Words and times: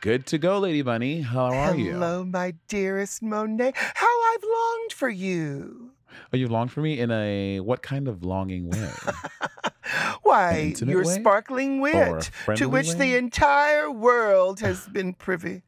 Good 0.00 0.26
to 0.26 0.38
go, 0.38 0.58
Lady 0.58 0.82
Bunny. 0.82 1.20
How 1.20 1.52
are 1.52 1.76
you? 1.76 1.92
Hello, 1.92 2.24
my 2.24 2.54
dearest 2.68 3.22
Monet. 3.22 3.72
How 3.74 4.22
I've 4.32 4.42
longed 4.42 4.92
for 4.92 5.08
you. 5.08 5.90
Oh, 6.32 6.36
you've 6.36 6.50
longed 6.50 6.72
for 6.72 6.80
me 6.80 6.98
in 6.98 7.10
a 7.10 7.60
what 7.60 7.82
kind 7.82 8.08
of 8.08 8.24
longing 8.24 8.70
way? 8.70 8.90
Why, 10.22 10.74
your 10.78 11.04
way? 11.04 11.14
sparkling 11.20 11.80
wit, 11.80 12.30
to 12.56 12.68
which 12.68 12.88
way? 12.88 12.94
the 12.94 13.16
entire 13.16 13.90
world 13.90 14.60
has 14.60 14.86
been 14.92 15.14
privy. 15.14 15.62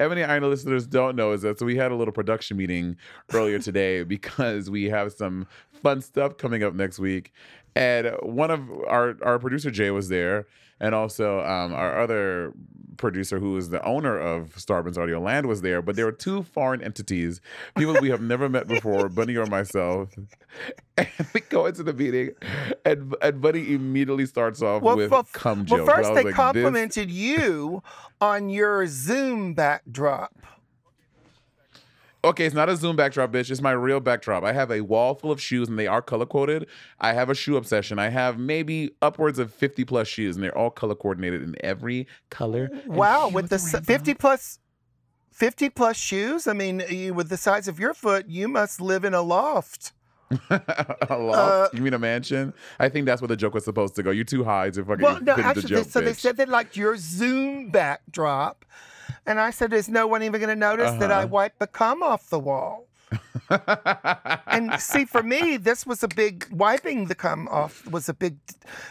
Ebony 0.00 0.24
Iron 0.24 0.42
listeners 0.42 0.86
don't 0.86 1.14
know 1.14 1.32
is 1.32 1.42
that 1.42 1.58
so 1.58 1.66
we 1.66 1.76
had 1.76 1.92
a 1.92 1.94
little 1.94 2.12
production 2.12 2.56
meeting 2.56 2.96
earlier 3.32 3.58
today 3.58 4.02
because 4.04 4.70
we 4.70 4.84
have 4.84 5.12
some 5.12 5.46
fun 5.82 6.00
stuff 6.00 6.36
coming 6.36 6.64
up 6.64 6.74
next 6.74 6.98
week. 6.98 7.32
And 7.76 8.12
one 8.22 8.50
of 8.50 8.68
our 8.88 9.16
our 9.22 9.38
producer 9.38 9.70
Jay 9.70 9.90
was 9.90 10.08
there, 10.08 10.46
and 10.80 10.94
also 10.94 11.40
um, 11.40 11.72
our 11.74 12.00
other 12.00 12.52
producer 12.96 13.38
who 13.38 13.56
is 13.56 13.70
the 13.70 13.82
owner 13.84 14.18
of 14.18 14.54
Starburns 14.56 14.98
Audio 14.98 15.20
Land 15.20 15.46
was 15.46 15.62
there. 15.62 15.82
But 15.82 15.96
there 15.96 16.04
were 16.04 16.12
two 16.12 16.42
foreign 16.42 16.82
entities, 16.82 17.40
people 17.76 17.94
we 18.00 18.10
have 18.10 18.20
never 18.20 18.48
met 18.48 18.66
before, 18.66 19.08
Bunny 19.08 19.36
or 19.36 19.46
myself. 19.46 20.10
And 20.96 21.08
we 21.34 21.40
go 21.40 21.66
into 21.66 21.82
the 21.82 21.92
meeting, 21.92 22.30
and 22.84 23.16
and 23.20 23.40
Bunny 23.40 23.74
immediately 23.74 24.26
starts 24.26 24.62
off 24.62 24.80
with 24.80 25.10
well, 25.10 25.26
cum 25.32 25.66
well, 25.68 25.78
jokes. 25.78 25.80
And 25.80 25.88
first 25.88 26.08
they 26.10 26.14
like, 26.14 26.24
this- 26.26 26.34
complimented 26.36 27.10
you 27.10 27.82
on 28.20 28.48
your 28.48 28.86
Zoom 28.86 29.54
backdrop. 29.54 30.32
Okay, 32.24 32.46
it's 32.46 32.54
not 32.54 32.70
a 32.70 32.76
Zoom 32.76 32.96
backdrop, 32.96 33.32
bitch. 33.32 33.50
It's 33.50 33.60
my 33.60 33.72
real 33.72 34.00
backdrop. 34.00 34.44
I 34.44 34.52
have 34.52 34.70
a 34.70 34.80
wall 34.80 35.14
full 35.14 35.30
of 35.30 35.40
shoes 35.40 35.68
and 35.68 35.78
they 35.78 35.86
are 35.86 36.00
color 36.00 36.24
coded. 36.24 36.66
I 36.98 37.12
have 37.12 37.28
a 37.28 37.34
shoe 37.34 37.56
obsession. 37.56 37.98
I 37.98 38.08
have 38.08 38.38
maybe 38.38 38.92
upwards 39.02 39.38
of 39.38 39.52
50 39.52 39.84
plus 39.84 40.08
shoes 40.08 40.34
and 40.34 40.42
they're 40.42 40.56
all 40.56 40.70
color 40.70 40.94
coordinated 40.94 41.42
in 41.42 41.54
every 41.60 42.06
color. 42.30 42.70
Wow, 42.86 43.28
with 43.28 43.50
the 43.50 43.58
rainbow. 43.58 43.80
50 43.80 44.14
plus 44.14 44.58
50 45.32 45.68
plus 45.70 45.96
shoes, 45.96 46.46
I 46.46 46.54
mean, 46.54 46.82
you, 46.88 47.12
with 47.12 47.28
the 47.28 47.36
size 47.36 47.68
of 47.68 47.78
your 47.78 47.92
foot, 47.92 48.28
you 48.28 48.48
must 48.48 48.80
live 48.80 49.04
in 49.04 49.12
a 49.12 49.22
loft. 49.22 49.92
a 50.50 51.18
loft? 51.18 51.36
Uh, 51.36 51.68
you 51.74 51.82
mean 51.82 51.92
a 51.92 51.98
mansion? 51.98 52.54
I 52.78 52.88
think 52.88 53.04
that's 53.04 53.20
where 53.20 53.28
the 53.28 53.36
joke 53.36 53.52
was 53.52 53.64
supposed 53.64 53.96
to 53.96 54.02
go. 54.02 54.10
You're 54.10 54.24
too 54.24 54.44
high 54.44 54.70
to 54.70 54.84
fucking 54.84 55.02
Well, 55.02 55.20
no, 55.20 55.34
actually, 55.34 55.62
the 55.62 55.68
they, 55.68 55.74
joke, 55.74 55.88
so 55.88 56.00
they 56.00 56.12
said 56.14 56.36
they 56.36 56.46
liked 56.46 56.76
your 56.76 56.96
Zoom 56.96 57.70
backdrop. 57.70 58.64
And 59.26 59.40
I 59.40 59.50
said, 59.50 59.72
is 59.72 59.88
no 59.88 60.06
one 60.06 60.22
even 60.22 60.40
going 60.40 60.50
to 60.50 60.56
notice 60.56 60.92
that 60.98 61.10
I 61.10 61.18
Uh-huh. 61.20 61.28
wiped 61.28 61.58
the 61.58 61.66
cum 61.66 62.02
off 62.02 62.28
the 62.28 62.38
wall? 62.38 62.86
And 64.46 64.78
see, 64.80 65.04
for 65.04 65.22
me, 65.22 65.56
this 65.56 65.86
was 65.86 66.02
a 66.02 66.08
big 66.08 66.46
wiping 66.50 67.06
the 67.06 67.14
cum 67.14 67.48
off 67.48 67.86
was 67.86 68.08
a 68.08 68.14
big 68.14 68.36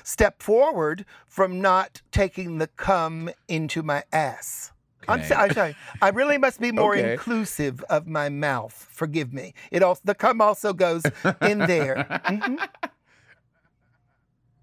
step 0.03 0.41
forward 0.41 1.05
from 1.27 1.61
not 1.61 2.01
taking 2.11 2.57
the 2.57 2.67
cum 2.67 3.29
into 3.47 3.83
my 3.83 4.03
ass. 4.11 4.71
I'm, 5.07 5.19
Okay. 5.19 5.27
so- 5.29 5.35
I'm 5.35 5.51
sorry. 5.53 5.75
I 6.01 6.09
really 6.09 6.37
must 6.37 6.61
be 6.61 6.71
more 6.71 6.95
Okay. 6.95 7.13
inclusive 7.13 7.83
of 7.89 8.07
my 8.07 8.29
mouth. 8.29 8.87
Forgive 8.91 9.33
me. 9.33 9.53
It 9.71 9.83
also 9.83 10.01
the 10.05 10.15
cum 10.15 10.39
also 10.41 10.71
goes 10.73 11.03
in 11.41 11.59
there. 11.59 12.05
Mhm. 12.25 12.65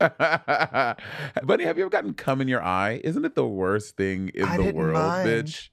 Buddy, 1.45 1.65
have 1.65 1.77
you 1.77 1.85
ever 1.85 1.91
gotten 1.91 2.15
cum 2.15 2.41
in 2.41 2.49
your 2.49 2.63
eye? 2.63 3.01
Isn't 3.05 3.25
it 3.25 3.35
the 3.35 3.47
worst 3.47 3.97
thing 3.97 4.31
in 4.35 4.45
I 4.45 4.57
the 4.57 4.73
world, 4.73 4.95
mind. 4.95 5.29
bitch? 5.29 5.69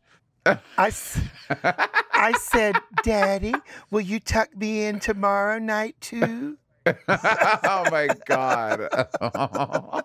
I 0.70 2.34
said, 2.40 2.76
Daddy, 3.04 3.54
will 3.90 4.02
you 4.02 4.20
tuck 4.20 4.56
me 4.56 4.86
in 4.86 5.00
tomorrow 5.00 5.60
night 5.60 5.96
too? 6.02 6.58
oh 6.88 7.86
my 7.92 8.10
god. 8.26 8.90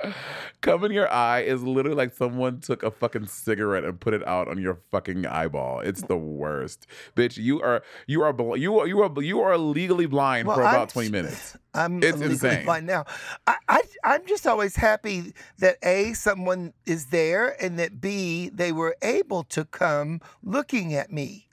Cum 0.60 0.84
in 0.84 0.92
your 0.92 1.10
eye 1.12 1.40
is 1.40 1.62
literally 1.62 1.96
like 1.96 2.14
someone 2.14 2.60
took 2.60 2.82
a 2.82 2.90
fucking 2.90 3.26
cigarette 3.26 3.84
and 3.84 3.98
put 4.00 4.14
it 4.14 4.26
out 4.26 4.48
on 4.48 4.58
your 4.58 4.78
fucking 4.90 5.26
eyeball. 5.26 5.80
It's 5.80 6.02
the 6.02 6.16
worst, 6.16 6.86
bitch. 7.14 7.36
You 7.38 7.60
are 7.62 7.82
you 8.06 8.22
are 8.22 8.32
bl- 8.32 8.56
you 8.56 8.78
are 8.80 8.86
you 8.86 9.00
are 9.02 9.22
you 9.22 9.40
are 9.40 9.56
legally 9.58 10.06
blind 10.06 10.46
for 10.46 10.60
about 10.60 10.76
I'm- 10.76 10.86
twenty 10.88 11.10
minutes. 11.10 11.56
I'm 11.74 11.98
It's 12.02 12.12
legally 12.16 12.32
insane. 12.32 12.64
blind 12.64 12.86
now. 12.86 13.04
I, 13.46 13.56
I 13.68 13.82
I'm 14.02 14.24
just 14.26 14.46
always 14.46 14.76
happy 14.76 15.34
that 15.58 15.76
a 15.82 16.14
someone 16.14 16.72
is 16.86 17.06
there 17.06 17.54
and 17.62 17.78
that 17.78 18.00
b 18.00 18.48
they 18.48 18.72
were 18.72 18.96
able 19.02 19.44
to 19.44 19.64
come 19.64 20.20
looking 20.42 20.94
at 20.94 21.12
me. 21.12 21.45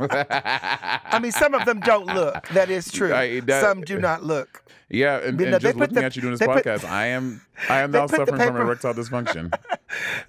I 0.00 1.18
mean, 1.20 1.32
some 1.32 1.54
of 1.54 1.64
them 1.64 1.80
don't 1.80 2.06
look. 2.06 2.46
That 2.48 2.70
is 2.70 2.90
true. 2.90 3.12
I- 3.14 3.40
that- 3.40 3.60
some 3.62 3.82
do 3.82 3.98
not 3.98 4.22
look. 4.24 4.62
Yeah, 4.90 5.16
and, 5.18 5.40
You 5.40 5.46
know, 5.46 5.52
they 5.58 5.58
just 5.70 5.76
looking 5.76 5.94
the- 5.96 6.04
at 6.04 6.14
you 6.14 6.22
doing 6.22 6.32
this 6.34 6.40
they 6.40 6.46
put- 6.46 6.64
podcast, 6.64 6.84
I 6.88 7.06
am 7.06 7.40
I 7.68 7.80
am 7.80 7.90
now 7.92 8.06
suffering 8.06 8.40
from 8.40 8.56
erectile 8.56 8.94
dysfunction. 8.94 9.52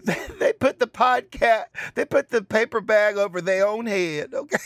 they 0.39 0.53
put 0.53 0.79
the 0.79 0.87
podcast. 0.87 1.65
They 1.93 2.05
put 2.05 2.29
the 2.29 2.41
paper 2.41 2.81
bag 2.81 3.17
over 3.17 3.41
their 3.41 3.67
own 3.67 3.85
head. 3.85 4.33
Okay. 4.33 4.57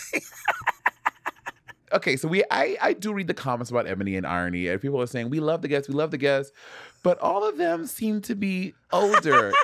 okay, 1.93 2.15
so 2.15 2.27
we 2.27 2.43
I 2.51 2.77
I 2.81 2.93
do 2.93 3.11
read 3.13 3.27
the 3.27 3.33
comments 3.33 3.71
about 3.71 3.87
Ebony 3.87 4.15
and 4.15 4.25
Irony, 4.25 4.67
and 4.67 4.79
people 4.79 5.01
are 5.01 5.07
saying 5.07 5.29
we 5.31 5.39
love 5.39 5.61
the 5.63 5.67
guests, 5.67 5.89
we 5.89 5.95
love 5.95 6.11
the 6.11 6.17
guests, 6.17 6.53
but 7.03 7.19
all 7.19 7.47
of 7.47 7.57
them 7.57 7.85
seem 7.85 8.21
to 8.21 8.35
be 8.35 8.73
older. 8.91 9.51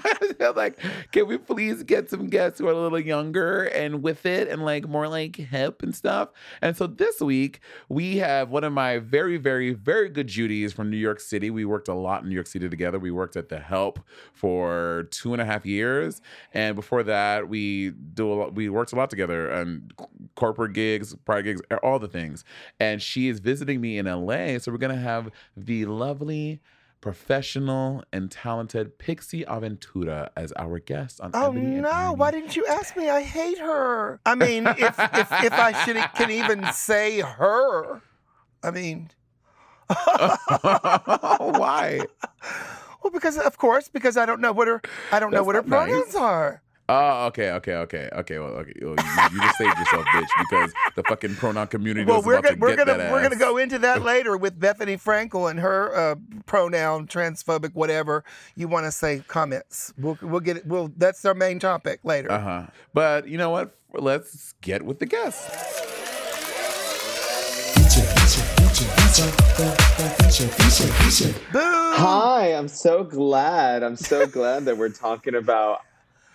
They're 0.38 0.52
like, 0.52 0.78
can 1.10 1.26
we 1.26 1.38
please 1.38 1.82
get 1.82 2.10
some 2.10 2.28
guests 2.28 2.58
who 2.58 2.68
are 2.68 2.72
a 2.72 2.80
little 2.80 3.00
younger 3.00 3.64
and 3.64 4.02
with 4.02 4.26
it 4.26 4.48
and 4.48 4.64
like 4.64 4.88
more 4.88 5.08
like 5.08 5.36
hip 5.36 5.82
and 5.82 5.94
stuff? 5.94 6.30
And 6.60 6.76
so 6.76 6.86
this 6.86 7.20
week 7.20 7.60
we 7.88 8.18
have 8.18 8.50
one 8.50 8.64
of 8.64 8.72
my 8.72 8.98
very, 8.98 9.36
very, 9.36 9.72
very 9.72 10.08
good 10.08 10.26
Judies 10.26 10.72
from 10.72 10.90
New 10.90 10.96
York 10.96 11.20
City. 11.20 11.50
We 11.50 11.64
worked 11.64 11.88
a 11.88 11.94
lot 11.94 12.22
in 12.22 12.28
New 12.28 12.34
York 12.34 12.46
City 12.46 12.68
together. 12.68 12.98
We 12.98 13.10
worked 13.10 13.36
at 13.36 13.48
The 13.48 13.58
Help 13.58 14.00
for 14.32 15.08
two 15.10 15.32
and 15.32 15.42
a 15.42 15.44
half 15.44 15.66
years, 15.66 16.20
and 16.52 16.74
before 16.74 17.02
that, 17.04 17.48
we 17.48 17.90
do 17.90 18.32
a 18.32 18.34
lot, 18.34 18.54
we 18.54 18.68
worked 18.68 18.92
a 18.92 18.96
lot 18.96 19.10
together 19.10 19.48
and 19.50 19.92
corporate 20.34 20.72
gigs, 20.72 21.14
private 21.24 21.44
gigs, 21.44 21.62
all 21.82 21.98
the 21.98 22.08
things. 22.08 22.44
And 22.80 23.00
she 23.00 23.28
is 23.28 23.40
visiting 23.40 23.80
me 23.80 23.98
in 23.98 24.06
LA, 24.06 24.58
so 24.58 24.72
we're 24.72 24.78
gonna 24.78 24.96
have 24.96 25.30
the 25.56 25.86
lovely 25.86 26.60
professional 27.02 28.02
and 28.12 28.30
talented 28.30 28.96
Pixie 28.96 29.44
Aventura 29.44 30.30
as 30.34 30.52
our 30.52 30.78
guest 30.78 31.20
on 31.20 31.32
Oh 31.34 31.50
Ebony 31.50 31.82
no! 31.82 32.14
Why 32.16 32.30
didn't 32.30 32.56
you 32.56 32.64
ask 32.66 32.96
me? 32.96 33.10
I 33.10 33.20
hate 33.20 33.58
her. 33.58 34.20
I 34.24 34.34
mean, 34.34 34.66
if 34.66 34.98
if, 34.98 35.32
if 35.44 35.52
I 35.52 35.84
should 35.84 35.96
can 36.14 36.30
even 36.30 36.64
say 36.72 37.20
her, 37.20 38.00
I 38.62 38.70
mean, 38.70 39.10
Why? 39.88 42.00
well, 43.02 43.10
because 43.12 43.36
of 43.36 43.58
course, 43.58 43.88
because 43.88 44.16
I 44.16 44.24
don't 44.24 44.40
know 44.40 44.52
what 44.52 44.68
her 44.68 44.80
I 45.10 45.20
don't 45.20 45.32
know 45.32 45.44
what 45.44 45.56
her 45.56 45.62
nice. 45.62 45.68
pronouns 45.68 46.14
are. 46.14 46.62
Oh, 46.92 47.26
okay, 47.28 47.52
okay, 47.52 47.74
okay, 47.74 48.10
okay. 48.12 48.38
Well, 48.38 48.50
okay. 48.50 48.72
Well, 48.82 48.94
you, 48.96 49.22
you 49.32 49.40
just 49.40 49.56
saved 49.56 49.78
yourself, 49.78 50.04
bitch, 50.06 50.28
because 50.40 50.72
the 50.94 51.02
fucking 51.04 51.36
pronoun 51.36 51.68
community 51.68 52.04
Well, 52.04 52.18
was 52.18 52.26
we're 52.26 52.34
about 52.34 52.44
gonna 52.44 52.54
to 52.56 52.60
we're 52.60 52.76
get 52.76 52.86
gonna 52.86 52.98
that 52.98 53.12
we're 53.12 53.22
gonna 53.22 53.36
go 53.36 53.56
into 53.56 53.78
that 53.78 54.02
later 54.02 54.36
with 54.36 54.60
Bethenny 54.60 55.02
Frankel 55.02 55.50
and 55.50 55.58
her 55.60 55.94
uh, 55.96 56.16
pronoun 56.44 57.06
transphobic 57.06 57.74
whatever 57.74 58.24
you 58.56 58.68
want 58.68 58.84
to 58.84 58.92
say 58.92 59.24
comments. 59.26 59.94
We'll 59.96 60.18
we'll 60.20 60.40
get 60.40 60.58
it. 60.58 60.66
We'll 60.66 60.92
that's 60.94 61.24
our 61.24 61.32
main 61.34 61.58
topic 61.58 62.00
later. 62.04 62.30
Uh 62.30 62.40
huh. 62.40 62.66
But 62.92 63.26
you 63.26 63.38
know 63.38 63.48
what? 63.48 63.74
Let's 63.94 64.52
get 64.60 64.82
with 64.82 64.98
the 64.98 65.06
guests. 65.06 65.48
Boo! 71.52 71.58
Hi, 71.94 72.48
I'm 72.54 72.68
so 72.68 73.04
glad. 73.04 73.82
I'm 73.82 73.96
so 73.96 74.26
glad 74.26 74.66
that 74.66 74.76
we're 74.76 74.88
talking 74.88 75.34
about 75.34 75.80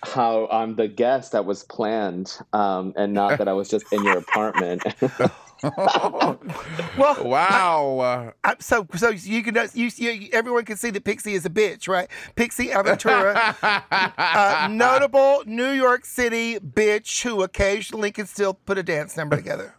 how 0.03 0.47
I'm 0.47 0.75
the 0.75 0.87
guest 0.87 1.31
that 1.31 1.45
was 1.45 1.63
planned, 1.63 2.37
um, 2.53 2.93
and 2.95 3.13
not 3.13 3.37
that 3.37 3.47
I 3.47 3.53
was 3.53 3.69
just 3.69 3.91
in 3.91 4.03
your 4.03 4.17
apartment. 4.17 4.83
Well, 5.63 7.23
wow. 7.23 7.99
Uh, 7.99 8.31
I, 8.43 8.55
so 8.59 8.85
so 8.95 9.09
you 9.09 9.41
can 9.43 9.55
you, 9.73 9.89
you 9.95 10.29
everyone 10.31 10.65
can 10.65 10.77
see 10.77 10.91
that 10.91 11.03
Pixie 11.03 11.33
is 11.33 11.45
a 11.45 11.49
bitch, 11.49 11.87
right? 11.87 12.09
Pixie 12.35 12.67
Aventura, 12.67 13.55
uh, 14.17 14.67
notable 14.69 15.43
New 15.45 15.71
York 15.71 16.05
City 16.05 16.59
bitch 16.59 17.23
who 17.23 17.41
occasionally 17.41 18.11
can 18.11 18.27
still 18.27 18.53
put 18.53 18.77
a 18.77 18.83
dance 18.83 19.17
number 19.17 19.35
together. 19.35 19.76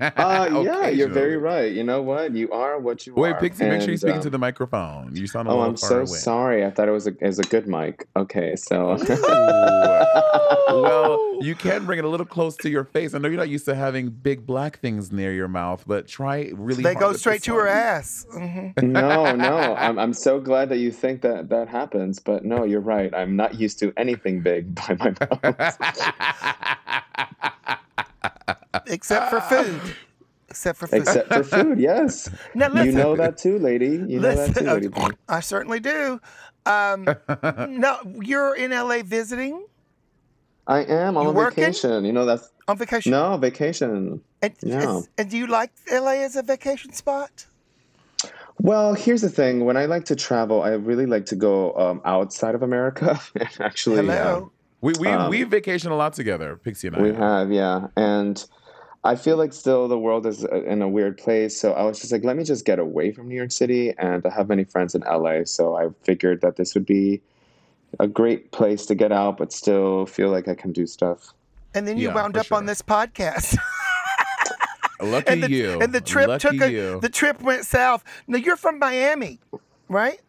Uh, 0.00 0.62
yeah, 0.64 0.88
you're 0.88 1.08
very 1.08 1.36
right. 1.36 1.72
You 1.72 1.82
know 1.84 2.02
what? 2.02 2.34
You 2.34 2.50
are 2.52 2.78
what 2.78 3.06
you 3.06 3.14
Wait, 3.14 3.30
are. 3.30 3.34
Wait, 3.34 3.40
Pixie, 3.40 3.64
make 3.66 3.80
sure 3.80 3.90
you're 3.90 3.96
speaking 3.98 4.16
um, 4.18 4.22
to 4.22 4.30
the 4.30 4.38
microphone. 4.38 5.16
You 5.16 5.26
sound 5.26 5.48
a 5.48 5.50
Oh, 5.50 5.58
little 5.58 5.70
I'm 5.70 5.76
far 5.76 5.88
so 5.88 5.96
away. 5.98 6.06
sorry. 6.06 6.64
I 6.64 6.70
thought 6.70 6.88
it 6.88 6.92
was 6.92 7.06
a, 7.06 7.10
it 7.10 7.22
was 7.26 7.38
a 7.38 7.44
good 7.44 7.66
mic. 7.66 8.06
Okay, 8.16 8.54
so 8.56 8.96
well, 10.68 11.38
you 11.42 11.54
can 11.56 11.84
bring 11.86 11.98
it 11.98 12.04
a 12.04 12.08
little 12.08 12.26
close 12.26 12.56
to 12.58 12.70
your 12.70 12.84
face. 12.84 13.14
I 13.14 13.18
know 13.18 13.28
you're 13.28 13.36
not 13.38 13.48
used 13.48 13.64
to 13.66 13.74
having 13.74 14.10
big 14.10 14.46
black 14.46 14.78
things 14.78 15.10
near 15.10 15.32
your 15.32 15.48
mouth, 15.48 15.84
but 15.86 16.06
try 16.06 16.50
really. 16.54 16.82
They 16.84 16.94
hard 16.94 17.00
go 17.00 17.12
straight 17.14 17.42
to 17.44 17.54
her 17.54 17.66
one. 17.66 17.68
ass. 17.68 18.26
hmm 18.32 18.68
no, 18.82 19.34
no. 19.36 19.74
I'm 19.76 19.98
I'm 19.98 20.12
so 20.12 20.40
glad 20.40 20.68
that 20.68 20.78
you 20.78 20.92
think 20.92 21.22
that 21.22 21.48
that 21.48 21.68
happens, 21.68 22.18
but 22.20 22.44
no, 22.44 22.64
you're 22.64 22.80
right. 22.80 23.12
I'm 23.14 23.36
not 23.36 23.58
used 23.58 23.78
to 23.80 23.92
anything 23.96 24.40
big 24.42 24.74
by 24.74 24.96
my 24.98 25.14
mouth. 25.20 25.78
Except 28.90 29.30
for 29.30 29.40
food. 29.40 29.80
Except 30.48 30.78
for 30.78 30.86
food. 30.88 31.00
Except 31.00 31.28
for 31.32 31.44
food, 31.44 31.78
yes. 31.90 32.28
now 32.54 32.72
You 32.82 32.92
know 32.92 33.14
that 33.16 33.38
too, 33.38 33.58
lady. 33.58 33.86
You 34.08 34.20
know 34.20 34.34
that 34.34 34.54
too, 34.56 34.64
lady. 34.64 34.88
I 35.28 35.40
certainly 35.40 35.80
do. 35.80 36.20
Um, 36.66 37.04
no, 37.68 37.98
you're 38.20 38.54
in 38.54 38.70
LA 38.72 39.02
visiting 39.04 39.64
I 40.66 40.80
am. 40.84 41.16
I'm 41.16 41.22
You 41.24 41.28
on 41.30 41.34
working? 41.34 41.64
vacation. 41.64 42.04
You 42.04 42.12
know 42.12 42.26
that's 42.26 42.50
on 42.68 42.76
vacation. 42.76 43.10
no 43.12 43.36
vacation. 43.38 44.20
And, 44.42 44.54
Yeah. 44.62 45.00
and 45.18 45.30
do 45.30 45.36
you 45.38 45.46
like 45.46 45.70
LA 45.90 46.22
as 46.22 46.36
a 46.36 46.42
vacation 46.42 46.92
spot? 46.92 47.46
Well, 48.58 48.92
here's 48.94 49.22
the 49.22 49.30
thing. 49.30 49.64
When 49.64 49.76
I 49.76 49.86
like 49.86 50.04
to 50.06 50.16
travel, 50.16 50.62
I 50.62 50.70
really 50.72 51.06
like 51.06 51.24
to 51.26 51.36
go 51.36 51.72
um, 51.74 52.02
outside 52.04 52.54
of 52.54 52.62
America. 52.62 53.18
Actually, 53.58 53.96
Hello. 54.06 54.52
We 54.82 54.92
we 55.00 55.08
Um, 55.08 55.30
we 55.30 55.42
vacation 55.44 55.90
a 55.90 55.96
lot 55.96 56.12
together, 56.12 56.56
Pixie 56.62 56.88
and 56.88 56.96
I. 56.96 57.02
We 57.02 57.14
have, 57.14 57.50
yeah. 57.52 57.88
And 57.96 58.44
I 59.02 59.16
feel 59.16 59.36
like 59.36 59.52
still 59.52 59.88
the 59.88 59.98
world 59.98 60.26
is 60.26 60.44
uh, 60.44 60.62
in 60.64 60.82
a 60.82 60.88
weird 60.88 61.16
place. 61.16 61.58
So 61.58 61.72
I 61.72 61.84
was 61.84 62.00
just 62.00 62.12
like, 62.12 62.22
let 62.22 62.36
me 62.36 62.44
just 62.44 62.64
get 62.64 62.78
away 62.78 63.12
from 63.12 63.28
New 63.28 63.34
York 63.34 63.50
City. 63.50 63.94
And 63.96 64.24
I 64.26 64.30
have 64.30 64.48
many 64.48 64.64
friends 64.64 64.94
in 64.94 65.02
LA. 65.02 65.44
So 65.44 65.76
I 65.76 65.88
figured 66.02 66.42
that 66.42 66.56
this 66.56 66.74
would 66.74 66.84
be 66.84 67.22
a 67.98 68.06
great 68.06 68.52
place 68.52 68.86
to 68.86 68.94
get 68.94 69.10
out, 69.10 69.38
but 69.38 69.52
still 69.52 70.06
feel 70.06 70.28
like 70.30 70.48
I 70.48 70.54
can 70.54 70.72
do 70.72 70.86
stuff. 70.86 71.32
And 71.74 71.86
then 71.86 71.96
you 71.96 72.08
Yeah, 72.08 72.14
wound 72.14 72.34
for 72.34 72.40
up 72.40 72.52
on 72.52 72.66
this 72.66 72.82
podcast. 72.82 73.56
Lucky 75.00 75.32
and 75.32 75.42
the, 75.44 75.50
you. 75.50 75.80
And 75.80 75.94
the 75.94 76.00
trip 76.00 76.28
Lucky 76.28 76.58
took 76.58 76.60
a, 76.60 76.70
you. 76.70 77.00
the 77.00 77.08
trip 77.08 77.40
went 77.40 77.64
south. 77.64 78.04
Now 78.26 78.36
you're 78.36 78.56
from 78.56 78.78
Miami, 78.78 79.40
right? 79.88 80.20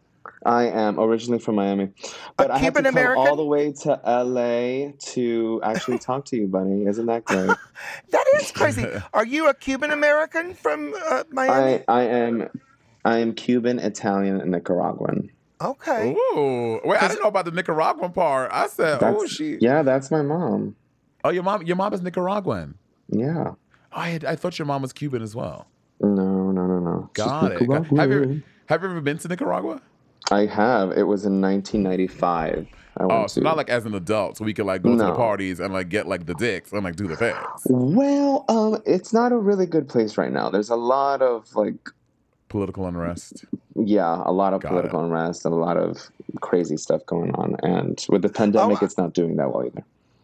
I 0.44 0.64
am 0.64 0.98
originally 1.00 1.38
from 1.38 1.56
Miami, 1.56 1.90
but 2.36 2.50
I 2.50 2.58
had 2.58 2.74
to 2.74 2.82
come 2.82 2.86
American? 2.92 3.26
all 3.26 3.36
the 3.36 3.44
way 3.44 3.72
to 3.82 4.00
LA 4.06 4.92
to 5.12 5.60
actually 5.64 5.98
talk 6.08 6.24
to 6.26 6.36
you, 6.36 6.46
Bunny. 6.48 6.86
Isn't 6.86 7.06
that 7.06 7.24
great? 7.24 7.50
That 8.10 8.24
is 8.40 8.50
crazy. 8.52 8.86
Are 9.12 9.24
you 9.26 9.48
a 9.48 9.54
Cuban 9.54 9.90
American 9.90 10.54
from 10.54 10.94
uh, 11.10 11.24
Miami? 11.30 11.82
I, 11.88 12.00
I 12.00 12.02
am, 12.04 12.48
I 13.04 13.18
am 13.18 13.34
Cuban, 13.34 13.78
Italian, 13.78 14.40
and 14.40 14.50
Nicaraguan. 14.52 15.30
okay. 15.60 16.12
Ooh, 16.12 16.80
wait! 16.84 17.02
I 17.02 17.08
didn't 17.08 17.22
know 17.22 17.28
about 17.28 17.44
the 17.46 17.50
Nicaraguan 17.52 18.12
part. 18.12 18.50
I 18.52 18.66
said, 18.68 18.96
"Oh, 19.02 19.12
That's- 19.12 19.30
she." 19.30 19.58
Yeah, 19.60 19.82
that's 19.82 20.10
my 20.10 20.22
mom. 20.22 20.76
Oh, 21.24 21.30
your 21.30 21.42
mom. 21.44 21.62
Your 21.62 21.76
mom 21.76 21.92
is 21.94 22.02
Nicaraguan. 22.02 22.76
Yeah. 23.08 23.44
Oh, 23.50 23.56
I, 23.92 24.08
had, 24.08 24.24
I 24.24 24.36
thought 24.36 24.58
your 24.58 24.66
mom 24.66 24.82
was 24.82 24.92
Cuban 24.92 25.22
as 25.22 25.34
well. 25.36 25.66
No, 26.00 26.50
no, 26.50 26.66
no, 26.66 26.80
no. 26.80 27.10
She's 27.16 27.24
Got 27.24 27.52
it. 27.52 27.60
Have 27.60 27.68
Nicaraguan. 27.92 28.32
you 28.32 28.42
have 28.66 28.82
you 28.82 28.88
ever 28.90 29.00
been 29.00 29.18
to 29.18 29.28
Nicaragua? 29.28 29.80
I 30.30 30.46
have. 30.46 30.92
It 30.92 31.04
was 31.04 31.24
in 31.24 31.40
1995. 31.40 32.66
I 32.98 33.04
Oh, 33.04 33.26
so 33.26 33.40
to. 33.40 33.44
not 33.44 33.56
like 33.56 33.70
as 33.70 33.86
an 33.86 33.94
adult, 33.94 34.36
so 34.36 34.44
we 34.44 34.52
could 34.52 34.66
like 34.66 34.82
go 34.82 34.90
to 34.90 34.96
the 35.02 35.14
parties 35.14 35.60
and 35.60 35.72
like 35.72 35.88
get 35.88 36.06
like 36.06 36.26
the 36.26 36.34
dicks 36.34 36.72
and 36.72 36.84
like 36.84 36.96
do 36.96 37.06
the 37.08 37.16
things. 37.16 37.36
Well, 37.66 38.44
um, 38.48 38.82
it's 38.84 39.12
not 39.14 39.32
a 39.32 39.36
really 39.38 39.66
good 39.66 39.88
place 39.88 40.18
right 40.18 40.30
now. 40.30 40.50
There's 40.50 40.68
a 40.70 40.76
lot 40.76 41.22
of 41.22 41.54
like, 41.54 41.74
Political 42.48 42.86
unrest. 42.86 43.46
yeah, 43.76 44.22
a 44.26 44.30
lot 44.32 44.52
of 44.52 44.60
Got 44.60 44.68
political 44.68 45.02
unrest 45.02 45.46
and 45.46 45.54
a 45.54 45.56
lot 45.56 45.78
of 45.78 46.10
crazy 46.42 46.76
stuff 46.76 47.04
going 47.06 47.34
on. 47.34 47.56
And 47.62 48.04
with 48.10 48.20
the 48.20 48.28
pandemic, 48.28 48.82
Oh, 48.82 48.84
it's 48.84 48.98
not 48.98 49.14
doing 49.14 49.36
that 49.36 49.50
well 49.54 49.64
either. 49.66 49.82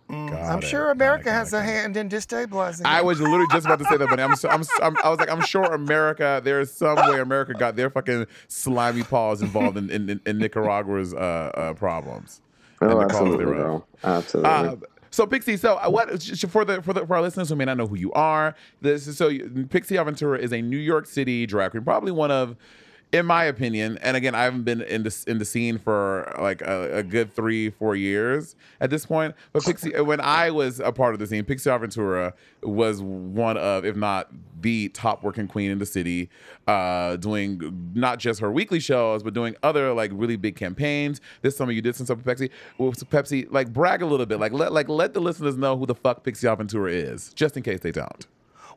Mm, 0.09 0.31
Got 0.31 0.43
I'm 0.43 0.59
it. 0.59 0.65
sure 0.65 0.85
Got 0.85 0.89
it, 0.89 0.93
America 0.93 1.25
got 1.25 1.33
has 1.33 1.53
it, 1.53 1.57
a 1.59 1.63
hand 1.63 1.97
in 1.97 2.09
destabilizing. 2.09 2.83
I 2.87 3.03
was 3.03 3.21
literally 3.21 3.47
just 3.53 3.67
about 3.67 3.79
to 3.81 3.85
say 3.87 3.97
that, 3.99 4.09
but 4.09 4.19
I'm, 4.19 4.35
so, 4.37 4.49
I'm, 4.49 4.63
I'm, 4.83 4.97
I 5.05 5.11
was 5.11 5.19
like, 5.19 5.31
I'm 5.31 5.43
sure 5.43 5.65
America. 5.65 6.41
There's 6.43 6.73
some 6.73 6.97
way 6.97 7.21
America 7.21 7.53
got 7.55 7.77
their 7.77 7.91
fucking 7.91 8.27
slimy 8.49 9.03
paws 9.03 9.43
involved 9.43 9.77
in 9.77 9.91
in, 9.91 10.21
in 10.25 10.39
Nicaragua's 10.39 11.13
uh, 11.15 11.17
uh, 11.19 11.75
problems. 11.75 12.41
and 12.81 12.91
Oh, 12.93 12.99
the 13.01 13.05
absolutely, 13.05 13.45
thereof. 13.45 13.83
bro. 14.03 14.11
Absolutely. 14.11 14.51
Uh, 14.51 14.77
so 15.11 15.27
Pixie, 15.27 15.57
so 15.57 15.77
uh, 15.77 15.89
what 15.89 16.23
for 16.51 16.65
the 16.65 16.81
for 16.83 16.93
the 16.93 17.07
for 17.07 17.17
our 17.17 17.23
listeners 17.23 17.49
who 17.49 17.57
may 17.57 17.65
not 17.65 17.77
know 17.77 17.87
who 17.87 17.97
you 17.97 18.13
are, 18.13 18.55
this 18.81 19.07
is 19.07 19.17
so 19.19 19.29
Pixie 19.71 19.97
Aventura 19.97 20.39
is 20.39 20.53
a 20.53 20.61
New 20.63 20.77
York 20.79 21.07
City 21.07 21.45
drag 21.47 21.71
queen, 21.73 21.83
probably 21.85 22.13
one 22.13 22.31
of, 22.31 22.57
in 23.13 23.25
my 23.25 23.45
opinion, 23.45 23.99
and 24.03 24.17
again 24.17 24.35
I 24.35 24.45
haven't 24.45 24.65
been 24.65 24.83
in 24.83 25.03
the 25.03 25.25
in 25.27 25.39
the 25.39 25.45
scene 25.45 25.79
for 25.79 26.35
like 26.39 26.61
a, 26.61 26.99
a 26.99 27.03
good 27.03 27.33
three 27.33 27.71
four 27.71 27.97
years 27.97 28.55
at 28.81 28.91
this 28.91 29.07
point. 29.07 29.35
But 29.53 29.65
Pixie, 29.65 29.99
when 30.01 30.21
I 30.21 30.51
was 30.51 30.81
a 30.81 30.93
part 30.93 31.15
of 31.15 31.19
the 31.19 31.27
scene, 31.27 31.45
Pixie 31.45 31.71
Aventura 31.71 32.35
was 32.63 33.01
one 33.01 33.57
of, 33.57 33.85
if 33.85 33.97
not 33.97 34.29
the 34.61 34.89
top 34.91 35.23
working 35.23 35.49
queen 35.49 35.71
in 35.71 35.79
the 35.79 35.87
city, 35.87 36.29
uh, 36.67 37.17
doing 37.17 37.93
not 37.95 38.19
just 38.19 38.41
her 38.41 38.51
weekly 38.51 38.81
shows, 38.81 39.23
but 39.23 39.33
doing 39.33 39.57
other 39.63 39.93
like 39.95 40.11
really 40.15 40.37
big 40.37 40.57
campaigns. 40.57 41.21
This 41.43 41.57
summer 41.57 41.73
you 41.73 41.81
did 41.81 41.97
some 41.97 42.07
stuff 42.07 42.25
with 42.25 42.27
Pepsi. 42.27 42.51
With 42.77 43.09
Pepsi, 43.09 43.47
like 43.51 43.73
brag 43.73 44.03
a 44.03 44.07
little 44.07 44.27
bit, 44.27 44.39
like 44.39 44.53
let 44.53 44.73
like 44.73 44.89
let 44.89 45.15
the 45.15 45.21
listeners 45.21 45.57
know 45.57 45.79
who 45.79 45.87
the 45.87 45.95
fuck 45.95 46.25
Pixie 46.25 46.47
Aventura 46.47 46.93
is, 46.93 47.33
just 47.35 47.57
in 47.57 47.63
case 47.63 47.81
they 47.81 47.93
don't. 47.93 48.27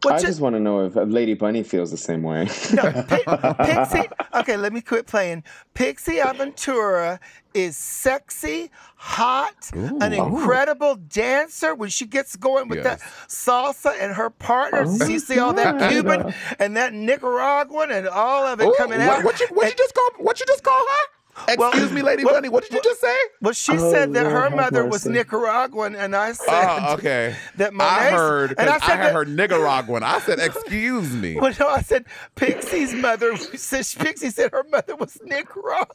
What 0.03 0.15
I 0.15 0.17
you- 0.17 0.25
just 0.27 0.41
want 0.41 0.55
to 0.55 0.59
know 0.59 0.85
if 0.85 0.95
Lady 0.95 1.33
Bunny 1.35 1.63
feels 1.63 1.91
the 1.91 1.97
same 1.97 2.23
way. 2.23 2.47
No, 2.73 2.83
Pi- 3.07 3.53
Pixie. 3.65 4.09
Okay, 4.33 4.57
let 4.57 4.73
me 4.73 4.81
quit 4.81 5.05
playing. 5.07 5.43
Pixie 5.73 6.17
Aventura 6.17 7.19
is 7.53 7.75
sexy, 7.77 8.71
hot, 8.95 9.69
an 9.73 10.13
incredible 10.13 10.95
dancer. 10.95 11.75
When 11.75 11.89
she 11.89 12.05
gets 12.05 12.35
going 12.37 12.69
with 12.69 12.83
that 12.83 13.01
salsa 13.27 13.93
and 13.99 14.13
her 14.13 14.29
partners, 14.29 15.01
Oh 15.01 15.05
you 15.07 15.19
see 15.19 15.37
all 15.37 15.53
that 15.53 15.91
Cuban 15.91 16.33
and 16.59 16.77
that 16.77 16.93
Nicaraguan 16.93 17.91
and 17.91 18.07
all 18.07 18.45
of 18.47 18.61
it 18.61 18.67
Ooh, 18.67 18.75
coming 18.77 18.99
what, 18.99 19.19
out. 19.19 19.23
what 19.25 19.39
you 19.39 19.47
what 19.51 19.67
you 19.69 19.75
just 19.77 19.93
call 19.93 20.09
what 20.19 20.39
you 20.39 20.45
just 20.47 20.63
call 20.63 20.79
her? 20.79 21.07
Well- 21.57 21.69
Excuse 21.69 21.91
me, 21.91 22.01
Lady 22.01 22.23
well- 22.25 22.35
Bunny. 22.35 22.49
What 22.49 22.63
did 22.63 22.73
you 22.73 22.81
just 22.83 23.01
say? 23.01 23.15
well, 23.41 23.53
she 23.53 23.73
Oh, 23.73 23.91
said 23.91 24.13
that 24.13 24.23
Lord, 24.23 24.33
her 24.35 24.41
have 24.43 24.55
mother 24.55 24.85
was. 24.85 25.05
Nicaraguan, 25.05 25.95
and 25.95 26.15
I 26.15 26.29
ah, 26.29 26.33
said 26.33 26.79
Oh, 26.89 26.93
okay. 26.99 27.35
that 27.57 27.73
I 27.79 28.09
heard. 28.11 28.55
and 28.57 28.69
I, 28.69 28.73
said 28.79 28.81
had 28.81 28.99
that- 29.07 29.13
heard 29.13 29.29
Nicaraguan. 29.29 30.03
I 30.03 30.19
said, 30.19 30.39
"Excuse 30.39 31.13
me." 31.13 31.35
Well, 31.39 31.53
no, 31.59 31.67
I 31.69 31.81
said 31.81 32.05
Pixie's 32.35 32.93
mother. 32.93 33.35
Said, 33.55 33.85
Pixie 33.99 34.29
said 34.29 34.51
her 34.51 34.63
mother 34.69 34.95
was 34.95 35.17
Nicaraguan. 35.23 35.87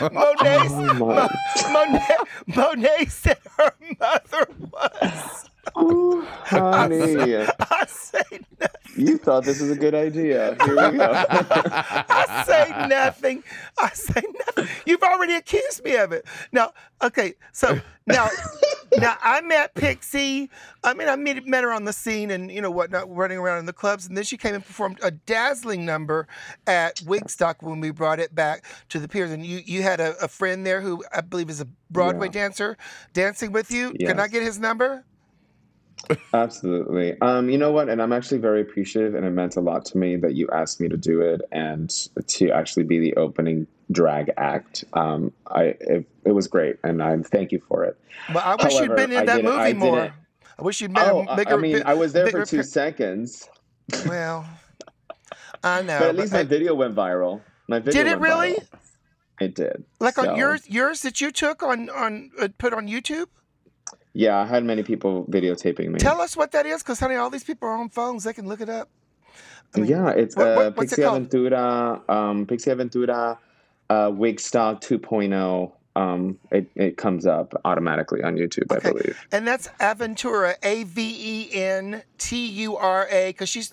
Monet, 0.00 0.66
Oh, 0.70 0.94
my. 0.94 1.28
Monet, 1.72 2.16
Monet 2.54 3.06
said 3.06 3.38
her 3.56 3.72
mother 4.00 4.48
was. 4.70 5.50
Ooh, 5.78 6.22
honey, 6.44 7.34
I 7.36 7.84
say, 7.88 8.22
nothing. 8.60 8.80
you 8.96 9.18
thought 9.18 9.44
this 9.44 9.60
was 9.60 9.70
a 9.70 9.76
good 9.76 9.94
idea. 9.94 10.56
Here 10.64 10.74
we 10.92 10.98
go. 10.98 11.12
I 11.30 12.44
say 12.46 12.88
nothing. 12.88 13.42
I 13.78 13.90
say 13.90 14.22
nothing. 14.46 14.68
You've 14.86 15.02
already 15.02 15.34
accused 15.34 15.84
me 15.84 15.96
of 15.96 16.12
it. 16.12 16.26
Now, 16.52 16.72
okay, 17.02 17.34
so 17.52 17.78
now, 18.06 18.28
now 18.96 19.16
I 19.22 19.40
met 19.42 19.74
Pixie. 19.74 20.50
I 20.82 20.94
mean, 20.94 21.08
I 21.08 21.16
met, 21.16 21.46
met 21.46 21.64
her 21.64 21.72
on 21.72 21.84
the 21.84 21.92
scene 21.92 22.30
and 22.30 22.50
you 22.50 22.60
know 22.60 22.70
whatnot, 22.70 23.14
running 23.14 23.38
around 23.38 23.58
in 23.58 23.66
the 23.66 23.72
clubs, 23.72 24.06
and 24.06 24.16
then 24.16 24.24
she 24.24 24.36
came 24.36 24.54
and 24.54 24.64
performed 24.64 24.98
a 25.02 25.10
dazzling 25.10 25.84
number 25.84 26.26
at 26.66 26.96
Wigstock 26.96 27.56
when 27.60 27.80
we 27.80 27.90
brought 27.90 28.18
it 28.20 28.34
back 28.34 28.64
to 28.88 28.98
the 28.98 29.08
piers. 29.08 29.30
And 29.30 29.44
you, 29.44 29.60
you 29.64 29.82
had 29.82 30.00
a, 30.00 30.16
a 30.22 30.28
friend 30.28 30.64
there 30.66 30.80
who 30.80 31.04
I 31.14 31.20
believe 31.20 31.50
is 31.50 31.60
a 31.60 31.68
Broadway 31.90 32.26
Yeah. 32.26 32.32
dancer 32.32 32.76
dancing 33.12 33.52
with 33.52 33.70
you. 33.70 33.92
Can 33.94 34.20
I 34.20 34.28
get 34.28 34.42
his 34.42 34.58
number? 34.58 35.04
Absolutely. 36.32 37.20
Um, 37.20 37.50
you 37.50 37.58
know 37.58 37.72
what? 37.72 37.88
And 37.88 38.00
I'm 38.00 38.12
actually 38.12 38.38
very 38.38 38.60
appreciative, 38.60 39.14
and 39.14 39.26
it 39.26 39.30
meant 39.30 39.56
a 39.56 39.60
lot 39.60 39.84
to 39.86 39.98
me 39.98 40.16
that 40.16 40.34
you 40.34 40.48
asked 40.52 40.80
me 40.80 40.88
to 40.88 40.96
do 40.96 41.20
it 41.20 41.42
and 41.52 41.90
to 42.26 42.50
actually 42.50 42.84
be 42.84 42.98
the 42.98 43.14
opening 43.16 43.66
drag 43.92 44.30
act. 44.36 44.84
Um, 44.94 45.32
I 45.48 45.74
it, 45.80 46.08
it 46.24 46.32
was 46.32 46.46
great, 46.48 46.76
and 46.84 47.02
I 47.02 47.16
thank 47.18 47.52
you 47.52 47.60
for 47.68 47.84
it. 47.84 47.98
Well, 48.32 48.42
I 48.44 48.62
wish 48.64 48.74
you'd 48.80 48.96
been 48.96 49.12
in 49.12 49.26
that 49.26 49.36
didn't- 49.36 49.50
I 49.52 49.72
movie 49.72 49.78
more. 49.78 49.96
didn't- 50.00 50.12
I 50.58 50.62
wish 50.62 50.80
you'd 50.80 50.92
been 50.92 51.04
Oh, 51.08 51.24
a 51.28 51.36
bigger. 51.36 51.54
I 51.54 51.56
mean, 51.56 51.82
I 51.86 51.94
was 51.94 52.12
there 52.12 52.26
for 52.30 52.44
two 52.44 52.62
seconds, 52.64 53.48
Well, 54.06 54.44
I 55.62 55.82
know. 55.82 55.98
but 56.00 56.08
at 56.08 56.16
least 56.16 56.32
but 56.32 56.38
my 56.38 56.40
I- 56.40 56.44
video 56.44 56.74
went 56.74 56.94
viral. 56.94 57.40
My 57.68 57.78
video 57.80 58.02
Did 58.04 58.12
it 58.12 58.18
really? 58.18 58.54
viral. 58.54 58.64
It 59.40 59.54
did. 59.54 59.84
like 60.00 60.14
So, 60.16 60.30
on 60.30 60.36
yours, 60.36 60.68
yours 60.68 61.02
that 61.02 61.20
you 61.20 61.30
took 61.30 61.62
on 61.62 61.88
on 61.90 62.30
uh, 62.40 62.48
put 62.58 62.72
on 62.74 62.88
YouTube. 62.88 63.26
Yeah, 64.14 64.38
I 64.38 64.46
had 64.46 64.64
many 64.64 64.82
people 64.82 65.24
videotaping 65.26 65.88
me. 65.88 65.98
Tell 65.98 66.20
us 66.20 66.36
what 66.36 66.50
that 66.52 66.66
is, 66.66 66.82
because 66.82 66.98
honey, 67.00 67.16
all 67.16 67.30
these 67.30 67.44
people 67.44 67.68
are 67.68 67.76
on 67.76 67.88
phones; 67.88 68.24
they 68.24 68.32
can 68.32 68.48
look 68.48 68.60
it 68.60 68.68
up. 68.68 68.88
I 69.74 69.80
mean, 69.80 69.90
yeah, 69.90 70.08
it's 70.10 70.36
what- 70.36 70.46
uh, 70.48 70.54
what- 70.56 70.66
it 70.66 70.76
Pixie 70.76 71.02
called? 71.02 71.28
Aventura, 71.30 72.10
um, 72.10 72.46
Pixie 72.46 72.70
Aventura, 72.70 73.38
uh, 73.90 74.10
Wigstock 74.10 74.80
2.0. 74.80 75.72
Um, 75.98 76.38
it, 76.52 76.70
it 76.76 76.96
comes 76.96 77.26
up 77.26 77.60
automatically 77.64 78.22
on 78.22 78.36
YouTube, 78.36 78.70
Okay. 78.70 78.88
I 78.88 78.92
believe. 78.92 79.26
And 79.32 79.46
that's 79.46 79.66
Aventura, 79.80 80.54
A 80.62 80.84
V 80.84 81.02
E 81.02 81.54
N 81.60 82.02
T 82.18 82.46
U 82.46 82.76
R 82.76 83.08
A, 83.10 83.30
because 83.30 83.48
she's 83.48 83.72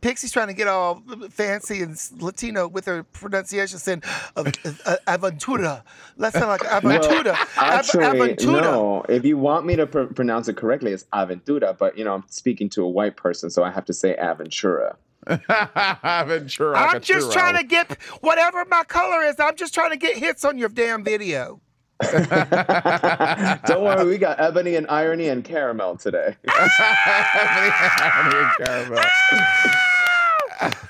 Pixie's 0.00 0.32
trying 0.32 0.48
to 0.48 0.52
get 0.54 0.66
all 0.66 1.02
fancy 1.30 1.82
and 1.82 1.96
Latino 2.18 2.66
with 2.66 2.86
her 2.86 3.04
pronunciation, 3.04 3.78
saying 3.78 4.02
uh, 4.36 4.50
uh, 4.84 4.96
Aventura. 5.06 5.82
That 6.16 6.32
sound 6.32 6.48
like 6.48 6.60
Aventura. 6.76 7.32
Av- 7.32 7.48
Actually, 7.56 8.04
Aventura. 8.04 8.60
no. 8.62 9.04
If 9.08 9.24
you 9.24 9.38
want 9.38 9.64
me 9.64 9.76
to 9.76 9.86
pr- 9.86 10.04
pronounce 10.04 10.48
it 10.48 10.56
correctly, 10.56 10.90
it's 10.92 11.04
Aventura. 11.12 11.78
But 11.78 11.96
you 11.96 12.04
know, 12.04 12.14
I'm 12.14 12.24
speaking 12.30 12.68
to 12.70 12.82
a 12.82 12.88
white 12.88 13.16
person, 13.16 13.48
so 13.50 13.62
I 13.62 13.70
have 13.70 13.84
to 13.84 13.92
say 13.92 14.16
Aventura. 14.20 14.96
Ventura, 16.26 16.76
I'm 16.76 17.00
just 17.00 17.32
trying 17.32 17.56
to 17.56 17.64
get 17.64 18.00
whatever 18.20 18.64
my 18.66 18.84
color 18.84 19.22
is. 19.22 19.36
I'm 19.38 19.56
just 19.56 19.74
trying 19.74 19.90
to 19.90 19.96
get 19.96 20.16
hits 20.16 20.44
on 20.44 20.58
your 20.58 20.68
damn 20.68 21.04
video. 21.04 21.60
Don't 22.02 23.82
worry, 23.82 24.06
we 24.06 24.18
got 24.18 24.40
ebony 24.40 24.74
and 24.74 24.86
irony 24.88 25.28
and 25.28 25.44
caramel 25.44 25.96
today. 25.96 26.36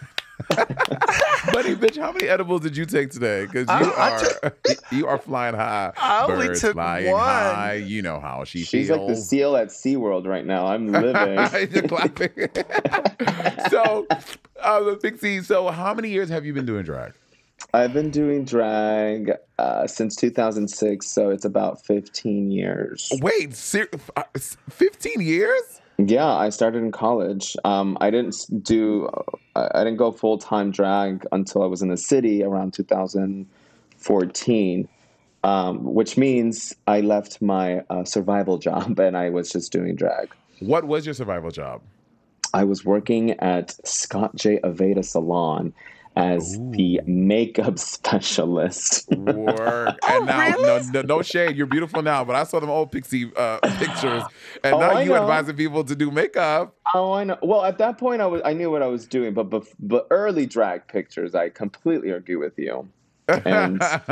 Buddy, 1.53 1.77
bitch, 1.77 1.99
how 1.99 2.13
many 2.13 2.29
edibles 2.29 2.63
did 2.63 2.77
you 2.77 2.85
take 2.87 3.11
today? 3.11 3.47
Because 3.47 3.69
I- 3.69 3.81
you 3.81 3.93
I 3.93 4.11
are 4.43 4.53
you 4.93 5.07
are 5.07 5.19
flying 5.19 5.55
high. 5.55 5.93
I 5.97 6.25
only 6.27 6.49
Birds 6.49 6.61
took 6.61 6.73
flying 6.75 7.11
one. 7.11 7.21
high. 7.23 7.75
You 7.75 8.03
know 8.03 8.21
how 8.21 8.45
she 8.45 8.61
She's 8.65 8.89
feels. 8.89 8.99
like 8.99 9.09
the 9.09 9.17
seal 9.17 9.57
at 9.57 9.69
SeaWorld 9.69 10.27
right 10.27 10.45
now. 10.47 10.67
I'm 10.67 10.91
living. 10.93 11.71
You're 11.73 11.89
clapping. 11.89 12.31
so, 13.71 14.07
uh, 14.63 14.95
Pixie. 15.03 15.43
So, 15.43 15.69
how 15.71 15.95
many 15.95 16.11
years 16.11 16.29
have 16.29 16.45
you 16.45 16.53
been 16.53 16.67
doing 16.67 16.85
drag? 16.85 17.13
I've 17.73 17.93
been 17.93 18.11
doing 18.11 18.45
drag 18.45 19.33
uh, 19.59 19.87
since 19.87 20.17
2006, 20.17 21.07
so 21.07 21.31
it's 21.31 21.45
about 21.45 21.85
15 21.85 22.51
years. 22.51 23.11
Wait, 23.21 23.55
ser- 23.55 23.89
uh, 24.17 24.23
fifteen 24.71 25.21
years? 25.21 25.81
Yeah, 25.99 26.27
I 26.27 26.51
started 26.51 26.79
in 26.79 26.91
college. 26.93 27.57
Um, 27.65 27.97
I 28.01 28.11
didn't 28.11 28.37
do, 28.65 29.09
I 29.55 29.69
I 29.75 29.85
didn't 29.85 29.99
go 29.99 30.13
full 30.13 30.39
time 30.39 30.71
drag 30.71 31.27
until 31.33 31.63
I 31.63 31.67
was 31.67 31.83
in 31.83 31.89
the 31.89 31.97
city 31.97 32.43
around 32.43 32.75
2014, 32.75 34.89
um, 35.45 35.95
which 35.95 36.17
means 36.17 36.75
I 36.87 37.01
left 37.01 37.43
my 37.43 37.81
uh, 37.91 38.05
survival 38.05 38.59
job 38.59 38.99
and 38.99 39.17
I 39.17 39.31
was 39.31 39.51
just 39.51 39.73
doing 39.73 39.97
drag. 39.97 40.31
What 40.61 40.85
was 40.85 41.07
your 41.07 41.15
survival 41.15 41.51
job? 41.51 41.83
I 42.53 42.65
was 42.65 42.85
working 42.85 43.33
at 43.41 43.75
Scott 43.87 44.37
J. 44.37 44.61
Aveda 44.61 45.05
Salon 45.05 45.73
as 46.17 46.59
the 46.71 47.01
makeup 47.07 47.79
specialist. 48.19 49.09
Work. 49.11 49.99
and 50.09 50.27
now, 50.27 50.39
really? 50.51 50.63
no, 50.63 50.79
no, 50.93 51.03
no 51.03 51.23
shade. 51.23 51.57
You're 51.57 51.67
beautiful 51.67 52.03
now, 52.03 52.25
but 52.25 52.37
I 52.37 52.45
saw 52.45 52.61
them 52.61 52.71
old 52.71 52.93
Pixie 52.93 53.31
uh, 53.37 53.59
pictures, 53.79 54.23
and 54.63 54.75
Oh, 54.75 54.79
now 54.81 54.91
I 54.93 55.03
you 55.03 55.11
know. 55.11 55.17
advising 55.17 55.57
people 55.57 55.85
to 55.85 55.95
do 55.97 56.11
makeup. 56.11 56.77
Oh, 56.95 57.13
I 57.13 57.25
know. 57.25 57.39
Well, 57.43 57.65
at 57.65 57.79
that 57.79 57.99
point, 57.99 58.21
I 58.23 58.27
was 58.27 58.43
I 58.45 58.53
knew 58.53 58.71
what 58.71 58.83
I 58.83 58.87
was 58.87 59.07
doing, 59.07 59.35
but 59.35 59.51
bef- 59.51 59.75
but 59.81 60.07
early 60.11 60.47
drag 60.47 60.87
pictures, 60.89 61.35
I 61.35 61.49
completely 61.49 62.11
agree 62.11 62.37
with 62.37 62.59
you. 62.59 62.89
And 63.27 63.83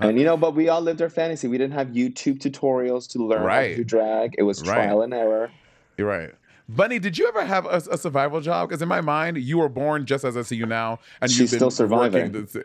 and 0.00 0.18
you 0.18 0.24
know, 0.24 0.36
but 0.36 0.54
we 0.54 0.68
all 0.68 0.80
lived 0.80 1.02
our 1.02 1.10
fantasy. 1.10 1.48
We 1.48 1.58
didn't 1.58 1.74
have 1.74 1.88
YouTube 1.88 2.38
tutorials 2.38 3.10
to 3.12 3.18
learn 3.26 3.42
how 3.42 3.60
to 3.76 3.84
drag. 3.84 4.36
It 4.38 4.44
was 4.44 4.62
Right. 4.62 4.74
trial 4.74 5.02
and 5.02 5.12
error. 5.12 5.50
You're 5.98 6.06
right. 6.08 6.30
Bunny, 6.70 6.98
did 6.98 7.16
you 7.16 7.26
ever 7.28 7.44
have 7.44 7.64
a, 7.64 7.82
a 7.90 7.96
survival 7.96 8.40
job? 8.42 8.68
Because 8.68 8.82
in 8.82 8.88
my 8.88 9.00
mind, 9.00 9.38
you 9.38 9.58
were 9.58 9.70
born 9.70 10.04
just 10.04 10.22
as 10.24 10.36
I 10.36 10.42
see 10.42 10.56
you 10.56 10.66
now, 10.66 10.98
and 11.22 11.30
She's 11.30 11.40
you've 11.40 11.50
been 11.52 11.58
still 11.58 11.70
surviving. 11.70 12.32
working 12.32 12.46
this- 12.52 12.56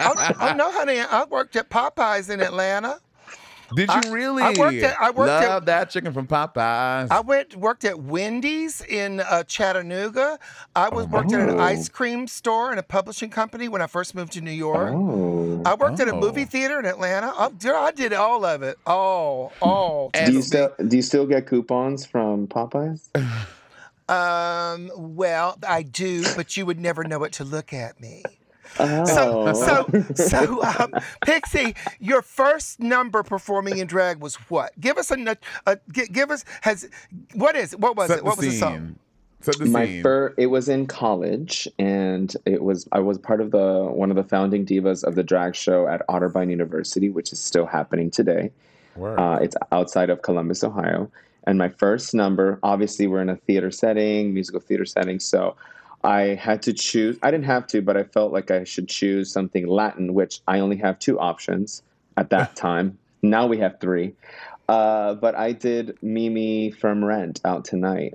oh, 0.00 0.32
oh 0.40 0.54
no, 0.56 0.70
honey, 0.70 1.00
I 1.00 1.24
worked 1.30 1.56
at 1.56 1.70
Popeyes 1.70 2.28
in 2.28 2.40
Atlanta. 2.40 3.00
Did 3.74 3.88
you 3.88 4.00
I- 4.04 4.10
really? 4.10 4.42
I 4.42 4.52
worked 4.58 4.76
at- 4.82 5.00
I 5.00 5.10
worked 5.10 5.30
at- 5.30 5.48
Love 5.48 5.66
that 5.66 5.90
chicken 5.90 6.12
from 6.12 6.26
Popeyes. 6.26 7.08
I 7.10 7.20
went 7.20 7.54
worked 7.56 7.84
at 7.84 8.00
Wendy's 8.00 8.80
in 8.82 9.20
uh, 9.20 9.44
Chattanooga. 9.44 10.38
I 10.74 10.88
was 10.88 11.06
worked 11.06 11.32
at 11.32 11.48
an 11.48 11.58
Oh. 11.60 11.62
ice 11.62 11.88
cream 11.88 12.26
store 12.26 12.70
and 12.70 12.78
a 12.80 12.82
publishing 12.82 13.30
company 13.30 13.68
when 13.68 13.82
I 13.82 13.86
first 13.86 14.14
moved 14.14 14.32
to 14.32 14.40
New 14.40 14.50
York. 14.50 14.92
Oh. 14.94 15.62
I 15.64 15.74
worked 15.74 16.00
at 16.00 16.08
a 16.08 16.12
Oh. 16.14 16.20
movie 16.20 16.44
theater 16.44 16.78
in 16.80 16.86
Atlanta. 16.86 17.32
I, 17.38 17.48
dude, 17.50 17.72
I 17.74 17.90
did 17.92 18.12
all 18.12 18.44
of 18.44 18.62
it. 18.62 18.78
All, 18.86 19.52
all. 19.60 20.10
do 20.12 20.32
you 20.32 20.42
still 20.42 20.72
do 20.88 20.96
you 20.96 21.02
still 21.02 21.26
get 21.26 21.46
coupons 21.46 22.04
from 22.06 22.46
Popeyes? 22.46 23.08
Um, 24.08 24.90
well, 24.96 25.56
I 25.68 25.82
do, 25.84 26.24
but 26.34 26.56
you 26.56 26.66
would 26.66 26.80
never 26.80 27.04
know 27.04 27.22
it 27.22 27.30
to 27.34 27.44
look 27.44 27.72
at 27.72 28.00
me. 28.00 28.24
Oh. 28.78 29.04
So, 29.04 29.52
so, 29.52 30.14
so, 30.14 30.62
um, 30.62 30.92
Pixie, 31.24 31.74
your 31.98 32.22
first 32.22 32.80
number 32.80 33.22
performing 33.22 33.78
in 33.78 33.86
drag 33.86 34.20
was 34.20 34.36
what? 34.48 34.78
Give 34.80 34.96
us 34.96 35.10
a, 35.10 35.36
gi- 35.92 36.06
give 36.08 36.30
us 36.30 36.44
has 36.62 36.88
what 37.34 37.56
is 37.56 37.72
it? 37.72 37.80
What 37.80 37.96
was 37.96 38.08
Set 38.08 38.18
it? 38.18 38.24
What 38.24 38.38
the 38.38 38.46
was 38.46 38.54
the 38.54 38.58
song? 38.58 38.74
scene. 38.74 38.98
Set 39.42 39.58
the 39.58 39.64
my 39.66 39.86
scene. 39.86 40.02
fir- 40.02 40.34
it 40.36 40.46
was 40.46 40.68
in 40.68 40.86
college 40.86 41.66
and 41.78 42.36
it 42.44 42.62
was 42.62 42.86
i 42.92 42.98
was 42.98 43.16
part 43.16 43.40
of 43.40 43.50
the 43.52 43.84
one 43.90 44.10
of 44.10 44.16
the 44.16 44.22
founding 44.24 44.66
divas 44.66 45.02
of 45.02 45.14
the 45.14 45.22
drag 45.22 45.54
show 45.56 45.88
at 45.88 46.06
otterbein 46.08 46.50
university 46.50 47.08
which 47.08 47.32
is 47.32 47.38
still 47.38 47.64
happening 47.64 48.10
today 48.10 48.50
Word. 48.96 49.18
uh, 49.18 49.38
it's 49.40 49.56
outside 49.72 50.10
of 50.10 50.20
columbus 50.20 50.62
ohio 50.62 51.10
and 51.44 51.56
my 51.56 51.70
first 51.70 52.12
number 52.12 52.58
obviously 52.62 53.06
we're 53.06 53.22
in 53.22 53.30
a 53.30 53.36
theater 53.36 53.70
setting 53.70 54.34
musical 54.34 54.60
theater 54.60 54.84
setting 54.84 55.18
so 55.18 55.56
i 56.04 56.20
had 56.34 56.62
to 56.62 56.72
choose 56.72 57.18
i 57.22 57.30
didn't 57.30 57.44
have 57.44 57.66
to 57.66 57.82
but 57.82 57.96
i 57.96 58.02
felt 58.04 58.32
like 58.32 58.50
i 58.50 58.64
should 58.64 58.88
choose 58.88 59.32
something 59.32 59.66
latin 59.66 60.14
which 60.14 60.40
i 60.48 60.60
only 60.60 60.76
have 60.76 60.98
two 60.98 61.18
options 61.18 61.82
at 62.16 62.30
that 62.30 62.54
time 62.66 62.96
now 63.22 63.46
we 63.46 63.58
have 63.58 63.78
three 63.80 64.14
uh, 64.68 65.14
but 65.14 65.34
i 65.34 65.52
did 65.52 65.96
mimi 66.02 66.70
from 66.70 67.04
rent 67.04 67.40
out 67.44 67.64
tonight 67.64 68.14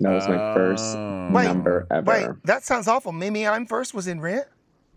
That 0.00 0.12
was 0.12 0.28
my 0.28 0.54
first 0.54 0.96
Oh. 0.96 1.30
Wait, 1.32 1.44
number 1.44 1.86
ever. 1.90 2.04
Wait, 2.10 2.28
that 2.44 2.62
sounds 2.64 2.86
awful. 2.86 3.12
Mimi, 3.12 3.46
I'm 3.46 3.64
first 3.64 3.94
was 3.94 4.06
in 4.06 4.20
rent. 4.20 4.46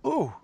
Ooh, 0.06 0.34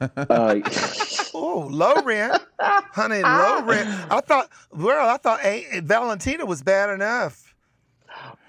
Uh, 0.00 0.56
ooh, 1.34 1.68
low 1.68 1.94
rent, 2.02 2.42
honey, 2.60 3.22
low 3.22 3.62
rent. 3.62 3.88
I 4.10 4.20
thought, 4.20 4.48
well, 4.70 5.08
I 5.08 5.16
thought 5.16 5.40
eh, 5.42 5.80
Valentina 5.82 6.44
was 6.44 6.62
bad 6.62 6.90
enough. 6.90 7.51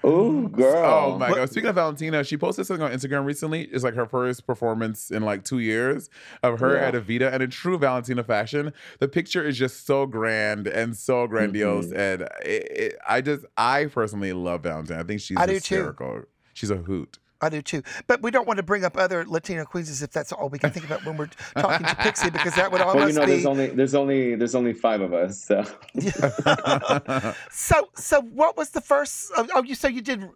Ooh, 0.04 0.48
girl. 0.48 1.12
Oh 1.14 1.18
my 1.18 1.28
god! 1.30 1.50
Speaking 1.50 1.68
of 1.70 1.74
Valentina, 1.76 2.22
she 2.24 2.36
posted 2.36 2.66
something 2.66 2.84
on 2.84 2.92
Instagram 2.92 3.24
recently. 3.24 3.62
It's 3.62 3.84
like 3.84 3.94
her 3.94 4.06
first 4.06 4.46
performance 4.46 5.10
in 5.10 5.22
like 5.22 5.44
two 5.44 5.58
years 5.58 6.10
of 6.42 6.60
her 6.60 6.74
Yeah. 6.76 6.88
at 6.88 6.94
Evita, 6.94 7.32
and 7.32 7.42
in 7.42 7.50
true 7.50 7.78
Valentina 7.78 8.22
fashion, 8.24 8.72
the 8.98 9.08
picture 9.08 9.42
is 9.42 9.56
just 9.58 9.86
so 9.86 10.06
grand 10.06 10.66
and 10.66 10.96
so 10.96 11.26
grandiose. 11.26 11.86
Mm-hmm. 11.86 11.98
And 11.98 12.22
it, 12.44 12.70
it, 12.70 12.98
I 13.08 13.20
just, 13.20 13.44
I 13.56 13.86
personally 13.86 14.32
love 14.32 14.62
Valentina. 14.62 15.00
I 15.00 15.02
think 15.04 15.20
she's 15.20 15.36
I 15.36 15.46
do 15.46 15.52
too. 15.52 15.54
hysterical. 15.56 16.22
She's 16.52 16.70
a 16.70 16.76
hoot. 16.76 17.18
I 17.44 17.48
do 17.50 17.62
too. 17.62 17.82
But 18.06 18.22
we 18.22 18.30
don't 18.30 18.46
want 18.46 18.56
to 18.56 18.62
bring 18.62 18.84
up 18.84 18.96
other 18.96 19.24
Latino 19.26 19.64
queens 19.64 19.88
as 19.90 20.02
if 20.02 20.10
that's 20.10 20.32
all 20.32 20.48
we 20.48 20.58
can 20.58 20.70
think 20.70 20.86
about 20.86 21.04
when 21.04 21.16
we're 21.16 21.28
talking 21.56 21.86
to 21.86 21.94
Pixie 21.96 22.30
because 22.30 22.54
that 22.56 22.72
would 22.72 22.80
Well, 22.84 23.08
you 23.08 23.14
know, 23.14 23.24
be. 23.26 23.32
there's 23.32 23.46
only 23.46 23.66
there's 23.68 23.94
only 23.94 24.34
there's 24.34 24.54
only 24.54 24.72
five 24.72 25.00
of 25.00 25.12
us, 25.12 25.40
so 25.42 25.64
So, 27.50 27.88
so 27.94 28.20
what 28.22 28.56
was 28.56 28.70
the 28.70 28.80
first? 28.80 29.30
Oh, 29.36 29.46
oh, 29.54 29.62
you 29.62 29.74
so 29.74 29.88
you 29.88 30.02
did 30.02 30.22
uh, 30.24 30.28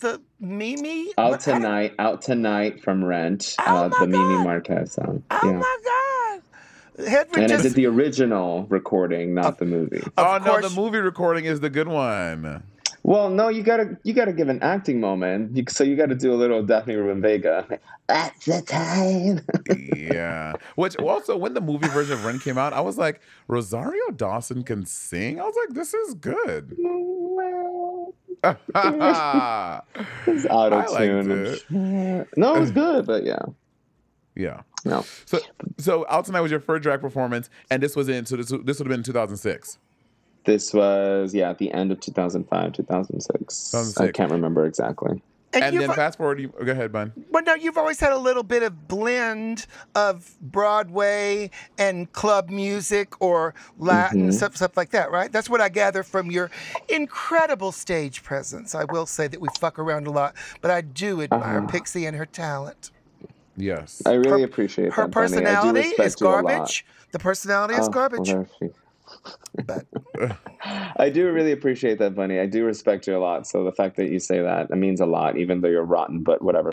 the 0.00 0.20
Mimi? 0.40 1.12
out 1.18 1.30
What- 1.32 1.40
tonight, 1.40 1.94
out 1.98 2.22
tonight 2.22 2.82
from 2.82 3.04
Rent, 3.04 3.56
Oh 3.60 3.84
uh, 3.84 3.88
my 3.88 3.98
the 4.00 4.06
Mimi 4.06 4.44
Marquez 4.44 4.92
song. 4.92 5.22
Oh 5.30 5.40
yeah. 5.44 5.52
my 5.52 5.78
God! 5.84 7.06
Hedwig 7.08 7.42
And 7.44 7.52
I 7.52 7.62
did 7.62 7.72
the 7.74 7.86
original 7.86 8.66
recording, 8.68 9.34
not 9.34 9.58
the 9.58 9.64
movie. 9.64 9.98
Of 9.98 10.12
oh 10.16 10.38
no, 10.38 10.44
course- 10.52 10.68
the 10.74 10.80
movie 10.80 10.98
recording 10.98 11.44
is 11.44 11.60
the 11.60 11.70
good 11.70 11.88
one. 11.88 12.62
Well, 13.04 13.28
no, 13.28 13.50
you 13.50 13.62
gotta 13.62 13.98
you 14.02 14.14
gotta 14.14 14.32
give 14.32 14.48
an 14.48 14.62
acting 14.62 14.98
moment. 14.98 15.54
You, 15.54 15.64
so 15.68 15.84
you 15.84 15.94
gotta 15.94 16.14
do 16.14 16.32
a 16.32 16.36
little 16.36 16.62
Daphne 16.62 16.96
Rubin 16.96 17.20
Vega. 17.20 17.78
At 18.08 18.34
the 18.40 18.62
time. 18.62 19.42
yeah. 19.96 20.54
Which 20.76 20.96
also, 20.96 21.36
when 21.36 21.52
the 21.52 21.60
movie 21.60 21.88
version 21.88 22.14
of 22.14 22.24
Rent 22.24 22.42
came 22.42 22.56
out, 22.56 22.72
I 22.72 22.80
was 22.80 22.96
like, 22.96 23.20
Rosario 23.46 24.10
Dawson 24.16 24.62
can 24.62 24.86
sing. 24.86 25.38
I 25.38 25.44
was 25.44 25.54
like, 25.54 25.74
this 25.74 25.92
is 25.92 26.14
good. 26.14 26.76
it's 30.26 30.46
auto 30.50 30.96
tune. 30.96 32.26
No, 32.36 32.56
it 32.56 32.60
was 32.60 32.70
good, 32.70 33.04
but 33.04 33.24
yeah. 33.24 33.42
yeah, 34.34 34.62
no. 34.86 35.04
So, 35.26 35.40
so 35.76 36.06
out 36.08 36.24
tonight 36.24 36.40
was 36.40 36.50
your 36.50 36.60
first 36.60 36.82
drag 36.82 37.02
performance, 37.02 37.50
and 37.70 37.82
this 37.82 37.96
was 37.96 38.08
in. 38.08 38.24
So 38.24 38.36
this, 38.36 38.48
this 38.48 38.78
would 38.78 38.86
have 38.86 38.96
been 38.96 39.02
2006. 39.02 39.78
This 40.44 40.74
was 40.74 41.34
yeah 41.34 41.50
at 41.50 41.58
the 41.58 41.72
end 41.72 41.90
of 41.92 42.00
2005, 42.00 42.72
2006. 42.72 43.74
I 43.98 44.10
can't 44.10 44.30
remember 44.30 44.66
exactly. 44.66 45.22
and, 45.54 45.64
And 45.64 45.80
then 45.80 45.92
fast 45.92 46.18
forward, 46.18 46.40
you 46.40 46.48
go 46.48 46.72
ahead, 46.72 46.90
Bun. 46.92 47.12
well, 47.30 47.42
no, 47.44 47.54
you've 47.54 47.78
always 47.78 47.98
had 48.00 48.12
a 48.12 48.18
little 48.18 48.42
bit 48.42 48.62
of 48.62 48.88
blend 48.88 49.66
of 49.94 50.36
Broadway 50.40 51.50
and 51.78 52.12
club 52.12 52.50
music 52.50 53.14
or 53.22 53.54
Latin 53.78 54.22
Mm-hmm. 54.22 54.30
stuff, 54.32 54.56
stuff 54.56 54.76
like 54.76 54.90
that, 54.90 55.10
right? 55.12 55.30
That's 55.32 55.48
what 55.48 55.60
I 55.60 55.68
gather 55.68 56.02
from 56.02 56.30
your 56.30 56.50
incredible 56.88 57.72
stage 57.72 58.22
presence. 58.22 58.74
I 58.74 58.84
will 58.84 59.06
say 59.06 59.28
that 59.28 59.40
we 59.40 59.48
fuck 59.60 59.78
around 59.78 60.06
a 60.06 60.10
lot, 60.10 60.34
but 60.60 60.70
I 60.70 60.80
do 60.80 61.22
admire 61.22 61.58
Uh-huh. 61.58 61.66
Pixie 61.68 62.04
and 62.06 62.16
her 62.16 62.26
talent. 62.26 62.90
Yes. 63.56 64.02
I 64.04 64.14
really 64.14 64.40
Her- 64.42 64.46
appreciate 64.46 64.92
Her 64.92 65.02
that. 65.04 65.12
Bunny. 65.12 65.26
I 65.26 65.28
do 65.28 65.34
personality 65.44 65.88
respect 65.90 66.06
is 66.08 66.20
you 66.20 66.26
a 66.26 66.28
lot. 66.28 66.44
garbage. 66.44 66.86
The 67.12 67.18
personality 67.20 67.74
is 67.74 67.86
Oh, 67.86 67.90
garbage. 67.90 68.28
well, 68.32 68.46
there 68.60 68.68
she- 68.70 68.74
But 69.66 69.86
I 70.96 71.10
do 71.10 71.30
really 71.30 71.52
appreciate 71.52 71.98
that, 71.98 72.14
Bunny. 72.14 72.38
I 72.38 72.46
do 72.46 72.64
respect 72.64 73.06
you 73.06 73.16
a 73.16 73.18
lot. 73.18 73.46
So 73.46 73.64
the 73.64 73.72
fact 73.72 73.96
that 73.96 74.10
you 74.10 74.18
say 74.18 74.40
that 74.40 74.70
it 74.70 74.76
means 74.76 75.00
a 75.00 75.06
lot, 75.06 75.36
even 75.38 75.60
though 75.60 75.68
you're 75.68 75.84
rotten. 75.84 76.22
But 76.22 76.42
whatever. 76.42 76.72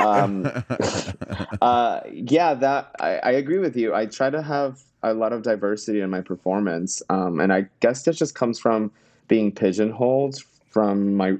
Um, 0.00 0.46
uh, 1.62 2.00
yeah, 2.12 2.54
that 2.54 2.94
I, 3.00 3.16
I 3.16 3.30
agree 3.32 3.58
with 3.58 3.76
you. 3.76 3.94
I 3.94 4.06
try 4.06 4.30
to 4.30 4.42
have 4.42 4.80
a 5.02 5.14
lot 5.14 5.32
of 5.32 5.42
diversity 5.42 6.00
in 6.00 6.10
my 6.10 6.20
performance, 6.20 7.02
um, 7.10 7.40
and 7.40 7.52
I 7.52 7.66
guess 7.80 8.02
that 8.04 8.14
just 8.14 8.34
comes 8.34 8.58
from 8.58 8.90
being 9.28 9.52
pigeonholed 9.52 10.38
from 10.70 11.14
my 11.14 11.36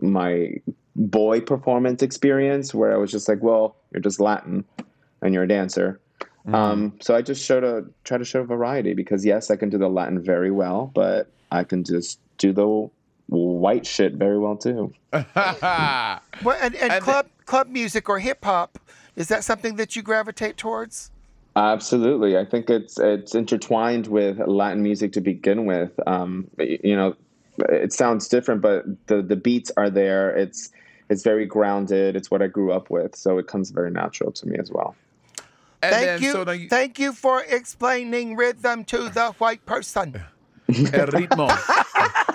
my 0.00 0.54
boy 0.96 1.40
performance 1.40 2.02
experience, 2.02 2.74
where 2.74 2.92
I 2.92 2.96
was 2.96 3.10
just 3.10 3.28
like, 3.28 3.42
well, 3.42 3.76
you're 3.92 4.02
just 4.02 4.18
Latin, 4.18 4.64
and 5.22 5.34
you're 5.34 5.44
a 5.44 5.48
dancer. 5.48 6.00
Um, 6.54 6.92
so 7.00 7.14
I 7.14 7.22
just 7.22 7.44
showed 7.44 7.64
a 7.64 7.84
try 8.04 8.18
to 8.18 8.24
show 8.24 8.44
variety 8.44 8.94
because 8.94 9.24
yes, 9.24 9.50
I 9.50 9.56
can 9.56 9.68
do 9.68 9.78
the 9.78 9.88
Latin 9.88 10.22
very 10.22 10.50
well, 10.50 10.90
but 10.94 11.30
I 11.50 11.64
can 11.64 11.84
just 11.84 12.20
do 12.38 12.52
the 12.52 12.88
white 13.28 13.86
shit 13.86 14.14
very 14.14 14.38
well 14.38 14.56
too. 14.56 14.92
well, 15.12 16.20
and, 16.60 16.74
and, 16.76 16.92
And- 16.92 17.02
club 17.02 17.26
club 17.46 17.68
music 17.68 18.08
or 18.08 18.18
hip 18.18 18.44
hop 18.44 18.78
is 19.16 19.28
that 19.28 19.44
something 19.44 19.76
that 19.76 19.96
you 19.96 20.02
gravitate 20.02 20.56
towards? 20.56 21.10
Absolutely, 21.56 22.36
I 22.36 22.44
think 22.44 22.68
it's 22.68 22.98
it's 22.98 23.34
intertwined 23.34 24.08
with 24.08 24.38
Latin 24.46 24.82
music 24.82 25.12
to 25.12 25.22
begin 25.22 25.64
with. 25.64 25.98
Um, 26.06 26.48
you 26.58 26.94
know, 26.94 27.16
it 27.70 27.94
sounds 27.94 28.28
different, 28.28 28.60
but 28.60 28.84
the 29.06 29.22
the 29.22 29.36
beats 29.36 29.72
are 29.78 29.88
there. 29.88 30.36
It's 30.36 30.70
it's 31.08 31.22
very 31.22 31.46
grounded. 31.46 32.14
It's 32.14 32.30
what 32.30 32.42
I 32.42 32.46
grew 32.46 32.72
up 32.72 32.90
with, 32.90 33.16
so 33.16 33.38
it 33.38 33.46
comes 33.46 33.70
very 33.70 33.90
natural 33.90 34.32
to 34.32 34.46
me 34.46 34.58
as 34.58 34.70
well. 34.70 34.94
And 35.86 35.94
Thank 35.94 36.06
then, 36.06 36.22
you, 36.22 36.32
So 36.32 36.44
now 36.44 36.52
you, 36.52 36.68
thank 36.68 36.98
you 36.98 37.12
for 37.12 37.42
explaining 37.42 38.36
rhythm 38.36 38.84
to 38.84 39.08
the 39.08 39.32
white 39.38 39.64
person. 39.66 40.14
el 40.68 41.06
ritmo. 41.14 41.46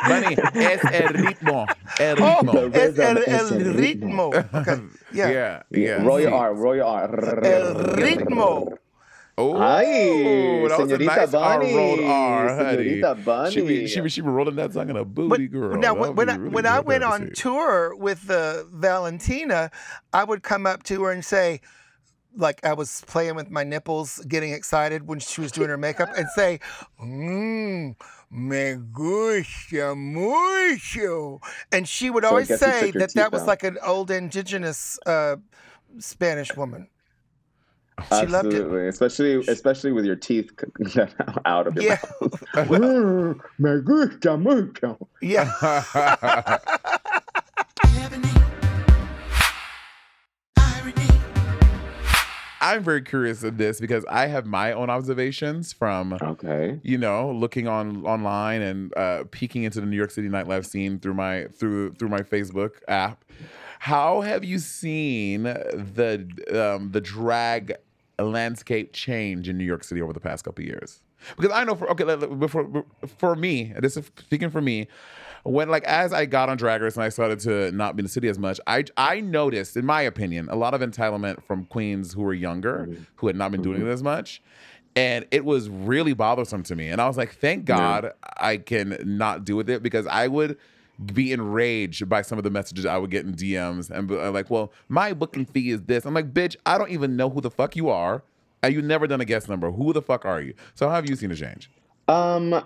Bunny, 0.08 0.36
es 0.56 0.84
el 0.86 1.10
ritmo. 1.14 1.68
El 2.00 2.16
Oh, 2.22 2.40
ritmo. 2.42 2.76
es 2.76 2.98
el, 2.98 3.18
el 3.18 3.24
el 3.28 3.74
ritmo. 3.76 4.32
ritmo. 4.32 4.62
Okay, 4.62 4.82
yeah. 5.14 5.30
yeah. 5.30 5.64
Yeah. 5.70 6.04
roll 6.04 6.20
your. 6.22 6.34
R, 6.34 6.54
roll 6.54 6.76
your 6.76 6.86
R. 6.86 7.44
El 7.44 7.76
ritmo. 7.96 8.78
Oh, 9.38 9.58
Ay, 9.60 10.68
that 10.68 10.78
was 10.80 10.92
a 10.92 10.98
señorita 10.98 11.06
nice 11.18 11.34
R 11.34 11.60
Bunny, 11.60 11.74
rolled 11.76 12.00
R, 12.02 12.56
honey. 12.58 12.78
señorita 13.02 13.26
Bunny. 13.26 13.52
She 13.52 13.62
be, 13.62 13.88
she 13.88 14.02
be, 14.02 14.10
she 14.10 14.22
be 14.22 14.28
rolling 14.28 14.56
that 14.58 14.74
song 14.74 14.90
in 14.90 14.98
a 14.98 15.06
booty, 15.06 15.48
But 15.48 15.52
girl. 15.52 15.78
now, 15.78 15.94
That 15.96 15.98
when, 16.00 16.16
when 16.16 16.28
would 16.28 16.30
I 16.30 16.36
really 16.36 16.50
when 16.52 16.66
I 16.66 16.80
went 16.82 17.04
on 17.04 17.32
tour 17.34 17.96
with 17.96 18.30
uh, 18.30 18.66
Valentina, 18.72 19.72
I 20.14 20.24
would 20.26 20.44
come 20.44 20.66
up 20.68 20.84
to 20.84 21.04
her 21.04 21.12
and 21.12 21.24
say, 21.26 21.62
like 22.36 22.66
I 22.66 22.74
was 22.74 23.04
playing 23.08 23.36
with 23.36 23.50
my 23.50 23.64
nipples, 23.64 24.20
getting 24.28 24.54
excited 24.54 25.08
when 25.08 25.20
she 25.20 25.42
was 25.42 25.52
doing 25.52 25.70
her 25.70 25.78
makeup, 25.78 26.10
and 26.18 26.30
say, 26.30 26.60
"Mmm, 27.02 27.96
me 28.30 28.76
gusta 28.92 29.96
mucho," 29.96 31.42
and 31.72 31.88
she 31.88 32.10
would 32.10 32.24
I 32.24 32.30
always 32.30 32.48
guess 32.48 32.60
say 32.60 32.92
that 32.92 33.00
that 33.00 33.10
teeth 33.10 33.32
was 33.32 33.48
like 33.48 33.64
an 33.64 33.78
old 33.86 34.12
indigenous 34.12 35.00
uh, 35.06 35.38
Spanish 36.00 36.56
woman. 36.56 36.88
She 38.20 38.26
loved 38.26 38.54
it. 38.54 38.62
Absolutely, 38.62 38.88
especially 38.88 39.44
especially 39.48 39.92
with 39.92 40.06
your 40.06 40.16
teeth 40.16 40.52
out 41.46 41.68
of 41.68 41.76
your 41.76 41.86
Yeah. 41.86 41.98
mouth. 42.22 43.38
Me 43.60 43.82
gusta 43.84 44.38
mucho. 44.38 45.08
Yeah. 45.22 46.58
I'm 52.72 52.84
very 52.84 53.02
curious 53.02 53.44
of 53.44 53.58
this 53.58 53.82
because 53.82 54.06
I 54.10 54.28
have 54.28 54.46
my 54.46 54.72
own 54.72 54.90
observations 54.90 55.74
from 55.74 56.14
Okay. 56.22 56.80
you 56.84 56.98
know 56.98 57.30
looking 57.32 57.68
on 57.68 58.06
online 58.06 58.62
and 58.62 58.94
uh, 58.98 59.24
peeking 59.30 59.64
into 59.64 59.82
the 59.82 59.88
New 59.88 59.98
York 59.98 60.12
City 60.12 60.30
nightlife 60.30 60.66
scene 60.66 60.98
through 61.00 61.16
my 61.16 61.46
through 61.58 61.94
through 61.96 62.10
my 62.10 62.22
Facebook 62.22 62.72
app. 62.88 63.26
How 63.80 64.22
have 64.22 64.46
you 64.46 64.58
seen 64.60 65.44
the 65.44 66.28
um, 66.54 66.92
the 66.92 67.02
drag 67.02 67.74
landscape 68.20 68.94
change 68.94 69.50
in 69.50 69.58
New 69.58 69.66
York 69.66 69.84
City 69.84 70.02
over 70.02 70.14
the 70.14 70.20
past 70.20 70.46
couple 70.46 70.64
of 70.64 70.68
years? 70.68 71.02
Because 71.36 71.52
I 71.52 71.64
know 71.66 71.76
for 71.76 71.90
okay, 71.92 72.04
before 72.28 72.86
for 73.18 73.36
me, 73.36 73.74
this 73.80 73.98
is 73.98 74.10
speaking 74.18 74.50
for 74.50 74.62
me. 74.62 74.88
When 75.44 75.70
like 75.70 75.84
as 75.86 76.14
I 76.14 76.26
got 76.26 76.50
on 76.50 76.58
Drag 76.58 76.82
Race 76.82 76.96
and 76.96 77.04
I 77.04 77.10
started 77.10 77.40
to 77.42 77.72
not 77.72 77.96
be 77.96 78.02
in 78.02 78.06
the 78.06 78.10
city 78.10 78.28
as 78.28 78.38
much, 78.38 78.60
I 78.68 78.86
I 78.98 79.22
noticed, 79.22 79.76
in 79.78 79.86
my 79.86 80.02
opinion, 80.02 80.50
a 80.50 80.56
lot 80.56 80.74
of 80.74 80.82
entitlement 80.82 81.44
from 81.44 81.66
queens 81.66 82.14
who 82.14 82.22
were 82.22 82.34
younger, 82.34 82.90
who 83.16 83.28
had 83.28 83.36
not 83.36 83.52
been 83.52 83.62
doing 83.62 83.86
it 83.86 83.90
as 83.90 84.04
much 84.04 84.42
and 84.94 85.26
it 85.32 85.46
was 85.46 85.70
really 85.70 86.12
bothersome 86.12 86.64
to 86.64 86.76
me 86.76 86.90
and 86.90 87.00
i 87.00 87.08
was 87.08 87.16
like 87.16 87.34
thank 87.36 87.64
god 87.64 88.12
i 88.36 88.58
can 88.58 88.98
not 89.06 89.46
do 89.46 89.56
with 89.56 89.70
it 89.70 89.82
because 89.82 90.06
i 90.08 90.28
would 90.28 90.58
be 91.14 91.32
enraged 91.32 92.10
by 92.10 92.22
some 92.22 92.38
of 92.38 92.44
the 92.44 92.50
messages 92.50 92.86
i 92.86 92.98
would 92.98 93.10
get 93.10 93.26
in 93.26 93.34
dms 93.34 93.90
and 93.90 94.10
be 94.10 94.16
like 94.16 94.50
well 94.50 94.70
my 94.90 95.14
booking 95.14 95.46
fee 95.46 95.70
is 95.70 95.82
this. 95.84 96.06
I'm 96.06 96.14
like 96.14 96.34
bitch 96.34 96.58
i 96.66 96.78
don't 96.78 96.92
even 96.92 97.16
know 97.16 97.30
who 97.30 97.40
the 97.40 97.50
fuck 97.50 97.78
you 97.78 97.88
are 97.88 98.22
and 98.64 98.74
you've 98.74 98.86
never 98.86 99.08
done 99.08 99.22
a 99.22 99.26
guest 99.26 99.50
number. 99.50 99.72
Who 99.72 99.94
the 99.94 100.02
fuck 100.02 100.26
are 100.26 100.42
you? 100.42 100.54
So 100.76 100.88
how 100.88 100.96
have 100.96 101.10
you 101.10 101.16
seen 101.16 101.32
a 101.32 101.36
change? 101.36 101.70
Um, 102.08 102.64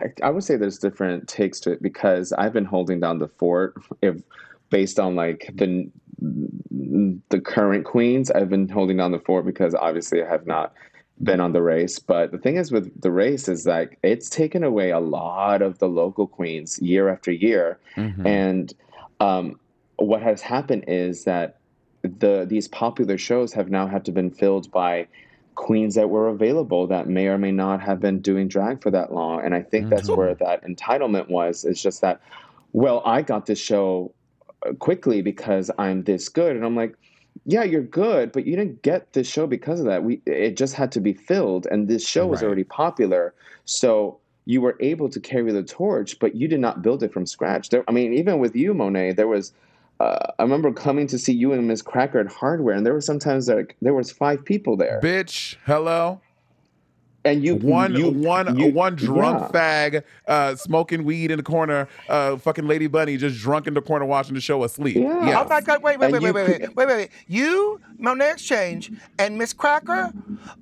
I, 0.00 0.26
I 0.26 0.30
would 0.30 0.44
say 0.44 0.56
there's 0.56 0.78
different 0.78 1.28
takes 1.28 1.60
to 1.60 1.72
it 1.72 1.82
because 1.82 2.32
I've 2.32 2.52
been 2.52 2.64
holding 2.64 3.00
down 3.00 3.18
the 3.18 3.28
fort. 3.28 3.74
If 4.02 4.22
based 4.70 4.98
on 5.00 5.14
like 5.14 5.50
the 5.54 5.90
the 7.28 7.40
current 7.40 7.84
queens, 7.84 8.30
I've 8.30 8.48
been 8.50 8.68
holding 8.68 8.96
down 8.96 9.12
the 9.12 9.20
fort 9.20 9.46
because 9.46 9.74
obviously 9.74 10.22
I 10.22 10.28
have 10.28 10.46
not 10.46 10.72
been 11.22 11.40
on 11.40 11.52
the 11.52 11.62
race. 11.62 11.98
But 11.98 12.32
the 12.32 12.38
thing 12.38 12.56
is 12.56 12.72
with 12.72 13.00
the 13.00 13.10
race 13.10 13.48
is 13.48 13.66
like 13.66 13.98
it's 14.02 14.28
taken 14.30 14.64
away 14.64 14.90
a 14.90 15.00
lot 15.00 15.62
of 15.62 15.78
the 15.78 15.88
local 15.88 16.26
queens 16.26 16.78
year 16.80 17.08
after 17.08 17.32
year, 17.32 17.78
Mm-hmm. 17.96 18.26
and 18.26 18.74
um, 19.20 19.60
what 19.96 20.22
has 20.22 20.40
happened 20.40 20.84
is 20.88 21.24
that 21.24 21.58
the 22.02 22.46
these 22.48 22.68
popular 22.68 23.18
shows 23.18 23.52
have 23.52 23.70
now 23.70 23.86
had 23.86 24.04
to 24.06 24.12
been 24.12 24.30
filled 24.30 24.70
by 24.70 25.06
queens 25.60 25.94
that 25.94 26.08
were 26.08 26.28
available 26.28 26.86
that 26.86 27.06
may 27.06 27.26
or 27.26 27.36
may 27.36 27.52
not 27.52 27.82
have 27.82 28.00
been 28.00 28.18
doing 28.22 28.48
drag 28.48 28.82
for 28.82 28.90
that 28.90 29.12
long. 29.12 29.44
And 29.44 29.54
i 29.54 29.60
think 29.62 29.90
that's 29.90 30.08
where 30.16 30.34
that 30.36 30.64
entitlement 30.64 31.28
was. 31.28 31.64
It's 31.66 31.82
just 31.82 32.00
that 32.00 32.16
well 32.72 33.02
i 33.04 33.20
got 33.20 33.44
this 33.44 33.58
show 33.60 34.10
uh, 34.66 34.72
quickly 34.86 35.20
because 35.20 35.70
i'm 35.78 36.02
this 36.04 36.30
good. 36.30 36.56
And 36.56 36.64
i'm 36.64 36.74
like 36.82 36.94
yeah 37.44 37.62
you're 37.62 37.82
good 38.06 38.32
but 38.32 38.46
you 38.46 38.56
didn't 38.56 38.80
get 38.82 39.12
this 39.12 39.28
show 39.28 39.46
because 39.46 39.80
of 39.80 39.86
that. 39.86 40.02
We 40.02 40.22
it 40.24 40.56
just 40.56 40.74
had 40.80 40.90
to 40.92 41.00
be 41.08 41.12
filled 41.12 41.66
and 41.70 41.88
this 41.88 42.04
show 42.14 42.26
was 42.26 42.40
Right. 42.40 42.46
already 42.46 42.64
popular. 42.64 43.34
So 43.66 44.18
you 44.46 44.62
were 44.62 44.76
able 44.80 45.08
to 45.10 45.20
carry 45.20 45.52
the 45.52 45.62
torch 45.80 46.18
but 46.22 46.34
you 46.40 46.48
did 46.48 46.60
not 46.66 46.80
build 46.80 47.02
it 47.02 47.12
from 47.12 47.26
scratch. 47.26 47.68
There, 47.68 47.84
i 47.86 47.92
mean 47.92 48.14
even 48.14 48.38
with 48.44 48.56
you 48.56 48.72
monet 48.72 49.12
there 49.12 49.28
was 49.36 49.52
uh, 50.00 50.32
I 50.38 50.42
remember 50.42 50.72
coming 50.72 51.06
to 51.08 51.18
see 51.18 51.32
you 51.32 51.52
and 51.52 51.68
Miss 51.68 51.82
Cracker 51.82 52.18
at 52.18 52.26
Hardware, 52.32 52.74
and 52.74 52.84
there 52.86 52.94
were 52.94 53.00
sometimes 53.00 53.48
like 53.48 53.76
there 53.82 53.94
was 53.94 54.10
five 54.10 54.44
people 54.44 54.76
there, 54.76 54.98
Bitch, 55.02 55.56
hello. 55.66 56.20
and 57.24 57.44
you 57.44 57.54
One 57.56 57.94
you, 57.94 58.10
one 58.10 58.58
you- 58.58 58.72
one 58.72 58.96
drunk 58.96 59.50
yeah. 59.52 59.60
fag 59.90 60.02
uh, 60.26 60.56
smoking 60.56 61.04
weed 61.04 61.30
in 61.30 61.36
the 61.36 61.42
corner, 61.42 61.86
uh, 62.08 62.36
fucking 62.38 62.66
Lady 62.66 62.86
Bunny 62.86 63.18
just 63.18 63.38
drunk 63.40 63.66
in 63.66 63.74
the 63.74 63.82
corner 63.82 64.06
watching 64.06 64.34
the 64.34 64.40
show 64.40 64.64
asleep. 64.64 64.96
Yeah. 64.96 65.26
Yes. 65.26 65.42
Oh 65.44 65.48
my 65.48 65.60
God! 65.60 65.82
Wait, 65.82 65.98
wait, 65.98 66.12
wait, 66.12 66.22
wait, 66.22 66.32
wait, 66.34 66.48
wait, 66.48 66.60
wait, 66.60 66.76
wait, 66.76 66.86
wait. 66.88 67.10
You, 67.28 67.78
Monét 68.00 68.22
X 68.32 68.42
Change, 68.42 68.90
and 69.18 69.36
Miss 69.36 69.52
Cracker, 69.52 70.12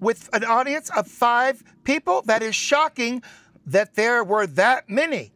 with 0.00 0.28
an 0.32 0.42
audience 0.44 0.90
of 0.96 1.06
five 1.06 1.62
people. 1.84 2.22
That 2.22 2.42
is 2.42 2.54
shocking. 2.56 3.22
That 3.66 3.94
there 3.94 4.24
were 4.24 4.46
that 4.46 4.88
many. 4.90 5.30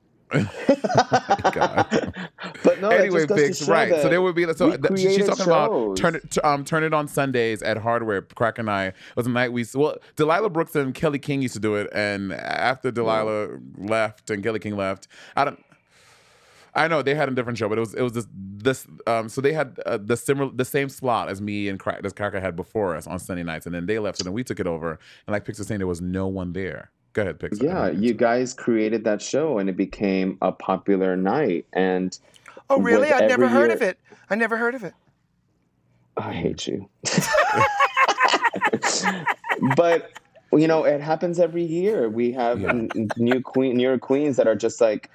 But 2.65 2.81
no, 2.81 2.91
anyway, 2.91 3.21
just 3.21 3.29
goes 3.29 3.29
to 3.29 3.35
Biggs, 3.35 3.69
right. 3.69 3.91
So 4.03 4.09
there 4.09 4.23
would 4.23 4.35
be 4.35 4.45
so 4.55 4.71
th- 4.77 4.99
she's 4.99 5.27
talking 5.27 5.45
about 5.45 5.97
turn 5.97 6.15
it 6.17 6.45
um 6.45 6.65
turn 6.65 6.85
it 6.85 6.95
on 6.95 7.09
Sundays 7.09 7.63
at 7.63 7.77
Hardware. 7.77 8.23
Crack 8.23 8.59
and 8.59 8.71
I 8.71 8.93
was 9.17 9.27
a 9.27 9.31
night 9.31 9.53
we 9.53 9.65
well 9.75 9.97
Delilah 10.17 10.51
Brooks 10.51 10.75
and 10.75 10.95
Kelly 10.95 11.19
King 11.19 11.43
used 11.43 11.55
to 11.55 11.61
do 11.61 11.75
it, 11.77 11.89
and 11.93 12.33
after 12.33 12.91
Delilah 12.91 13.59
left 13.79 14.31
and 14.31 14.43
Kelly 14.43 14.59
King 14.59 14.77
left, 14.77 15.09
I 15.37 15.45
don't. 15.45 15.63
I 16.75 16.89
know 16.89 17.03
they 17.03 17.15
had 17.15 17.29
a 17.29 17.33
different 17.33 17.59
show, 17.59 17.69
but 17.69 17.77
it 17.77 17.83
was 17.83 17.95
it 17.95 18.03
was 18.03 18.13
this 18.13 18.27
this 18.35 18.87
um 19.07 19.29
so 19.29 19.41
they 19.41 19.53
had 19.53 19.79
uh, 19.85 19.99
the 19.99 20.17
similar 20.17 20.51
the 20.55 20.65
same 20.65 20.89
slot 20.89 21.29
as 21.29 21.41
me 21.41 21.69
and 21.69 21.79
Crack 21.79 22.03
this 22.03 22.13
Cracker 22.15 22.41
had 22.41 22.57
before 22.57 22.97
us 22.97 23.07
on 23.07 23.19
Sunday 23.19 23.43
nights, 23.43 23.67
and 23.67 23.75
then 23.75 23.87
they 23.87 23.99
left, 23.99 24.21
and 24.21 24.27
then 24.27 24.33
we 24.33 24.43
took 24.43 24.59
it 24.59 24.67
over, 24.67 24.93
and 25.27 25.33
like 25.33 25.45
Pix 25.45 25.59
was 25.59 25.69
saying, 25.69 25.79
there 25.79 25.87
was 25.87 26.01
no 26.01 26.27
one 26.27 26.53
there. 26.55 26.91
Go 27.13 27.23
ahead, 27.23 27.39
Pix. 27.41 27.61
I 27.61 27.65
Yeah, 27.65 27.91
you 27.91 28.15
guys 28.15 28.55
created 28.55 29.05
that 29.05 29.21
show, 29.21 29.59
and 29.59 29.69
it 29.69 29.77
became 29.77 30.39
a 30.43 30.53
popular 30.53 31.17
night. 31.17 31.67
And 31.73 32.17
Oh, 32.71 32.81
really? 32.81 33.13
I 33.13 33.27
never 33.27 33.49
heard 33.49 33.67
year- 33.69 33.77
of 33.77 33.83
it. 33.83 33.99
I 34.31 34.35
never 34.35 34.57
heard 34.57 34.75
of 34.75 34.83
it. 34.85 34.95
I 36.17 36.33
hate 36.33 36.67
you. 36.67 36.89
but 39.77 40.11
you 40.55 40.69
know, 40.69 40.85
it 40.85 41.01
happens 41.01 41.41
every 41.41 41.65
year. 41.65 42.11
We 42.11 42.33
have 42.33 42.61
Yeah. 42.61 42.69
n- 42.71 42.89
n- 42.95 43.09
new 43.17 43.41
queen, 43.41 43.77
newer 43.77 43.99
queens 43.99 44.37
that 44.37 44.47
are 44.47 44.55
just 44.55 44.81
like 44.81 45.11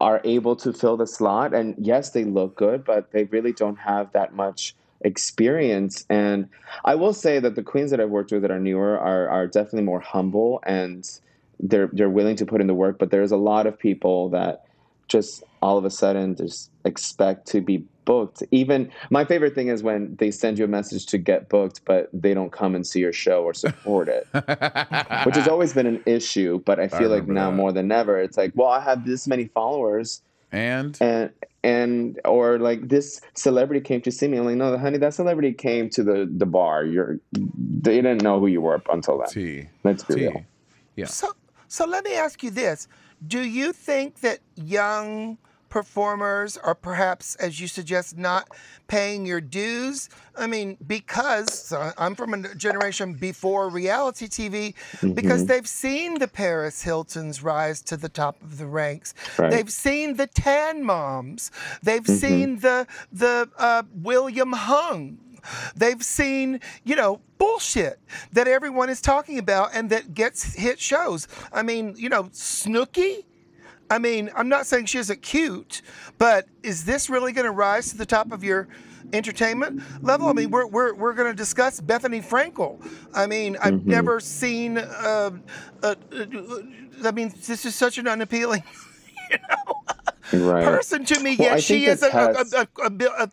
are 0.00 0.20
able 0.24 0.56
to 0.56 0.72
fill 0.72 0.96
the 0.96 1.06
slot, 1.06 1.52
and 1.52 1.74
yes, 1.78 2.10
they 2.10 2.24
look 2.24 2.56
good, 2.56 2.84
but 2.84 3.12
they 3.12 3.24
really 3.24 3.52
don't 3.52 3.78
have 3.78 4.10
that 4.12 4.34
much 4.34 4.74
experience. 5.02 6.04
And 6.08 6.48
I 6.84 6.94
will 6.94 7.12
say 7.12 7.38
that 7.40 7.54
the 7.54 7.62
queens 7.62 7.90
that 7.90 8.00
I've 8.00 8.10
worked 8.10 8.32
with 8.32 8.42
that 8.42 8.50
are 8.50 8.60
newer 8.60 8.98
are 8.98 9.28
are 9.28 9.46
definitely 9.46 9.82
more 9.82 10.00
humble 10.00 10.60
and 10.64 11.08
they're 11.58 11.90
they're 11.92 12.10
willing 12.10 12.36
to 12.36 12.46
put 12.46 12.60
in 12.60 12.66
the 12.66 12.74
work. 12.74 12.98
But 12.98 13.10
there's 13.10 13.32
a 13.32 13.36
lot 13.36 13.66
of 13.66 13.78
people 13.78 14.28
that 14.30 14.64
just 15.08 15.42
all 15.62 15.76
of 15.76 15.84
a 15.84 15.90
sudden 15.90 16.36
just 16.36 16.70
expect 16.84 17.46
to 17.48 17.60
be 17.60 17.84
booked. 18.04 18.42
Even 18.50 18.90
my 19.10 19.24
favorite 19.24 19.54
thing 19.54 19.68
is 19.68 19.82
when 19.82 20.16
they 20.16 20.30
send 20.30 20.58
you 20.58 20.64
a 20.64 20.68
message 20.68 21.06
to 21.06 21.18
get 21.18 21.48
booked, 21.48 21.82
but 21.84 22.08
they 22.12 22.32
don't 22.32 22.50
come 22.50 22.74
and 22.74 22.86
see 22.86 23.00
your 23.00 23.12
show 23.12 23.42
or 23.42 23.52
support 23.52 24.08
it, 24.08 24.26
which 25.24 25.36
has 25.36 25.48
always 25.54 25.72
been 25.72 25.86
an 25.86 26.02
issue. 26.06 26.60
But 26.64 26.80
I 26.80 26.88
feel 26.88 27.10
like 27.10 27.26
now 27.26 27.50
that. 27.50 27.56
more 27.56 27.72
than 27.72 27.92
ever, 27.92 28.18
it's 28.18 28.36
like, 28.36 28.52
well, 28.54 28.68
I 28.68 28.80
have 28.80 29.04
this 29.04 29.26
many 29.26 29.46
followers, 29.46 30.22
and 30.52 30.96
and 31.00 31.30
and 31.62 32.20
or 32.24 32.58
like 32.58 32.88
this 32.88 33.20
celebrity 33.34 33.80
came 33.80 34.00
to 34.02 34.10
see 34.10 34.28
me. 34.28 34.38
I'm 34.38 34.46
like, 34.46 34.56
no, 34.56 34.76
honey, 34.78 34.98
that 34.98 35.14
celebrity 35.14 35.52
came 35.52 35.90
to 35.90 36.02
the 36.02 36.30
the 36.30 36.46
bar. 36.46 36.84
You're 36.84 37.18
they 37.32 37.96
didn't 37.96 38.22
know 38.22 38.40
who 38.40 38.46
you 38.46 38.60
were 38.60 38.74
up 38.74 38.88
until 38.92 39.18
then. 39.18 39.28
T 39.28 39.68
Let's 39.84 40.04
be 40.04 40.14
T. 40.14 40.20
real. 40.22 40.44
Yeah. 40.96 41.06
So, 41.06 41.32
so 41.68 41.86
let 41.86 42.04
me 42.04 42.14
ask 42.14 42.42
you 42.42 42.50
this: 42.50 42.88
Do 43.26 43.40
you 43.40 43.72
think 43.72 44.20
that 44.20 44.40
young 44.56 45.38
performers 45.70 46.56
are 46.58 46.74
perhaps, 46.74 47.34
as 47.36 47.60
you 47.60 47.66
suggest, 47.68 48.18
not 48.18 48.48
paying 48.88 49.24
your 49.24 49.40
dues? 49.40 50.08
I 50.36 50.46
mean, 50.46 50.76
because 50.86 51.72
I'm 51.96 52.14
from 52.14 52.34
a 52.34 52.54
generation 52.54 53.14
before 53.14 53.68
reality 53.70 54.26
TV, 54.26 54.74
Mm-hmm. 55.00 55.12
because 55.12 55.46
they've 55.46 55.66
seen 55.68 56.18
the 56.18 56.28
Paris 56.28 56.82
Hiltons 56.82 57.42
rise 57.42 57.80
to 57.82 57.96
the 57.96 58.08
top 58.08 58.42
of 58.42 58.58
the 58.58 58.66
ranks. 58.66 59.14
Right. 59.38 59.50
They've 59.50 59.70
seen 59.70 60.16
the 60.16 60.26
Tan 60.26 60.84
Moms. 60.84 61.50
They've 61.82 62.02
Mm-hmm. 62.02 62.14
seen 62.26 62.58
the 62.60 62.86
the 63.12 63.48
uh, 63.56 63.84
William 63.94 64.52
Hung. 64.52 65.18
They've 65.74 66.02
seen, 66.02 66.60
you 66.84 66.96
know, 66.96 67.20
bullshit 67.38 67.98
that 68.32 68.46
everyone 68.46 68.90
is 68.90 69.00
talking 69.00 69.38
about 69.38 69.70
and 69.74 69.88
that 69.88 70.12
gets 70.12 70.52
hit 70.54 70.78
shows. 70.78 71.26
I 71.52 71.62
mean, 71.62 71.94
you 71.96 72.08
know, 72.10 72.24
Snooki. 72.24 73.24
I 73.90 73.98
mean, 73.98 74.30
I'm 74.36 74.48
not 74.48 74.66
saying 74.66 74.86
she 74.86 74.98
isn't 74.98 75.20
cute, 75.20 75.82
but 76.18 76.46
is 76.62 76.84
this 76.84 77.10
really 77.10 77.32
going 77.32 77.44
to 77.44 77.50
rise 77.50 77.90
to 77.90 77.98
the 77.98 78.06
top 78.06 78.30
of 78.32 78.44
your 78.44 78.68
entertainment 79.12 79.82
level? 80.02 80.28
I 80.28 80.32
mean, 80.32 80.50
we're 80.50 80.66
we're, 80.66 80.94
we're 80.94 81.12
going 81.12 81.30
to 81.30 81.36
discuss 81.36 81.80
Bethenny 81.80 82.24
Frankel. 82.24 82.80
I 83.14 83.26
mean, 83.26 83.56
I've 83.60 83.84
never 83.84 84.20
seen. 84.20 84.78
Uh, 84.78 85.30
uh, 85.82 85.94
uh, 86.12 86.26
I 87.04 87.10
mean, 87.10 87.32
this 87.46 87.64
is 87.64 87.74
such 87.74 87.98
an 87.98 88.06
unappealing 88.06 88.62
you 89.30 89.38
Right. 90.32 90.64
person 90.64 91.04
to 91.06 91.20
me. 91.20 91.34
Well, 91.36 91.48
yet 91.48 91.62
she 91.62 91.86
is 91.86 92.04
a, 92.04 92.08
a, 92.08 92.60
a, 92.60 92.68
a, 92.84 93.30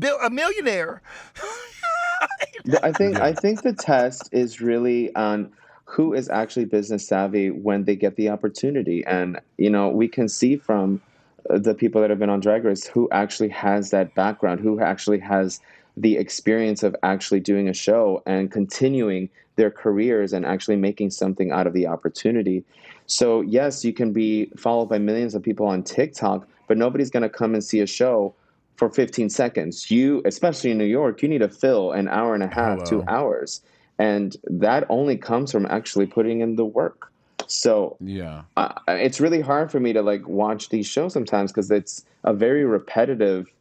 a, 0.00 0.26
a 0.26 0.30
millionaire. 0.30 1.02
I 2.82 2.92
think 2.92 3.20
I 3.20 3.34
think 3.34 3.60
the 3.60 3.74
test 3.74 4.30
is 4.32 4.60
really 4.62 5.14
on 5.14 5.52
who 5.94 6.12
is 6.12 6.28
actually 6.28 6.64
business 6.64 7.06
savvy 7.06 7.50
when 7.50 7.84
they 7.84 7.94
get 7.94 8.16
the 8.16 8.28
opportunity, 8.28 9.04
and 9.06 9.40
you 9.58 9.70
know 9.70 9.88
we 9.88 10.08
can 10.08 10.28
see 10.28 10.56
from 10.56 11.00
uh, 11.48 11.58
the 11.58 11.72
people 11.72 12.00
that 12.00 12.10
have 12.10 12.18
been 12.18 12.30
on 12.30 12.40
Drag 12.40 12.64
Race 12.64 12.84
who 12.84 13.08
actually 13.12 13.50
has 13.50 13.90
that 13.90 14.12
background, 14.16 14.58
who 14.58 14.80
actually 14.80 15.20
has 15.20 15.60
the 15.96 16.16
experience 16.16 16.82
of 16.82 16.96
actually 17.04 17.38
doing 17.38 17.68
a 17.68 17.72
show 17.72 18.22
and 18.26 18.50
continuing 18.50 19.28
their 19.54 19.70
careers 19.70 20.32
and 20.32 20.44
actually 20.44 20.74
making 20.74 21.10
something 21.10 21.52
out 21.52 21.68
of 21.68 21.72
the 21.72 21.86
opportunity. 21.86 22.64
So 23.06 23.42
yes, 23.42 23.84
you 23.84 23.92
can 23.92 24.12
be 24.12 24.46
followed 24.56 24.88
by 24.88 24.98
millions 24.98 25.36
of 25.36 25.44
people 25.44 25.66
on 25.66 25.84
TikTok, 25.84 26.48
but 26.66 26.76
nobody's 26.76 27.10
going 27.10 27.22
to 27.22 27.28
come 27.28 27.54
and 27.54 27.62
see 27.62 27.78
a 27.78 27.86
show 27.86 28.34
for 28.74 28.90
15 28.90 29.30
seconds. 29.30 29.88
You, 29.92 30.22
especially 30.24 30.72
in 30.72 30.78
New 30.78 30.84
York, 30.84 31.22
you 31.22 31.28
need 31.28 31.38
to 31.38 31.48
fill 31.48 31.92
an 31.92 32.08
hour 32.08 32.34
and 32.34 32.42
a 32.42 32.48
half, 32.48 32.78
Hello. 32.78 32.84
two 32.84 33.04
hours. 33.06 33.60
And 33.98 34.36
that 34.44 34.86
only 34.88 35.16
comes 35.16 35.52
from 35.52 35.66
actually 35.66 36.06
putting 36.06 36.40
in 36.40 36.56
the 36.56 36.64
work. 36.64 37.10
So 37.46 37.96
Yeah. 38.00 38.42
uh, 38.56 38.72
it's 38.88 39.20
really 39.20 39.40
hard 39.40 39.70
for 39.70 39.78
me 39.80 39.92
to 39.92 40.02
like 40.02 40.26
watch 40.28 40.68
these 40.70 40.86
shows 40.86 41.12
sometimes 41.12 41.52
because 41.52 41.70
it's 41.70 42.04
a 42.24 42.32
very 42.32 42.64
repetitive, 42.64 43.52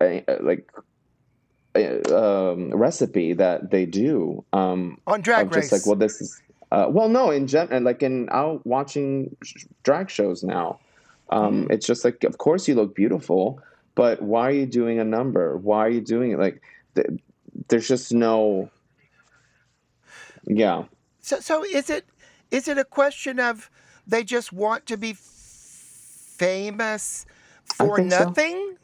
uh, 0.00 0.20
like, 0.40 0.70
uh, 1.76 2.52
um, 2.52 2.70
recipe 2.74 3.32
that 3.34 3.70
they 3.70 3.86
do. 3.86 4.44
Um, 4.52 4.98
On 5.06 5.20
Drag 5.20 5.46
of 5.46 5.52
just 5.52 5.72
like, 5.72 5.86
well, 5.86 5.96
this 5.96 6.20
is. 6.20 6.40
Uh, 6.72 6.86
well, 6.88 7.08
no, 7.08 7.30
in 7.30 7.48
gen, 7.48 7.66
and 7.72 7.84
like 7.84 8.00
in 8.02 8.28
out 8.30 8.64
watching 8.64 9.36
sh- 9.42 9.64
drag 9.82 10.08
shows 10.08 10.44
now, 10.44 10.78
um, 11.30 11.64
Mm. 11.66 11.72
it's 11.72 11.84
just 11.86 12.04
like, 12.04 12.22
of 12.22 12.38
course 12.38 12.68
you 12.68 12.76
look 12.76 12.94
beautiful, 12.94 13.60
but 13.96 14.22
why 14.22 14.46
are 14.48 14.52
you 14.52 14.66
doing 14.66 15.00
a 15.00 15.04
number? 15.04 15.56
Why 15.56 15.86
are 15.86 15.88
you 15.90 16.00
doing 16.00 16.30
it? 16.30 16.38
Like, 16.38 16.62
th- 16.94 17.08
there's 17.68 17.88
just 17.88 18.12
no. 18.14 18.70
Yeah, 20.56 20.84
So, 21.20 21.40
so 21.40 21.64
is 21.64 21.90
it 21.90 22.04
is 22.50 22.66
it 22.68 22.78
a 22.78 22.84
question 22.84 23.38
of 23.38 23.70
they 24.06 24.24
just 24.24 24.52
want 24.52 24.86
to 24.86 24.96
be 24.96 25.14
famous 26.38 27.26
for 27.64 27.96
think 27.98 28.12
so. 28.12 28.24
nothing? 28.24 28.76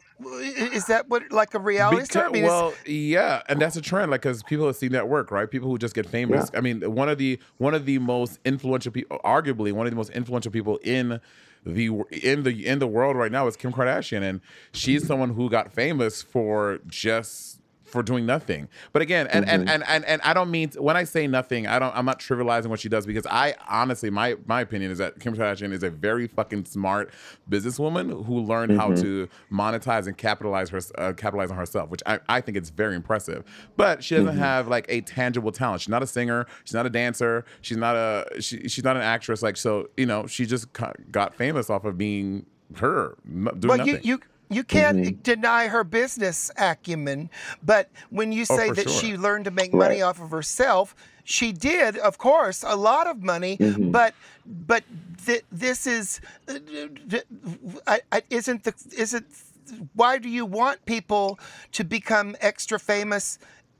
Is 0.73 0.85
that 0.87 1.09
what 1.09 1.31
like 1.31 1.53
a 1.53 1.59
reality 1.59 2.03
star? 2.05 2.25
I 2.25 2.29
mean, 2.29 2.43
is- 2.43 2.47
well, 2.47 2.73
yeah, 2.87 3.43
and 3.49 3.59
that's 3.61 3.75
a 3.75 3.81
trend, 3.81 4.09
like 4.09 4.21
because 4.21 4.41
people 4.43 4.65
have 4.65 4.75
seen 4.75 4.93
that 4.93 5.07
work, 5.07 5.29
right? 5.29 5.49
People 5.49 5.69
who 5.69 5.77
just 5.77 5.93
get 5.93 6.07
famous. 6.07 6.49
I 6.55 6.61
mean, 6.61 6.81
one 6.93 7.07
of 7.09 7.17
the 7.19 7.39
one 7.57 7.73
of 7.75 7.85
the 7.85 7.99
most 7.99 8.39
influential 8.45 8.91
people, 8.91 9.19
arguably 9.23 9.71
one 9.73 9.85
of 9.85 9.91
the 9.91 9.97
most 9.97 10.09
influential 10.11 10.51
people 10.51 10.77
in 10.83 11.19
the 11.65 12.03
in 12.23 12.43
the 12.43 12.65
in 12.65 12.79
the 12.79 12.87
world 12.87 13.15
right 13.15 13.31
now 13.31 13.45
is 13.45 13.55
Kim 13.55 13.71
Kardashian, 13.73 14.23
and 14.23 14.41
she's 14.71 15.05
someone 15.05 15.31
who 15.35 15.49
got 15.49 15.71
famous 15.71 16.23
for 16.23 16.79
just 16.87 17.56
for 17.87 18.03
doing 18.03 18.25
nothing. 18.25 18.67
But 18.93 19.01
again, 19.01 19.27
and, 19.27 19.47
and, 19.49 19.63
Mm-hmm. 19.63 19.69
and 19.73 19.83
and 19.87 20.05
and 20.05 20.21
I 20.23 20.33
don't 20.33 20.51
mean 20.51 20.71
when 20.77 20.97
I 20.97 21.03
say 21.05 21.25
nothing, 21.27 21.67
I 21.67 21.79
don't 21.79 21.95
I'm 21.95 22.05
not 22.05 22.19
trivializing 22.19 22.67
what 22.67 22.79
she 22.79 22.89
does 22.89 23.05
because 23.05 23.25
I 23.25 23.55
honestly 23.69 24.09
my 24.09 24.35
my 24.45 24.61
opinion 24.61 24.91
is 24.91 24.97
that 24.97 25.19
Kim 25.19 25.35
Kardashian 25.35 25.71
is 25.71 25.83
a 25.83 25.89
very 25.89 26.27
fucking 26.27 26.65
smart 26.65 27.11
businesswoman 27.49 28.25
who 28.25 28.39
learned 28.41 28.77
how 28.77 28.87
Mm-hmm. 28.89 29.01
to 29.01 29.29
monetize 29.51 30.07
and 30.07 30.17
capitalize 30.17 30.69
her 30.69 30.79
uh, 30.97 31.13
capitalize 31.13 31.51
on 31.51 31.57
herself, 31.57 31.89
which 31.89 32.01
I, 32.05 32.19
I 32.29 32.41
think 32.41 32.57
it's 32.57 32.69
very 32.69 32.95
impressive. 32.95 33.43
But 33.75 34.03
she 34.03 34.15
doesn't 34.15 34.31
Mm-hmm. 34.31 34.39
have 34.39 34.67
like 34.67 34.85
a 34.89 35.01
tangible 35.01 35.51
talent. 35.51 35.81
She's 35.81 35.89
not 35.89 36.03
a 36.03 36.07
singer. 36.07 36.45
She's 36.63 36.73
not 36.73 36.85
a 36.85 36.89
dancer. 36.89 37.45
She's 37.61 37.77
not 37.77 37.95
a 37.95 38.25
she, 38.41 38.67
she's 38.67 38.83
not 38.83 38.95
an 38.95 39.01
actress. 39.03 39.41
Like 39.41 39.57
so, 39.57 39.89
you 39.97 40.05
know, 40.05 40.27
she 40.27 40.45
just 40.45 40.67
got 41.11 41.35
famous 41.35 41.69
off 41.69 41.85
of 41.85 41.97
being 41.97 42.45
her 42.75 43.15
doing 43.25 43.51
Well, 43.67 43.77
nothing. 43.77 43.95
you 43.95 43.99
you 44.03 44.19
you 44.49 44.63
can't 44.63 44.97
Mm-hmm. 44.97 45.21
deny 45.21 45.67
her 45.67 45.83
business 45.83 46.51
acumen, 46.57 47.29
but 47.63 47.89
when 48.09 48.31
you 48.31 48.45
say 48.45 48.69
Oh, 48.69 48.73
that 48.73 48.89
sure. 48.89 49.01
she 49.01 49.17
learned 49.17 49.45
to 49.45 49.51
make 49.51 49.73
money 49.73 50.01
Right. 50.01 50.07
off 50.07 50.21
of 50.21 50.31
herself, 50.31 50.95
she 51.23 51.51
did, 51.51 51.97
of 51.97 52.17
course, 52.17 52.63
a 52.65 52.75
lot 52.75 53.07
of 53.07 53.21
money. 53.23 53.57
Mm-hmm. 53.57 53.91
But 53.91 54.13
but 54.45 54.83
th- 55.25 55.43
this 55.51 55.85
is 55.85 56.21
uh, 56.47 56.59
th- 57.09 57.25
I, 57.85 57.99
I, 58.11 58.21
isn't 58.29 58.63
the 58.63 58.73
isn't 58.95 59.25
why 59.93 60.17
do 60.17 60.29
you 60.29 60.45
want 60.45 60.85
people 60.85 61.37
to 61.73 61.83
become 61.83 62.35
extra 62.39 62.79
famous? 62.79 63.37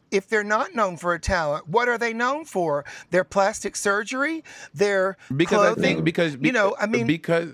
If 0.09 0.29
they're 0.29 0.41
not 0.43 0.73
known 0.73 0.95
for 0.95 1.13
a 1.13 1.19
talent, 1.19 1.67
what 1.67 1.89
are 1.89 1.97
they 1.97 2.13
known 2.13 2.45
for? 2.45 2.85
Their 3.11 3.25
plastic 3.25 3.75
surgery, 3.75 4.41
their 4.73 5.17
because 5.35 5.57
clothing? 5.59 5.83
I 5.83 5.87
think 5.87 6.03
because 6.05 6.37
you 6.39 6.53
know, 6.53 6.75
I 6.79 6.85
mean, 6.85 7.07
because 7.07 7.51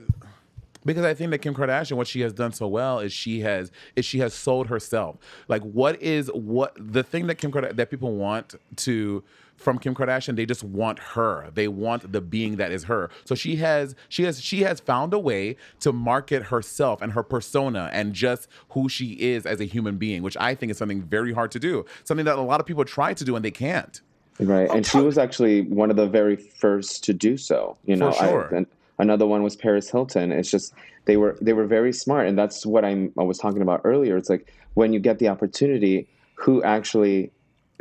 because 0.86 1.06
I 1.06 1.14
think 1.14 1.32
that 1.32 1.40
Kim 1.40 1.54
Kardashian, 1.54 1.94
what 1.94 2.08
she 2.08 2.22
has 2.22 2.34
done 2.34 2.52
so 2.52 2.68
well 2.68 3.00
is 3.00 3.14
she 3.14 3.42
has 3.42 3.72
is 3.96 4.06
she 4.06 4.20
has 4.20 4.34
sold 4.34 4.68
herself. 4.68 5.18
Like, 5.48 5.62
what 5.64 6.02
is 6.02 6.28
what 6.34 6.76
the 6.78 7.04
thing 7.04 7.28
that 7.28 7.36
Kim 7.36 7.52
Kardashian 7.52 7.76
that 7.76 7.90
people 7.90 8.16
want 8.16 8.56
to 8.78 9.24
from 9.56 9.80
Kim 9.80 9.96
Kardashian? 9.96 10.36
They 10.36 10.46
just 10.46 10.64
want 10.64 11.00
her. 11.00 11.50
They 11.54 11.68
want 11.68 12.12
the 12.12 12.22
being 12.22 12.58
that 12.58 12.72
is 12.72 12.86
her. 12.86 13.10
So 13.26 13.36
she 13.36 13.58
has 13.58 13.96
she 14.10 14.24
has 14.24 14.42
she 14.42 14.62
has 14.62 14.80
found 14.80 15.14
a 15.14 15.20
way 15.20 15.56
to 15.82 15.94
market 15.94 16.44
herself 16.44 17.02
and 17.02 17.14
her 17.14 17.24
persona 17.24 17.90
and 17.94 18.14
just 18.14 18.48
who 18.70 18.90
she 18.90 19.14
is 19.14 19.46
as 19.46 19.60
a 19.62 19.66
human 19.66 19.98
being, 19.98 20.22
which 20.24 20.38
I 20.38 20.56
think 20.56 20.72
is 20.72 20.78
something 20.78 21.02
very 21.02 21.34
hard 21.34 21.52
to 21.52 21.60
do. 21.60 21.86
Something 22.04 22.26
that 22.26 22.38
a 22.38 22.42
lot 22.42 22.60
of 22.60 22.66
people 22.66 22.86
try 22.86 23.14
to 23.14 23.24
do 23.24 23.36
and 23.36 23.44
they 23.44 23.52
can't. 23.52 24.02
Right, 24.40 24.70
and 24.72 24.86
she 24.86 24.98
was 24.98 25.20
actually 25.20 25.62
one 25.62 25.92
of 25.92 25.96
the 25.96 26.08
very 26.08 26.36
first 26.36 27.04
to 27.04 27.14
do 27.14 27.38
so. 27.38 27.78
You 27.86 27.96
know, 27.96 28.12
For 28.12 28.26
sure. 28.26 28.50
I, 28.52 28.58
and 28.58 28.68
another 29.00 29.26
one 29.26 29.44
was 29.44 29.56
Paris 29.56 29.90
Hilton. 29.90 30.32
It's 30.32 30.50
just 30.50 30.74
they 31.06 31.18
were 31.18 31.38
they 31.42 31.54
were 31.54 31.66
very 31.66 31.94
smart, 31.94 32.28
and 32.28 32.38
that's 32.38 32.66
what 32.66 32.86
I'm 32.86 33.12
I 33.18 33.24
was 33.24 33.38
talking 33.38 33.62
about 33.62 33.82
earlier. 33.84 34.18
It's 34.18 34.30
like 34.30 34.54
when 34.74 34.94
you 34.94 35.00
get 35.00 35.20
the 35.20 35.28
opportunity, 35.28 36.08
who 36.36 36.64
actually 36.64 37.32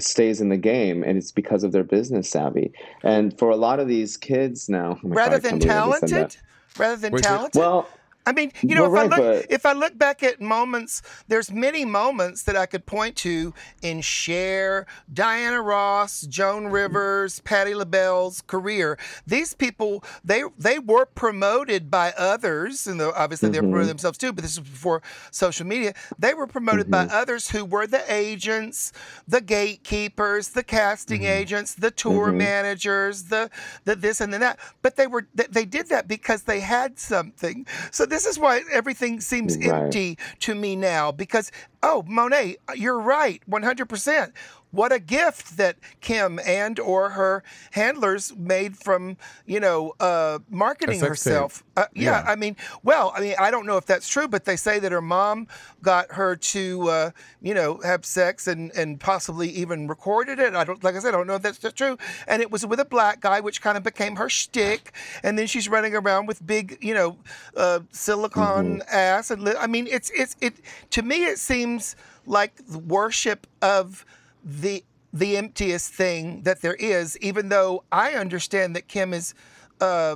stays 0.01 0.41
in 0.41 0.49
the 0.49 0.57
game, 0.57 1.03
and 1.03 1.17
it's 1.19 1.33
because 1.33 1.65
of 1.65 1.73
their 1.73 1.85
business 1.85 2.29
savvy. 2.31 2.73
And 3.03 3.37
for 3.39 3.51
a 3.51 3.57
lot 3.57 3.79
of 3.81 3.89
these 3.89 4.17
kids 4.17 4.69
now, 4.69 4.99
oh 5.05 5.09
rather 5.09 5.39
God, 5.39 5.43
than 5.43 5.61
can't 5.61 5.63
believe 5.63 5.77
I 5.77 5.91
just 5.91 6.01
said 6.01 6.09
talented, 6.09 6.37
rather 6.79 6.97
than 6.97 7.13
Wait, 7.13 7.25
so- 7.25 7.31
talented. 7.31 7.61
Well, 7.61 7.89
I 8.25 8.33
mean, 8.33 8.53
you 8.63 8.75
know, 8.75 8.89
Well, 8.89 9.07
if 9.07 9.13
I 9.13 9.17
look 9.17 9.43
but- 9.43 9.47
if 9.51 9.67
I 9.67 9.73
look 9.73 9.99
back 9.99 10.23
at 10.23 10.41
moments, 10.41 11.03
there's 11.29 11.51
many 11.51 11.85
moments 11.85 12.45
that 12.45 12.57
I 12.57 12.67
could 12.67 12.87
point 12.87 13.17
to 13.19 13.53
in 13.83 14.01
Cher, 14.01 14.87
Diana 15.13 15.61
Ross, 15.61 16.23
Joan 16.23 16.69
Rivers, 16.69 17.41
Patti 17.41 17.75
LaBelle's 17.75 18.41
career. 18.43 18.99
These 19.27 19.55
people, 19.55 20.05
they 20.25 20.45
they 20.59 20.79
were 20.79 21.07
promoted 21.07 21.91
by 21.91 22.13
others, 22.17 22.87
and 22.87 23.01
obviously 23.01 23.49
they 23.49 23.59
promoted 23.59 23.83
mm-hmm. 23.83 23.89
themselves 23.89 24.19
too. 24.19 24.33
But 24.33 24.43
this 24.43 24.53
is 24.53 24.61
before 24.61 25.03
social 25.31 25.67
media. 25.67 25.95
They 26.19 26.35
were 26.35 26.47
promoted 26.47 26.91
by 26.91 27.07
mm-hmm. 27.07 27.17
others 27.17 27.51
who 27.51 27.65
were 27.65 27.87
the 27.87 28.05
agents, 28.13 28.93
the 29.27 29.41
gatekeepers, 29.41 30.51
the 30.51 30.63
casting 30.63 31.23
mm-hmm. 31.23 31.41
agents, 31.41 31.75
the 31.75 31.91
tour 31.91 32.31
managers, 32.31 33.25
the 33.25 33.51
the 33.85 33.97
this 33.97 34.21
and 34.21 34.33
the 34.33 34.39
that. 34.39 34.59
But 34.83 34.97
they 34.97 35.07
were 35.07 35.27
they, 35.35 35.47
they 35.51 35.65
did 35.65 35.89
that 35.89 36.07
because 36.07 36.43
they 36.43 36.61
had 36.61 36.99
something. 36.99 37.67
So 37.91 38.07
this 38.13 38.27
is 38.27 38.39
why 38.39 38.61
everything 38.71 39.21
seems 39.21 39.57
Right. 39.57 39.67
empty 39.85 40.19
to 40.41 40.55
me 40.55 40.77
now 40.77 41.11
because 41.13 41.51
oh 41.83 42.05
Monet, 42.07 42.57
you're 42.75 43.01
right, 43.01 43.43
100%. 43.49 44.33
What 44.73 44.91
a 44.93 44.99
gift 44.99 45.57
that 45.59 45.77
Kim 46.01 46.41
and 46.45 46.81
or 46.81 47.11
her 47.11 47.45
handlers 47.71 48.35
made 48.37 48.77
from, 48.77 49.17
you 49.47 49.61
know, 49.61 49.93
uh, 50.01 50.41
marketing 50.51 50.99
herself. 51.01 51.63
Uh, 51.77 51.85
yeah, 51.95 52.23
Yeah. 52.25 52.25
I 52.27 52.37
mean, 52.37 52.57
well, 52.83 53.13
I 53.15 53.21
mean, 53.21 53.35
I 53.39 53.51
don't 53.51 53.67
know 53.67 53.77
if 53.77 53.87
that's 53.87 54.09
true, 54.09 54.27
but 54.27 54.45
they 54.45 54.57
say 54.57 54.79
that 54.81 54.91
her 54.91 55.01
mom 55.03 55.47
got 55.83 56.11
her 56.13 56.37
to, 56.37 56.89
uh, 56.89 57.11
you 57.41 57.55
know, 57.55 57.81
have 57.85 58.05
sex 58.05 58.47
and, 58.47 58.71
and 58.75 58.99
possibly 58.99 59.49
even 59.51 59.87
recorded 59.89 60.39
it. 60.39 60.55
I 60.55 60.65
don't, 60.65 60.83
like 60.83 60.97
I 60.97 60.99
said, 61.01 61.15
I 61.15 61.19
don't 61.19 61.27
know 61.27 61.35
if 61.37 61.43
that's 61.43 61.59
true. 61.75 61.97
And 62.27 62.43
it 62.43 62.51
was 62.51 62.65
with 62.67 62.81
a 62.81 62.85
black 62.85 63.21
guy, 63.21 63.41
which 63.41 63.61
kind 63.61 63.77
of 63.77 63.83
became 63.83 64.17
her 64.17 64.29
shtick. 64.29 64.93
And 65.23 65.39
then 65.39 65.47
she's 65.47 65.69
running 65.69 65.95
around 65.95 66.27
with 66.27 66.45
big, 66.47 66.79
you 66.81 66.95
know, 66.95 67.19
uh, 67.57 67.81
silicone 67.91 68.83
ass. 68.91 69.31
And 69.31 69.43
li- 69.43 69.55
I 69.59 69.67
mean, 69.67 69.87
it's 69.87 70.11
it's 70.11 70.35
it 70.41 70.55
to 70.91 71.03
me, 71.03 71.25
it 71.27 71.39
seems 71.39 71.95
like 72.27 72.55
the 72.67 72.79
worship 72.79 73.47
of 73.61 74.05
the 74.45 74.85
the 75.13 75.37
emptiest 75.37 75.93
thing 75.93 76.43
that 76.43 76.63
there 76.63 76.75
is. 76.75 77.19
Even 77.19 77.49
though 77.51 77.85
I 77.93 78.13
understand 78.13 78.75
that 78.77 78.89
Kim 78.89 79.13
is 79.13 79.35
uh, 79.81 80.15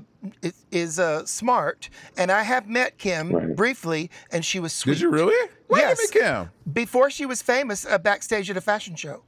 is, 0.71 1.01
uh, 1.01 1.27
smart, 1.27 1.91
and 2.17 2.31
I 2.31 2.43
have 2.45 2.69
met 2.69 2.99
Kim 2.99 3.33
Right. 3.33 3.57
briefly, 3.57 4.11
and 4.31 4.45
she 4.45 4.61
was 4.61 4.73
sweet. 4.73 4.93
Did 4.95 5.01
you 5.03 5.11
really? 5.11 5.51
Where 5.67 5.81
Yes. 5.81 5.99
did 5.99 6.15
you 6.15 6.21
meet 6.21 6.27
Kim? 6.29 6.51
Before 6.73 7.11
she 7.11 7.27
was 7.27 7.43
famous, 7.43 7.85
uh, 7.85 7.99
backstage 7.99 8.49
at 8.49 8.57
a 8.57 8.61
fashion 8.61 8.95
show 8.95 9.25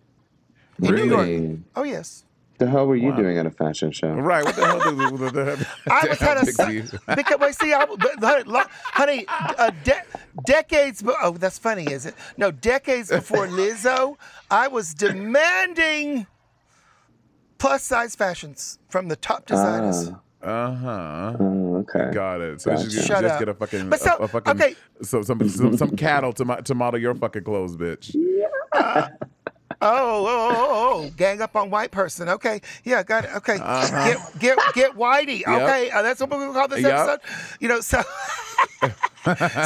in 0.81 0.95
New 0.95 1.05
York. 1.07 1.59
Oh 1.75 1.83
yes. 1.83 2.25
The 2.59 2.69
hell 2.69 2.87
were 2.87 2.97
you 2.97 3.15
doing 3.15 3.39
at 3.39 3.47
a 3.47 3.51
fashion 3.51 3.91
show? 3.93 4.13
Right. 4.13 4.45
What 4.45 4.57
the 4.57 4.67
hell? 4.67 4.79
Did, 4.81 4.99
the, 5.19 5.31
the, 5.31 5.69
I 5.91 6.07
was 6.09 6.19
had 6.19 6.37
a 6.39 6.45
Pixie. 6.45 6.99
because 7.15 7.39
well, 7.39 7.53
see, 7.53 7.73
I, 7.73 7.87
but, 7.87 8.19
honey, 8.23 8.45
lo- 8.45 8.63
honey, 8.69 9.25
uh, 9.29 9.71
de- 9.85 10.03
decades. 10.47 11.03
be- 11.03 11.13
Oh, 11.23 11.33
that's 11.33 11.59
funny, 11.59 11.85
is 11.85 12.07
it? 12.07 12.15
No, 12.37 12.51
decades 12.51 13.11
before 13.11 13.47
Lizzo, 13.59 14.17
I 14.51 14.69
was 14.69 14.95
demanding 14.95 16.27
plus 17.59 17.83
size 17.83 18.15
fashions 18.15 18.79
from 18.89 19.09
the 19.09 19.17
top 19.17 19.47
designers. 19.47 20.11
Ah, 20.11 20.21
Uh 20.41 20.75
huh. 20.77 21.37
oh, 21.41 21.77
okay. 21.79 22.11
Got 22.15 22.41
it. 22.41 22.61
So 22.61 22.71
you 22.71 22.85
just, 22.89 23.07
Shut 23.09 23.23
just 23.23 23.35
up. 23.35 23.39
get 23.41 23.49
a 23.49 23.55
fucking, 23.55 23.89
But 23.91 24.01
so- 24.01 24.17
a, 24.19 24.23
a 24.23 24.29
fucking, 24.29 24.53
okay. 24.55 24.77
so 25.03 25.23
some, 25.23 25.49
some 25.49 25.77
some 25.77 25.97
cattle 25.97 26.33
to 26.35 26.45
mo- 26.45 26.61
to 26.61 26.75
model 26.75 27.01
your 27.01 27.15
fucking 27.15 27.43
clothes, 27.45 27.77
bitch. 27.77 28.15
Oh, 28.75 29.09
oh, 29.81 30.27
oh, 30.27 30.51
oh, 30.51 31.05
oh, 31.05 31.11
gang 31.17 31.41
up 31.41 31.57
on 31.57 31.71
white 31.71 31.91
person. 31.91 32.29
Okay, 32.29 32.61
yeah, 32.85 33.03
got 33.03 33.25
it. 33.25 33.31
Okay, 33.37 33.59
get 33.59 34.19
get 34.39 34.59
get 34.75 34.93
whitey. 34.97 35.43
Okay, 35.49 35.91
uh, 35.91 36.03
that's 36.03 36.21
what 36.21 36.31
we're 36.31 36.39
gonna 36.39 36.53
call 36.53 36.69
this 36.69 36.81
Yep. 36.83 36.93
episode. 36.93 37.21
You 37.61 37.69
know, 37.69 37.81
so 37.81 38.03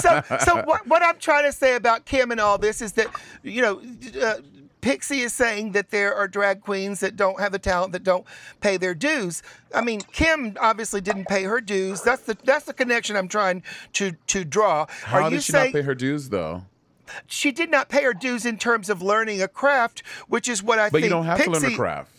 so 0.00 0.22
so 0.40 0.62
what 0.64 0.86
what 0.86 1.02
I'm 1.02 1.18
trying 1.18 1.44
to 1.44 1.52
say 1.52 1.74
about 1.76 2.04
Kim 2.04 2.30
and 2.30 2.40
all 2.40 2.58
this 2.58 2.80
is 2.82 2.92
that 2.92 3.08
you 3.42 3.62
know. 3.62 3.80
Uh, 4.20 4.36
Pixie 4.80 5.20
is 5.20 5.32
saying 5.32 5.70
that 5.72 5.90
there 5.90 6.12
are 6.12 6.26
drag 6.26 6.60
queens 6.60 6.98
that 7.00 7.14
don't 7.14 7.38
have 7.38 7.52
the 7.52 7.58
talent 7.60 7.92
that 7.92 8.02
don't 8.02 8.26
pay 8.60 8.76
their 8.76 8.94
dues. 8.94 9.40
I 9.72 9.80
mean, 9.80 10.00
Kim 10.00 10.56
obviously 10.60 11.00
didn't 11.00 11.28
pay 11.28 11.44
her 11.44 11.60
dues. 11.60 12.02
That's 12.02 12.22
the 12.22 12.36
that's 12.42 12.64
the 12.64 12.74
connection 12.74 13.14
I'm 13.14 13.28
trying 13.28 13.62
to 13.92 14.10
to 14.26 14.44
draw. 14.44 14.86
How 15.04 15.18
are 15.18 15.22
you 15.30 15.36
did 15.36 15.44
she 15.44 15.52
saying 15.52 15.66
not 15.66 15.78
pay 15.78 15.82
her 15.82 15.94
dues 15.94 16.30
though? 16.30 16.64
She 17.26 17.52
did 17.52 17.70
not 17.70 17.88
pay 17.88 18.02
her 18.04 18.14
dues 18.14 18.46
in 18.46 18.58
terms 18.58 18.88
of 18.90 19.02
learning 19.02 19.42
a 19.42 19.48
craft, 19.48 20.02
which 20.28 20.48
is 20.48 20.62
what 20.62 20.78
I 20.78 20.86
But 20.86 20.92
think. 20.92 21.04
you 21.04 21.10
don't 21.10 21.24
have 21.26 21.42
to 21.42 21.50
learn 21.50 21.64
a 21.64 21.76
craft. 21.76 22.10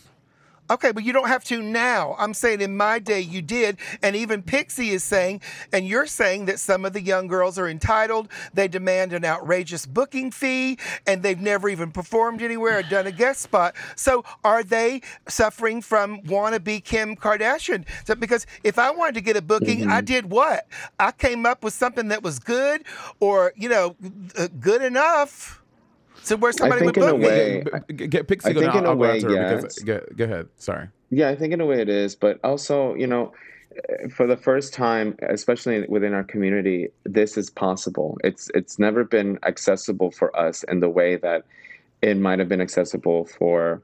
Okay, 0.70 0.92
but 0.92 1.04
you 1.04 1.12
don't 1.12 1.28
have 1.28 1.44
to 1.44 1.62
now. 1.62 2.16
I'm 2.18 2.32
saying 2.32 2.62
in 2.62 2.76
my 2.76 2.98
day 2.98 3.20
you 3.20 3.42
did, 3.42 3.76
and 4.02 4.16
even 4.16 4.42
Pixie 4.42 4.90
is 4.90 5.04
saying, 5.04 5.42
and 5.72 5.86
you're 5.86 6.06
saying 6.06 6.46
that 6.46 6.58
some 6.58 6.86
of 6.86 6.94
the 6.94 7.02
young 7.02 7.26
girls 7.26 7.58
are 7.58 7.68
entitled. 7.68 8.28
They 8.54 8.68
demand 8.68 9.12
an 9.12 9.26
outrageous 9.26 9.84
booking 9.84 10.30
fee, 10.30 10.78
and 11.06 11.22
they've 11.22 11.40
never 11.40 11.68
even 11.68 11.90
performed 11.90 12.40
anywhere 12.40 12.78
or 12.78 12.82
done 12.82 13.06
a 13.06 13.12
guest 13.12 13.42
spot. 13.42 13.74
So 13.94 14.24
are 14.42 14.62
they 14.62 15.02
suffering 15.28 15.82
from 15.82 16.22
wannabe 16.22 16.82
Kim 16.82 17.14
Kardashian? 17.14 17.84
So 18.06 18.14
because 18.14 18.46
if 18.62 18.78
I 18.78 18.90
wanted 18.90 19.16
to 19.16 19.20
get 19.20 19.36
a 19.36 19.42
booking, 19.42 19.88
I 19.88 20.00
did 20.00 20.30
what? 20.30 20.66
I 20.98 21.12
came 21.12 21.44
up 21.44 21.62
with 21.62 21.74
something 21.74 22.08
that 22.08 22.22
was 22.22 22.38
good, 22.38 22.84
or 23.20 23.52
you 23.56 23.68
know, 23.68 23.96
uh, 24.38 24.48
good 24.60 24.80
enough. 24.82 25.60
So 26.24 26.36
where 26.36 26.52
somebody 26.52 26.80
think 26.80 26.96
would 26.96 27.04
in 27.04 27.08
a 27.10 27.12
book 27.12 27.78
way- 27.88 27.94
Get 27.94 28.26
Pixie. 28.28 28.50
I 28.50 28.52
go 28.54 28.60
think 28.60 28.72
down. 28.72 28.82
in 28.82 28.86
a 28.86 28.90
I'll 28.90 28.94
go 28.96 29.00
way, 29.00 29.20
her 29.20 29.56
because 29.60 29.78
go, 29.80 30.00
go 30.16 30.24
ahead. 30.24 30.48
Sorry. 30.56 30.88
Yeah, 31.10 31.28
I 31.28 31.36
think 31.36 31.52
in 31.52 31.60
a 31.60 31.66
way 31.66 31.80
it 31.80 31.88
is, 31.90 32.16
but 32.16 32.40
also, 32.42 32.94
you 32.94 33.06
know, 33.06 33.32
for 34.10 34.26
the 34.26 34.36
first 34.36 34.72
time, 34.72 35.16
especially 35.28 35.86
within 35.86 36.14
our 36.14 36.24
community, 36.24 36.88
this 37.04 37.36
is 37.36 37.50
possible. 37.50 38.18
It's 38.24 38.50
it's 38.54 38.78
never 38.78 39.04
been 39.04 39.38
accessible 39.44 40.10
for 40.10 40.34
us 40.38 40.62
in 40.64 40.80
the 40.80 40.88
way 40.88 41.16
that 41.16 41.44
it 42.02 42.16
might 42.16 42.38
have 42.38 42.48
been 42.48 42.60
accessible 42.60 43.26
for 43.26 43.82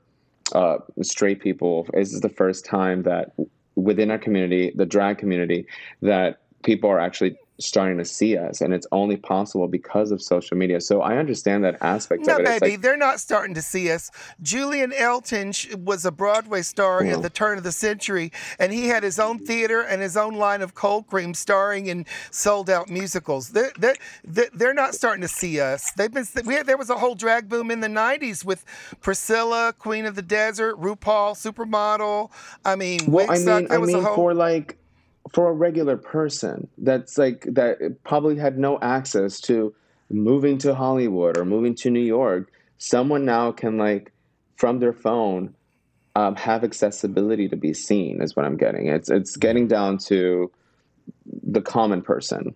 uh, 0.55 0.79
straight 1.03 1.41
people. 1.41 1.87
This 1.93 2.13
is 2.13 2.21
the 2.21 2.29
first 2.29 2.65
time 2.65 3.03
that 3.03 3.33
within 3.75 4.11
our 4.11 4.19
community, 4.19 4.73
the 4.75 4.87
drag 4.87 5.19
community, 5.19 5.67
that 6.03 6.41
people 6.65 6.89
are 6.91 6.99
actually 7.01 7.37
starting 7.61 7.99
to 7.99 8.05
see 8.05 8.37
us, 8.37 8.61
and 8.61 8.73
it's 8.75 8.87
only 8.93 9.17
possible 9.17 9.69
because 9.69 10.11
of 10.11 10.23
social 10.23 10.57
media. 10.57 10.81
So 10.81 11.03
I 11.03 11.17
understand 11.17 11.65
that 11.65 11.77
aspect 11.81 12.27
No, 12.27 12.35
of 12.35 12.41
it. 12.41 12.45
Baby, 12.61 12.73
like- 12.73 12.81
they're 12.83 12.97
not 12.97 13.21
starting 13.21 13.55
to 13.55 13.63
see 13.63 13.91
us. 13.91 14.11
Julian 14.43 14.91
Eltinge 14.93 15.75
was 15.77 16.05
a 16.05 16.11
Broadway 16.11 16.63
star 16.63 17.05
Yeah. 17.05 17.15
at 17.15 17.23
the 17.23 17.31
turn 17.31 17.59
of 17.59 17.65
the 17.65 17.73
century, 17.73 18.33
and 18.59 18.73
he 18.73 18.89
had 18.89 19.03
his 19.03 19.19
own 19.19 19.39
theater 19.39 19.81
and 19.81 20.01
his 20.03 20.17
own 20.17 20.35
line 20.35 20.63
of 20.63 20.75
cold 20.75 21.07
cream 21.09 21.35
starring 21.35 21.87
in 21.87 22.07
sold 22.31 22.69
out 22.71 22.89
musicals. 22.89 23.51
They're, 23.51 23.73
they're, 24.25 24.75
not 24.75 24.95
starting 24.95 25.23
to 25.23 25.29
see 25.29 25.61
us. 25.61 25.91
They've 25.97 26.13
been, 26.13 26.25
we 26.45 26.55
had, 26.55 26.67
there 26.67 26.77
was 26.77 26.91
a 26.91 26.97
whole 26.97 27.15
drag 27.15 27.49
boom 27.49 27.71
in 27.71 27.81
the 27.81 27.89
90s 27.89 28.45
with 28.45 28.65
Priscilla, 29.01 29.75
Queen 29.79 30.07
of 30.07 30.15
the 30.15 30.23
Desert, 30.23 30.81
RuPaul, 30.81 31.35
Supermodel. 31.35 32.31
I 32.65 32.77
mean, 32.77 33.01
Well, 33.09 33.27
I 33.31 33.39
mean, 33.39 33.67
I 33.71 33.79
was 33.79 33.89
mean, 33.89 33.99
a 33.99 34.03
whole. 34.03 34.15
for 34.15 34.35
like, 34.35 34.77
for 35.33 35.49
a 35.49 35.53
regular 35.53 35.97
person 35.97 36.69
that's 36.79 37.19
like 37.19 37.43
that 37.51 37.97
probably 38.05 38.37
had 38.37 38.59
no 38.59 38.79
access 38.81 39.41
to 39.43 39.75
moving 40.11 40.59
to 40.59 40.75
Hollywood 40.75 41.37
or 41.37 41.45
moving 41.45 41.75
to 41.77 41.91
New 41.91 42.01
York. 42.01 42.51
Someone 42.79 43.25
now 43.25 43.53
can 43.53 43.77
like, 43.77 44.13
from 44.57 44.79
their 44.81 44.93
phone, 44.95 45.55
um, 46.17 46.35
have 46.37 46.65
accessibility 46.65 47.49
to 47.49 47.57
be 47.57 47.73
seen. 47.75 48.21
Is 48.23 48.35
what 48.35 48.45
I'm 48.47 48.57
getting. 48.57 48.89
It's 48.89 49.11
it's 49.11 49.37
getting 49.37 49.69
down 49.69 49.99
to 50.07 50.51
the 51.43 51.61
common 51.61 52.03
person. 52.03 52.55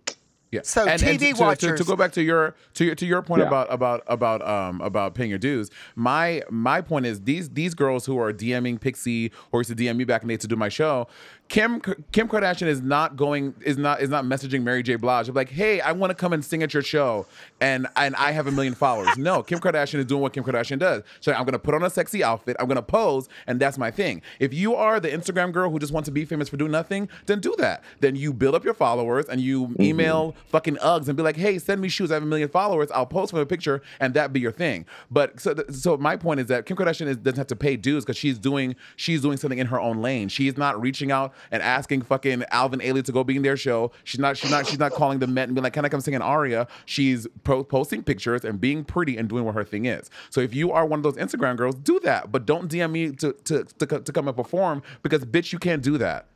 Yeah. 0.51 0.61
So 0.63 0.81
and, 0.85 1.01
and 1.03 1.19
TV 1.19 1.19
to, 1.19 1.25
to- 1.27 1.33
to, 1.33 1.43
watchers- 1.43 1.79
to 1.79 1.85
go 1.85 1.95
back 1.95 2.11
to 2.13 2.21
your 2.21 2.55
to 2.75 2.85
your 2.85 2.95
to 2.95 3.05
your 3.05 3.21
point 3.21 3.41
Yeah. 3.41 3.47
about 3.47 3.67
about 3.73 4.03
about 4.07 4.45
um 4.47 4.79
about 4.81 5.13
paying 5.15 5.29
your 5.29 5.39
dues. 5.39 5.69
My 5.95 6.43
my 6.49 6.81
point 6.81 7.05
is 7.05 7.21
these 7.21 7.49
these 7.49 7.73
girls 7.73 8.05
who 8.05 8.17
are 8.19 8.31
DMing 8.31 8.79
Pixie 8.79 9.31
or 9.51 9.59
used 9.61 9.69
to 9.69 9.75
DM 9.75 9.97
me 9.97 10.03
back 10.05 10.21
in 10.21 10.27
the 10.27 10.33
day 10.35 10.37
to 10.41 10.47
do 10.47 10.55
my 10.55 10.69
show. 10.69 11.07
Kim 11.47 11.79
Kim 12.11 12.27
Kardashian 12.27 12.67
is 12.67 12.81
not 12.81 13.15
going 13.15 13.53
is 13.61 13.77
not 13.77 14.01
is 14.01 14.09
not 14.09 14.25
messaging 14.25 14.63
Mary 14.63 14.81
J. 14.81 14.95
Blige 14.95 15.29
of 15.29 15.35
like, 15.35 15.49
hey, 15.49 15.79
I 15.79 15.91
want 15.91 16.09
to 16.09 16.15
come 16.15 16.33
and 16.33 16.43
sing 16.43 16.63
at 16.63 16.73
your 16.73 16.81
show, 16.81 17.27
and 17.61 17.87
and 17.95 18.15
I 18.15 18.31
have 18.31 18.47
a 18.47 18.51
million 18.51 18.73
followers. 18.73 19.15
No, 19.17 19.43
Kim 19.43 19.59
Kardashian 19.59 19.99
is 19.99 20.05
doing 20.05 20.21
what 20.21 20.33
Kim 20.33 20.43
Kardashian 20.43 20.79
does. 20.79 21.03
So 21.19 21.31
I'm 21.31 21.45
gonna 21.45 21.59
put 21.59 21.75
on 21.75 21.83
a 21.83 21.89
sexy 21.89 22.23
outfit, 22.23 22.57
I'm 22.59 22.67
gonna 22.67 22.81
pose, 22.81 23.29
and 23.45 23.59
that's 23.59 23.77
my 23.77 23.91
thing. 23.91 24.23
If 24.39 24.55
you 24.55 24.73
are 24.75 24.99
the 24.99 25.09
Instagram 25.09 25.51
girl 25.51 25.69
who 25.69 25.77
just 25.77 25.93
wants 25.93 26.07
to 26.07 26.11
be 26.11 26.25
famous 26.25 26.49
for 26.49 26.57
doing 26.57 26.71
nothing, 26.71 27.09
then 27.27 27.41
do 27.41 27.55
that. 27.59 27.83
Then 27.99 28.15
you 28.15 28.33
build 28.33 28.55
up 28.55 28.63
your 28.63 28.73
followers 28.73 29.27
and 29.27 29.39
you 29.39 29.67
mm-hmm. 29.67 29.81
email 29.83 30.35
fucking 30.47 30.77
Uggs 30.77 31.07
and 31.07 31.15
be 31.15 31.21
like, 31.21 31.37
hey, 31.37 31.59
send 31.59 31.79
me 31.79 31.89
shoes. 31.89 32.11
I 32.11 32.15
have 32.15 32.23
a 32.23 32.27
million 32.27 32.49
followers. 32.49 32.89
I'll 32.91 33.05
post 33.05 33.31
for 33.31 33.41
a 33.41 33.45
picture, 33.45 33.83
and 33.99 34.15
that 34.15 34.33
be 34.33 34.39
your 34.39 34.51
thing. 34.51 34.85
But 35.11 35.39
so 35.39 35.53
th- 35.53 35.69
so 35.69 35.95
my 35.95 36.17
point 36.17 36.39
is 36.39 36.47
that 36.47 36.65
Kim 36.65 36.75
Kardashian 36.75 37.07
is, 37.07 37.17
doesn't 37.17 37.37
have 37.37 37.47
to 37.47 37.55
pay 37.55 37.77
dues 37.77 38.03
because 38.03 38.17
she's 38.17 38.39
doing 38.39 38.75
she's 38.95 39.21
doing 39.21 39.37
something 39.37 39.59
in 39.59 39.67
her 39.67 39.79
own 39.79 40.01
lane. 40.01 40.27
She's 40.27 40.57
not 40.57 40.81
reaching 40.81 41.11
out 41.11 41.34
and 41.51 41.61
asking 41.61 42.01
fucking 42.03 42.43
Alvin 42.51 42.79
Ailey 42.79 43.03
to 43.03 43.11
go 43.11 43.23
be 43.23 43.35
in 43.35 43.41
their 43.41 43.57
show. 43.57 43.91
She's 44.03 44.19
not 44.19 44.37
she's 44.37 44.51
not 44.51 44.67
she's 44.67 44.79
not 44.79 44.91
calling 44.91 45.19
the 45.19 45.27
Met 45.27 45.49
and 45.49 45.55
being 45.55 45.63
like, 45.63 45.73
can 45.73 45.85
I 45.85 45.89
come 45.89 46.01
sing 46.01 46.15
an 46.15 46.21
aria? 46.21 46.67
She's 46.85 47.27
po- 47.43 47.63
posting 47.63 48.03
pictures 48.03 48.45
and 48.45 48.59
being 48.59 48.83
pretty 48.83 49.17
and 49.17 49.27
doing 49.27 49.43
what 49.43 49.55
her 49.55 49.63
thing 49.63 49.85
is. 49.85 50.09
So 50.29 50.41
if 50.41 50.53
you 50.53 50.71
are 50.71 50.85
one 50.85 50.99
of 50.99 51.03
those 51.03 51.15
Instagram 51.15 51.57
girls, 51.57 51.75
do 51.75 51.99
that, 52.01 52.31
but 52.31 52.45
don't 52.45 52.69
DM 52.71 52.91
me 52.91 53.11
to 53.11 53.33
to 53.33 53.63
to, 53.63 53.85
to 53.99 54.11
come 54.11 54.27
and 54.27 54.35
perform 54.35 54.81
because 55.03 55.23
bitch, 55.25 55.51
you 55.51 55.59
can't 55.59 55.81
do 55.81 55.97
that. 55.97 56.27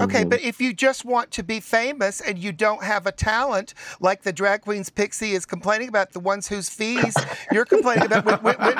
Okay, 0.00 0.24
but 0.24 0.40
if 0.40 0.60
you 0.60 0.72
just 0.72 1.04
want 1.04 1.30
to 1.32 1.42
be 1.42 1.60
famous 1.60 2.20
and 2.20 2.38
you 2.38 2.52
don't 2.52 2.82
have 2.82 3.06
a 3.06 3.12
talent, 3.12 3.74
like 4.00 4.22
the 4.22 4.32
drag 4.32 4.62
queens 4.62 4.90
Pixie 4.90 5.32
is 5.32 5.46
complaining 5.46 5.88
about, 5.88 6.12
the 6.12 6.20
ones 6.20 6.48
whose 6.48 6.68
fees 6.68 7.14
you're 7.50 7.64
complaining 7.64 8.06
about 8.06 8.26
when, 8.26 8.38
when, 8.56 8.76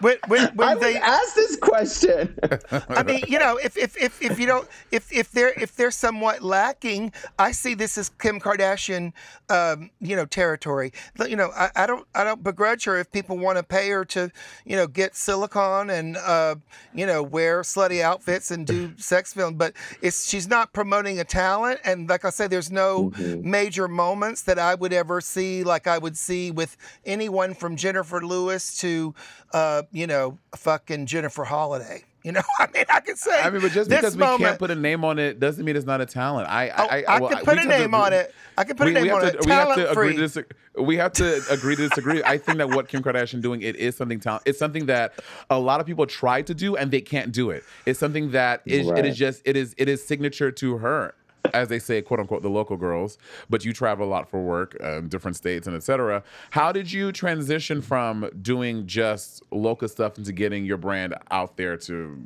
when, 0.00 0.18
when, 0.28 0.48
when, 0.54 0.68
I 0.68 0.74
they. 0.74 0.96
asked 0.96 1.34
this 1.36 1.56
question. 1.56 2.38
I 2.88 3.02
mean, 3.02 3.22
you 3.28 3.38
know, 3.38 3.56
if, 3.56 3.76
if, 3.76 3.96
if, 3.96 4.20
if 4.22 4.38
you 4.38 4.46
don't, 4.46 4.68
if, 4.90 5.10
if 5.12 5.30
they're 5.32 5.54
if 5.60 5.74
they're 5.76 5.90
somewhat 5.90 6.42
lacking, 6.42 7.12
I 7.38 7.52
see 7.52 7.74
this 7.74 7.96
as 7.96 8.10
Kim 8.10 8.40
Kardashian, 8.40 9.12
um, 9.48 9.90
you 10.00 10.16
know, 10.16 10.26
territory. 10.26 10.92
You 11.26 11.36
know, 11.36 11.50
I, 11.54 11.70
I 11.76 11.86
don't 11.86 12.06
I 12.14 12.24
don't 12.24 12.42
begrudge 12.42 12.84
her 12.84 12.98
if 12.98 13.10
people 13.10 13.38
want 13.38 13.56
to 13.58 13.62
pay 13.62 13.88
her 13.90 14.04
to, 14.06 14.30
you 14.64 14.76
know, 14.76 14.86
get 14.86 15.16
silicone 15.16 15.90
and 15.90 16.16
uh, 16.16 16.56
you 16.94 17.06
know 17.06 17.22
wear 17.22 17.62
slutty 17.62 18.00
outfits 18.00 18.50
and 18.50 18.66
do 18.66 18.92
sex 18.96 19.32
film, 19.32 19.54
but 19.54 19.72
it's 20.02 20.28
she's 20.28 20.48
not 20.48 20.57
promoting 20.66 21.18
a 21.18 21.24
talent. 21.24 21.80
And 21.84 22.08
like 22.08 22.24
I 22.24 22.30
said, 22.30 22.50
there's 22.50 22.70
no 22.70 23.12
major 23.42 23.88
moments 23.88 24.42
that 24.42 24.58
I 24.58 24.74
would 24.74 24.92
ever 24.92 25.20
see 25.20 25.64
like 25.64 25.86
I 25.86 25.98
would 25.98 26.16
see 26.16 26.50
with 26.50 26.76
anyone 27.04 27.54
from 27.54 27.76
Jennifer 27.76 28.20
Lewis 28.20 28.78
to, 28.80 29.14
uh, 29.52 29.82
you 29.92 30.06
know, 30.06 30.38
fucking 30.54 31.06
Jennifer 31.06 31.44
Holliday. 31.44 32.04
You 32.24 32.32
know, 32.32 32.42
I 32.58 32.66
mean, 32.74 32.84
I 32.90 33.00
can 33.00 33.16
say. 33.16 33.40
I 33.40 33.48
mean, 33.50 33.62
but 33.62 33.70
just 33.72 33.88
this 33.88 34.00
because 34.00 34.16
we 34.16 34.20
moment, 34.20 34.40
can't 34.42 34.58
put 34.58 34.70
a 34.70 34.74
name 34.74 35.04
on 35.04 35.18
it 35.18 35.38
doesn't 35.38 35.64
mean 35.64 35.76
it's 35.76 35.86
not 35.86 36.00
a 36.00 36.06
talent. 36.06 36.48
I 36.48 36.68
Oh, 36.70 36.86
I, 36.90 37.04
I 37.08 37.20
well, 37.20 37.30
can 37.30 37.38
put 37.44 37.52
a 37.54 37.56
just 37.56 37.68
have 37.68 37.76
to 37.76 37.78
name 37.78 37.94
on 37.94 38.12
it. 38.12 38.34
I 38.56 38.64
can 38.64 38.76
put 38.76 38.88
a 38.88 38.90
name 38.90 39.02
we 39.02 39.08
have 39.08 39.16
on 39.18 39.22
to, 39.22 39.28
it. 39.38 39.44
We 39.46 39.52
have 39.52 39.68
to 39.68 39.74
Talent 39.74 39.92
agree 39.92 40.08
free. 40.08 40.16
to 40.16 40.22
disagree. 40.22 40.56
We 40.84 40.96
have 40.96 41.12
to 41.12 41.42
agree 41.50 41.76
to 41.76 41.88
disagree. 41.88 42.22
I 42.24 42.38
think 42.38 42.58
that 42.58 42.70
what 42.70 42.88
Kim 42.88 43.02
Kardashian 43.02 43.40
doing 43.40 43.62
it 43.62 43.76
is 43.76 43.96
something 43.96 44.18
talent. 44.20 44.42
It's 44.46 44.58
something 44.58 44.86
that 44.86 45.12
a 45.48 45.58
lot 45.58 45.80
of 45.80 45.86
people 45.86 46.06
try 46.06 46.42
to 46.42 46.54
do 46.54 46.76
and 46.76 46.90
they 46.90 47.00
can't 47.00 47.30
do 47.32 47.50
it. 47.50 47.62
It's 47.86 47.98
something 48.00 48.32
that 48.32 48.62
is 48.66 48.86
it 48.88 48.90
Right. 48.92 49.06
is 49.06 49.16
just 49.16 49.42
it 49.44 49.56
is 49.56 49.74
it 49.78 49.88
is 49.88 50.04
signature 50.06 50.50
to 50.50 50.78
her. 50.78 51.14
As 51.54 51.68
they 51.68 51.78
say, 51.78 52.02
quote 52.02 52.20
unquote, 52.20 52.42
the 52.42 52.50
local 52.50 52.76
girls, 52.76 53.16
but 53.48 53.64
you 53.64 53.72
travel 53.72 54.06
a 54.06 54.10
lot 54.10 54.28
for 54.28 54.42
work, 54.42 54.76
um, 54.82 55.08
different 55.08 55.36
states, 55.36 55.66
and 55.66 55.74
etc. 55.74 56.22
How 56.50 56.72
did 56.72 56.92
you 56.92 57.12
transition 57.12 57.80
from 57.80 58.28
doing 58.42 58.86
just 58.86 59.42
local 59.50 59.88
stuff 59.88 60.18
into 60.18 60.32
getting 60.32 60.64
your 60.64 60.76
brand 60.76 61.14
out 61.30 61.56
there 61.56 61.76
to 61.78 62.18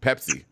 Pepsi, 0.00 0.44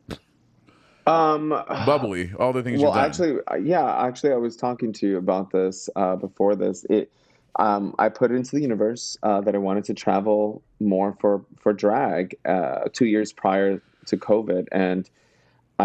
um, 1.06 1.48
bubly, 1.86 2.32
all 2.38 2.52
the 2.52 2.62
things 2.62 2.80
well 2.80 2.94
actually 2.94 3.38
uh, 3.50 3.56
yeah 3.56 4.04
actually 4.04 4.32
i 4.32 4.36
was 4.36 4.56
talking 4.56 4.92
to 4.92 5.08
you 5.08 5.16
about 5.16 5.50
this 5.50 5.88
uh, 5.96 6.16
before 6.16 6.54
this. 6.54 6.84
It 6.90 7.10
um, 7.58 7.94
i 7.98 8.08
put 8.08 8.30
it 8.30 8.34
into 8.34 8.52
the 8.52 8.62
universe 8.62 9.16
uh, 9.22 9.40
that 9.40 9.54
i 9.54 9.58
wanted 9.58 9.84
to 9.84 9.94
travel 9.94 10.62
more 10.78 11.16
for 11.20 11.44
for 11.58 11.72
drag 11.72 12.36
uh, 12.44 12.84
two 12.92 13.06
years 13.06 13.32
prior 13.32 13.82
to 14.06 14.16
covid. 14.16 14.66
And 14.72 15.08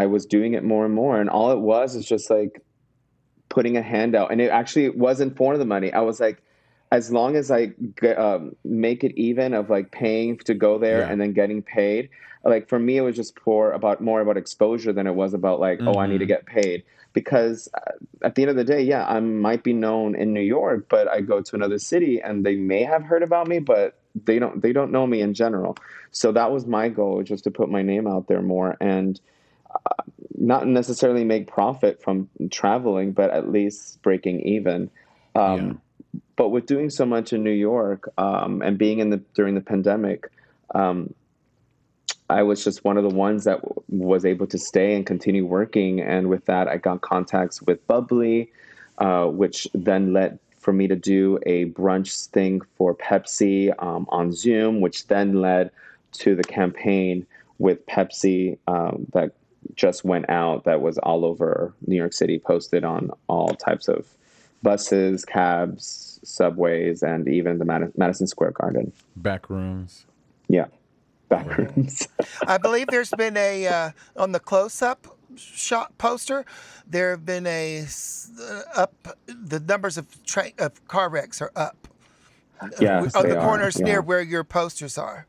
i 0.02 0.06
was 0.06 0.26
doing 0.26 0.54
it 0.54 0.64
more 0.64 0.86
and 0.86 0.94
more. 0.94 1.20
And 1.22 1.30
all 1.30 1.52
it 1.52 1.60
was 1.60 1.96
is 1.96 2.06
just 2.06 2.30
like 2.30 2.62
putting 3.50 3.78
a 3.78 3.82
hand 3.82 4.16
out. 4.16 4.32
And 4.32 4.42
it 4.42 4.50
actually 4.52 4.90
wasn't 4.90 5.38
for 5.38 5.58
the 5.58 5.66
money. 5.66 5.92
I 5.94 6.02
was 6.02 6.20
like 6.20 6.42
as 6.92 7.12
long 7.12 7.36
as 7.36 7.50
i 7.50 7.62
um, 8.16 8.56
make 8.64 9.04
it 9.04 9.14
even 9.30 9.54
of 9.56 9.70
like 9.70 9.88
paying 9.92 10.38
to 10.38 10.54
go 10.54 10.78
there 10.78 11.00
Yeah. 11.00 11.10
and 11.12 11.20
then 11.20 11.34
getting 11.34 11.62
paid 11.64 12.10
like 12.44 12.70
for 12.70 12.78
me 12.78 12.98
it 12.98 13.02
was 13.02 13.16
just 13.16 13.36
poor 13.36 13.72
about 13.72 14.02
more 14.02 14.22
about 14.22 14.38
exposure 14.38 14.94
than 14.94 15.08
it 15.08 15.16
was 15.16 15.34
about 15.34 15.60
like 15.60 15.80
oh 15.82 15.98
i 16.04 16.06
need 16.06 16.20
to 16.20 16.26
Mhm. 16.26 16.36
get 16.36 16.46
paid. 16.46 16.84
Because 17.14 17.68
uh, 17.74 17.94
at 18.28 18.36
the 18.36 18.44
end 18.44 18.52
of 18.52 18.58
the 18.62 18.64
day 18.74 18.82
yeah 18.84 19.04
i 19.08 19.20
might 19.20 19.64
be 19.64 19.74
known 19.74 20.10
in 20.16 20.28
new 20.32 20.48
york 20.58 20.80
but 20.96 21.08
i 21.16 21.22
go 21.22 21.42
to 21.42 21.56
another 21.56 21.80
city 21.80 22.22
and 22.22 22.46
they 22.46 22.56
may 22.56 22.84
have 22.84 23.04
heard 23.12 23.24
about 23.24 23.48
me 23.48 23.58
but 23.60 23.98
they 24.28 24.38
don't 24.44 24.62
they 24.62 24.72
don't 24.78 24.92
know 24.92 25.06
me 25.14 25.20
in 25.28 25.34
general. 25.34 25.76
So 26.12 26.32
that 26.34 26.50
was 26.56 26.66
my 26.66 26.88
goal 27.00 27.24
just 27.24 27.44
to 27.46 27.52
put 27.60 27.68
my 27.78 27.82
name 27.82 28.06
out 28.08 28.28
there 28.30 28.42
more. 28.42 28.78
And 28.80 29.20
not 30.38 30.68
necessarily 30.68 31.24
make 31.24 31.48
profit 31.48 32.02
from 32.02 32.30
traveling 32.52 33.12
but 33.12 33.30
at 33.32 33.52
least 33.52 34.02
breaking 34.02 34.42
even 34.42 34.90
um, 35.36 35.82
but 36.36 36.50
with 36.50 36.66
doing 36.66 36.90
so 36.90 37.06
much 37.06 37.34
in 37.34 37.44
new 37.44 37.52
york 37.52 38.12
um, 38.18 38.62
and 38.62 38.78
being 38.78 39.00
in 39.00 39.10
the 39.10 39.18
during 39.34 39.56
the 39.56 39.62
pandemic 39.62 40.30
um, 40.74 41.14
I 42.30 42.44
was 42.44 42.64
just 42.64 42.84
one 42.84 42.98
of 42.98 43.04
the 43.04 43.16
ones 43.16 43.44
that 43.44 43.62
w- 43.62 43.84
was 43.88 44.26
able 44.26 44.48
to 44.48 44.58
stay 44.58 44.96
and 44.96 45.06
continue 45.06 45.46
working. 45.46 46.02
And 46.02 46.28
with 46.28 46.46
that, 46.46 46.68
I 46.68 46.78
got 46.78 47.02
contacts 47.02 47.62
with 47.62 47.86
Bubly, 47.88 48.50
uh, 48.98 49.26
which 49.26 49.68
then 49.74 50.12
led 50.12 50.40
for 50.58 50.74
me 50.74 50.88
to 50.88 50.96
do 50.96 51.38
a 51.46 51.66
brunch 51.66 52.28
thing 52.30 52.62
for 52.76 52.96
Pepsi 52.96 53.72
um, 53.82 54.08
on 54.10 54.32
Zoom, 54.32 54.82
which 54.82 55.08
then 55.08 55.42
led 55.42 55.70
to 56.14 56.36
the 56.36 56.44
campaign 56.44 57.28
with 57.60 57.86
Pepsi 57.86 58.58
um, 58.68 59.06
that 59.14 59.34
just 59.76 60.06
went 60.06 60.30
out 60.30 60.64
that 60.66 60.82
was 60.82 60.98
all 61.00 61.26
over 61.26 61.74
New 61.86 61.96
York 61.96 62.14
City, 62.14 62.40
posted 62.40 62.84
on 62.84 63.12
all 63.28 63.50
types 63.50 63.88
of 63.88 64.08
buses, 64.62 65.26
cabs, 65.26 66.20
subways, 66.24 67.04
and 67.04 67.28
even 67.28 67.60
the 67.60 67.66
Mad- 67.66 67.92
Madison 67.98 68.28
Square 68.28 68.52
Garden. 68.52 68.92
Back 69.16 69.50
rooms. 69.50 70.06
Yeah, 70.48 70.66
back 71.30 71.58
rooms. 71.58 72.08
I 72.48 72.58
believe 72.58 72.88
there's 72.88 73.12
been 73.12 73.38
a 73.38 73.68
uh, 73.68 73.92
on 74.16 74.32
the 74.32 74.40
close-up 74.40 75.08
shot 75.38 75.98
poster. 75.98 76.46
There 76.88 77.12
have 77.12 77.26
been 77.26 77.48
a 77.48 77.86
uh, 78.42 78.62
up. 78.76 79.18
The 79.28 79.60
numbers 79.60 79.98
of 79.98 80.24
tra- 80.24 80.52
of 80.60 80.88
car 80.88 81.10
wrecks 81.10 81.42
are 81.42 81.52
up. 81.56 81.88
Yes, 82.80 83.16
on 83.16 83.24
they 83.24 83.30
the 83.30 83.40
are, 83.40 83.46
corners 83.46 83.78
yeah. 83.80 83.86
near 83.86 84.02
where 84.02 84.22
your 84.22 84.44
posters 84.44 84.98
are. 84.98 85.28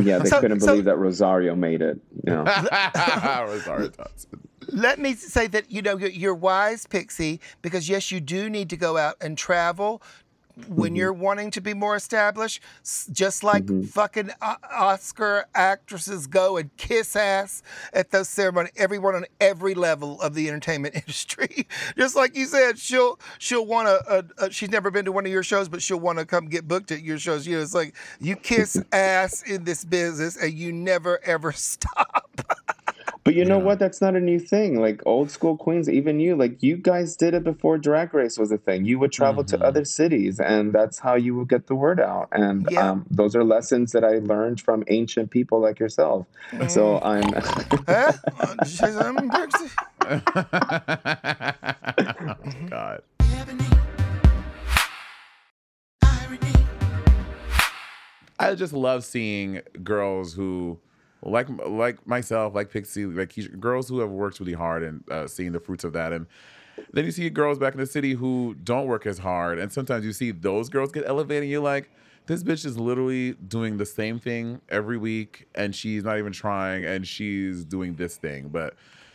Yeah, 0.00 0.18
they 0.18 0.28
So- 0.28 0.40
couldn't 0.40 0.60
so 0.60 0.66
believe 0.68 0.84
that 0.84 0.96
Rosario 0.96 1.54
made 1.54 1.82
it. 1.82 1.98
You 2.26 2.32
know, 2.32 2.44
Rosario 3.46 3.88
Thompson. 3.88 4.40
Let 4.68 4.98
me 5.00 5.14
say 5.14 5.48
that 5.48 5.70
you 5.70 5.82
know 5.82 5.96
you're, 5.98 6.08
you're 6.08 6.34
wise, 6.34 6.86
Pixie, 6.86 7.40
because 7.62 7.88
yes, 7.88 8.10
you 8.12 8.20
do 8.20 8.48
need 8.48 8.70
to 8.70 8.76
go 8.76 8.96
out 8.96 9.16
and 9.20 9.36
travel. 9.36 10.02
When 10.68 10.94
you're 10.94 11.12
wanting 11.12 11.50
to 11.52 11.60
be 11.60 11.74
more 11.74 11.96
established, 11.96 12.60
just 13.12 13.42
like 13.42 13.64
fucking 13.86 14.30
O- 14.40 14.56
Oscar 14.70 15.46
actresses 15.54 16.26
go 16.26 16.56
and 16.56 16.74
kiss 16.76 17.16
ass 17.16 17.62
at 17.92 18.10
those 18.10 18.28
ceremonies. 18.28 18.72
Everyone 18.76 19.14
on 19.14 19.24
every 19.40 19.74
level 19.74 20.20
of 20.20 20.34
the 20.34 20.48
entertainment 20.48 20.94
industry, 20.96 21.66
just 21.96 22.16
like 22.16 22.36
you 22.36 22.46
said, 22.46 22.78
she'll 22.78 23.18
she'll 23.38 23.66
want 23.66 23.88
to. 23.88 24.10
Uh, 24.10 24.22
uh, 24.38 24.48
she's 24.50 24.70
never 24.70 24.90
been 24.90 25.04
to 25.04 25.12
one 25.12 25.26
of 25.26 25.32
your 25.32 25.42
shows, 25.42 25.68
but 25.68 25.82
she'll 25.82 26.00
want 26.00 26.18
to 26.18 26.26
come 26.26 26.48
get 26.48 26.68
booked 26.68 26.90
at 26.90 27.02
your 27.02 27.18
shows. 27.18 27.46
You 27.46 27.56
know, 27.56 27.62
it's 27.62 27.74
like 27.74 27.94
you 28.20 28.36
kiss 28.36 28.82
ass 28.92 29.42
in 29.42 29.64
this 29.64 29.84
business, 29.84 30.36
and 30.36 30.52
you 30.52 30.72
never 30.72 31.20
ever 31.24 31.52
stop. 31.62 32.40
But 33.24 33.36
you 33.36 33.44
know 33.44 33.60
what? 33.60 33.78
That's 33.78 34.00
not 34.00 34.16
a 34.16 34.20
new 34.20 34.40
thing. 34.40 34.80
Like 34.80 35.00
old 35.06 35.30
school 35.30 35.56
queens, 35.56 35.88
even 35.88 36.18
you, 36.18 36.34
like 36.34 36.60
you 36.60 36.76
guys 36.76 37.14
did 37.16 37.34
it 37.34 37.44
before 37.44 37.78
Drag 37.78 38.12
Race 38.12 38.36
was 38.36 38.50
a 38.50 38.58
thing. 38.58 38.84
You 38.84 38.98
would 38.98 39.12
travel 39.12 39.44
to 39.44 39.64
other 39.64 39.84
cities, 39.84 40.40
and 40.40 40.72
that's 40.72 40.98
how 40.98 41.14
you 41.14 41.36
would 41.36 41.48
get 41.48 41.68
the 41.68 41.76
word 41.76 42.00
out. 42.00 42.28
And 42.32 42.66
Yeah. 42.68 42.90
um, 42.90 43.06
those 43.10 43.36
are 43.36 43.44
lessons 43.44 43.92
that 43.92 44.02
I 44.02 44.18
learned 44.18 44.60
from 44.60 44.82
ancient 44.88 45.30
people 45.30 45.60
like 45.60 45.78
yourself. 45.78 46.26
So 46.68 46.98
I'm. 47.00 47.32
Huh? 47.86 48.12
Uh, 48.40 48.64
she's- 48.64 48.96
I'm 48.96 49.30
Pixie. 49.30 49.70
oh, 52.24 52.66
God. 52.68 53.02
I 58.38 58.54
just 58.56 58.72
love 58.72 59.04
seeing 59.04 59.60
girls 59.84 60.34
who, 60.34 60.78
like 61.22 61.48
like 61.66 62.06
myself, 62.06 62.54
like 62.54 62.70
Pixie, 62.70 63.06
like 63.06 63.30
Keisha, 63.30 63.58
girls 63.58 63.88
who 63.88 64.00
have 64.00 64.10
worked 64.10 64.40
really 64.40 64.52
hard 64.52 64.82
and 64.82 65.04
uh, 65.10 65.26
seeing 65.26 65.52
the 65.52 65.60
fruits 65.60 65.84
of 65.84 65.92
that. 65.92 66.12
And 66.12 66.26
then 66.92 67.04
you 67.04 67.10
see 67.10 67.28
girls 67.30 67.58
back 67.58 67.74
in 67.74 67.80
the 67.80 67.86
city 67.86 68.12
who 68.12 68.56
don't 68.62 68.86
work 68.86 69.06
as 69.06 69.18
hard, 69.18 69.58
and 69.58 69.72
sometimes 69.72 70.04
you 70.04 70.12
see 70.12 70.30
those 70.30 70.68
girls 70.68 70.90
get 70.92 71.04
elevated. 71.06 71.44
And 71.44 71.50
you're 71.50 71.62
like, 71.62 71.90
this 72.26 72.42
bitch 72.42 72.64
is 72.64 72.78
literally 72.78 73.32
doing 73.32 73.78
the 73.78 73.86
same 73.86 74.18
thing 74.18 74.60
every 74.68 74.98
week, 74.98 75.48
and 75.54 75.74
she's 75.74 76.04
not 76.04 76.18
even 76.18 76.32
trying, 76.32 76.84
and 76.84 77.06
she's 77.06 77.64
doing 77.64 77.94
this 77.94 78.16
thing, 78.16 78.48
but. 78.48 78.74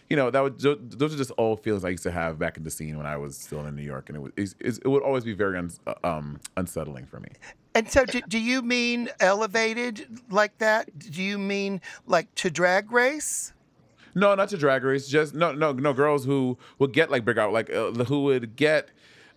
You 0.09 0.15
know 0.15 0.31
that 0.31 0.41
would 0.41 0.59
those 0.59 1.13
are 1.13 1.17
just 1.17 1.31
old 1.37 1.61
feelings 1.61 1.83
I 1.83 1.89
used 1.89 2.03
to 2.03 2.11
have 2.11 2.39
back 2.39 2.55
in 2.55 2.63
the 2.63 2.71
scene 2.71 2.95
when 2.97 3.05
I 3.05 3.17
was 3.17 3.37
still 3.37 3.65
in 3.65 3.75
New 3.75 3.83
York, 3.83 4.09
and 4.09 4.17
it 4.17 4.21
was 4.21 4.55
it 4.59 4.87
would 4.87 5.03
always 5.03 5.25
be 5.25 5.33
very 5.33 5.57
un, 5.57 5.69
um, 6.03 6.39
unsettling 6.55 7.05
for 7.05 7.19
me. 7.19 7.29
And 7.75 7.91
so, 7.91 8.05
do, 8.05 8.21
do 8.21 8.39
you 8.39 8.61
mean 8.61 9.09
elevated 9.19 10.07
like 10.31 10.57
that? 10.59 10.97
Do 10.97 11.21
you 11.21 11.37
mean 11.37 11.81
like 12.07 12.33
to 12.35 12.49
drag 12.49 12.91
race? 12.91 13.53
No, 14.15 14.33
not 14.33 14.49
to 14.49 14.57
drag 14.57 14.83
race. 14.83 15.07
Just 15.07 15.35
no, 15.35 15.51
no, 15.51 15.73
no. 15.73 15.93
Girls 15.93 16.25
who 16.25 16.57
would 16.79 16.91
get 16.91 17.11
like 17.11 17.23
big 17.23 17.37
out, 17.37 17.53
like 17.53 17.69
uh, 17.69 17.91
who 17.91 18.23
would 18.23 18.55
get 18.55 18.89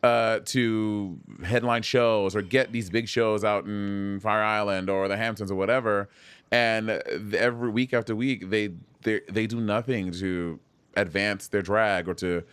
uh, 0.03 0.39
to 0.47 1.19
headline 1.45 1.83
shows 1.83 2.35
or 2.35 2.41
get 2.41 2.73
these 2.73 2.89
big 2.89 3.09
shows 3.09 3.45
out 3.45 3.67
in 3.67 4.21
Fire 4.21 4.43
Island 4.43 4.89
or 4.89 5.07
the 5.09 5.19
Hamptons 5.19 5.51
or 5.51 5.57
whatever, 5.57 6.09
and 6.51 6.89
every 7.35 7.71
week 7.71 7.93
after 7.93 8.17
week 8.17 8.49
they 8.49 8.71
they 9.03 9.21
they 9.31 9.47
do 9.47 9.61
nothing 9.61 10.13
to 10.13 10.61
advance 10.97 11.49
their 11.49 11.63
drag 11.63 12.09
or 12.09 12.15
to 12.15 12.45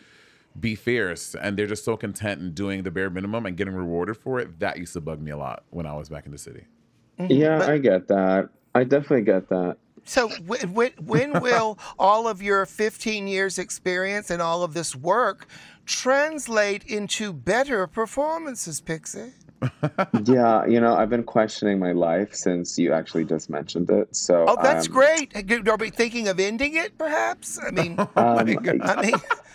be 0.59 0.75
fierce, 0.75 1.35
and 1.35 1.57
they're 1.57 1.67
just 1.67 1.85
so 1.85 1.95
content 1.95 2.41
in 2.41 2.53
doing 2.53 2.83
the 2.83 2.91
bare 2.91 3.09
minimum 3.09 3.45
and 3.45 3.55
getting 3.55 3.75
rewarded 3.75 4.17
for 4.17 4.39
it. 4.39 4.59
That 4.59 4.77
used 4.77 4.93
to 4.93 5.01
bug 5.01 5.21
me 5.21 5.31
a 5.31 5.37
lot 5.37 5.63
when 5.69 5.85
I 5.85 5.95
was 5.95 6.09
back 6.09 6.25
in 6.25 6.31
the 6.31 6.37
city. 6.37 6.65
Mm-hmm. 7.19 7.31
yeah, 7.31 7.65
I 7.65 7.77
get 7.77 8.07
that. 8.07 8.49
I 8.75 8.83
definitely 8.83 9.23
get 9.23 9.49
that. 9.49 9.77
So, 10.03 10.29
when, 10.45 10.73
when, 10.73 10.91
when 11.03 11.39
will 11.41 11.77
all 11.99 12.27
of 12.27 12.41
your 12.41 12.65
15 12.65 13.27
years 13.27 13.57
experience 13.57 14.29
and 14.29 14.41
all 14.41 14.63
of 14.63 14.73
this 14.73 14.95
work 14.95 15.47
translate 15.85 16.83
into 16.83 17.33
better 17.33 17.87
performances, 17.87 18.81
Pixie? 18.81 19.33
yeah, 20.25 20.65
you 20.65 20.79
know, 20.79 20.95
I've 20.95 21.09
been 21.09 21.23
questioning 21.23 21.79
my 21.79 21.91
life 21.91 22.33
since 22.33 22.77
you 22.77 22.93
actually 22.93 23.25
just 23.25 23.49
mentioned 23.49 23.89
it. 23.89 24.15
So 24.15 24.45
Oh, 24.47 24.57
that's 24.61 24.87
um, 24.87 24.93
great. 24.93 25.35
Are 25.67 25.77
we 25.77 25.89
thinking 25.89 26.27
of 26.27 26.39
ending 26.39 26.75
it, 26.75 26.97
perhaps? 26.97 27.59
I 27.65 27.71
mean, 27.71 27.99
Um, 28.15 28.37
I 28.37 28.43
mean, 28.43 28.59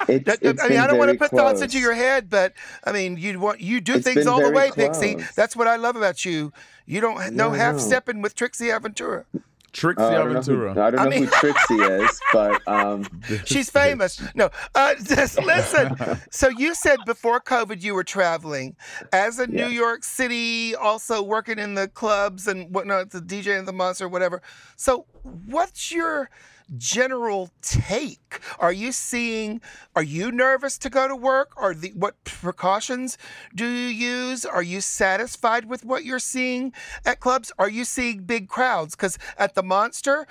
it's, 0.09 0.25
that- 0.25 0.39
it's 0.43 0.63
I 0.63 0.69
mean, 0.69 0.79
I 0.79 0.87
don't 0.87 0.99
want 0.99 1.13
to 1.13 1.19
put 1.19 1.31
thoughts 1.31 1.63
into 1.63 1.79
your 1.79 1.95
head, 1.95 2.29
but 2.29 2.55
I 2.85 2.93
mean, 2.93 3.17
you 3.17 3.39
want 3.39 3.61
you 3.61 3.81
do 3.81 3.95
It's 3.95 4.05
things 4.05 4.27
all 4.27 4.41
the 4.43 4.51
way, 4.51 4.71
Pixie. 4.71 5.17
That's 5.37 5.57
what 5.57 5.67
I 5.69 5.77
love 5.77 5.97
about 5.97 6.25
you. 6.25 6.53
You 6.87 7.01
don't 7.01 7.35
no 7.35 7.53
I 7.53 7.59
half 7.59 7.79
stepping 7.79 8.23
with 8.23 8.35
Trixie 8.35 8.67
Aventura. 8.67 9.25
Trixie 9.73 10.03
Uh, 10.03 10.09
I 10.09 10.13
don't 10.15 10.33
know, 10.35 10.41
who, 10.43 10.57
Aventura. 10.59 10.79
I 10.79 10.91
don't 10.91 11.01
I 11.01 11.05
know 11.05 11.11
mean- 11.11 11.25
who 11.25 11.31
Trixie 11.41 11.75
is, 11.75 12.21
but 12.33 12.67
um, 12.69 13.07
She's 13.45 13.71
famous. 13.71 14.23
No, 14.35 14.51
uh, 14.75 14.95
just 15.03 15.43
listen. 15.43 15.97
So 16.31 16.49
you 16.49 16.75
said 16.75 16.99
before 17.07 17.41
COVID 17.41 17.83
you 17.83 17.95
were 17.95 18.05
traveling 18.05 18.77
as 19.13 19.39
a 19.39 19.47
New 19.47 19.67
York 19.69 20.05
City, 20.05 20.75
also 20.75 21.23
working 21.23 21.59
in 21.59 21.75
the 21.75 21.89
clubs 21.89 22.47
and 22.47 22.75
whatnot, 22.75 23.11
the 23.11 23.21
DJ 23.21 23.59
and 23.59 23.67
the 23.67 23.73
monster, 23.73 24.09
whatever. 24.09 24.43
So 24.77 25.07
what's 25.23 25.91
your 25.93 26.31
general 26.77 27.51
take? 27.61 28.41
Are 28.59 28.73
you 28.73 28.93
seeing? 28.93 29.61
Are 29.95 30.03
you 30.03 30.31
nervous 30.33 30.79
to 30.79 30.91
go 30.91 31.09
to 31.09 31.17
work? 31.17 31.53
Or 31.57 31.75
the 31.75 31.93
what 31.95 32.23
precautions 32.25 33.19
do 33.55 33.67
you 33.67 33.89
use? 33.89 34.45
Are 34.45 34.63
you 34.63 34.81
satisfied 34.81 35.67
with 35.67 35.85
what 35.85 36.05
you're 36.05 36.19
seeing 36.19 36.73
at 37.05 37.21
clubs? 37.21 37.53
Are 37.59 37.69
you 37.69 37.85
seeing 37.85 38.25
big 38.25 38.49
crowds? 38.49 38.95
Because 38.95 39.19
at 39.39 39.55
the 39.55 39.63
Monster, 39.63 40.27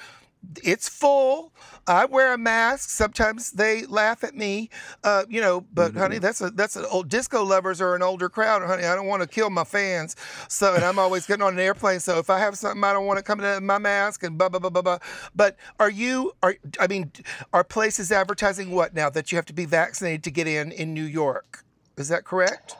it's 0.64 0.90
full. 0.90 1.54
I 1.88 2.06
wear 2.06 2.34
a 2.34 2.38
mask. 2.38 2.90
Sometimes 2.90 3.52
they 3.52 3.86
laugh 3.86 4.24
at 4.24 4.36
me, 4.36 4.70
uh, 5.04 5.26
you 5.30 5.42
know. 5.42 5.62
But 5.74 5.94
honey, 5.96 6.18
that's 6.18 6.42
a 6.42 6.50
that's 6.52 6.76
an 6.76 6.86
old 6.92 7.10
disco 7.10 7.44
lovers 7.44 7.82
are 7.82 7.96
an 7.96 8.04
older 8.04 8.30
crowd, 8.30 8.62
honey. 8.64 8.84
I 8.84 8.96
don't 8.96 9.08
want 9.08 9.22
to 9.22 9.28
kill 9.28 9.50
my 9.50 9.64
fans, 9.64 10.16
so 10.48 10.74
and 10.74 10.84
I'm 10.84 11.00
always 11.00 11.26
getting 11.26 11.44
on 11.44 11.54
an 11.54 11.60
airplane. 11.60 12.00
So 12.00 12.18
if 12.18 12.30
I 12.30 12.40
have 12.40 12.58
something, 12.58 12.84
I 12.84 12.94
don't 12.94 13.06
want 13.06 13.18
to 13.18 13.24
come 13.24 13.40
in 13.40 13.66
my 13.66 13.78
mask 13.78 14.24
and 14.24 14.38
blah 14.38 14.50
blah 14.50 14.60
blah 14.60 14.70
blah 14.70 14.82
blah. 14.82 15.00
But 15.36 15.58
are 15.80 15.90
you 15.90 16.34
are 16.44 16.56
I 16.80 16.88
mean, 16.88 17.12
are 17.54 17.64
places 17.64 18.12
advertising 18.12 18.72
what 18.72 18.94
now 18.94 19.10
that 19.10 19.32
you 19.32 19.36
have 19.38 19.46
to 19.48 19.54
be 19.54 19.66
vaccinated 19.66 20.24
to 20.24 20.32
get 20.32 20.48
in 20.48 20.72
in 20.72 20.94
New 20.94 21.04
York? 21.06 21.64
Is 21.98 22.10
that 22.10 22.24
correct? 22.24 22.76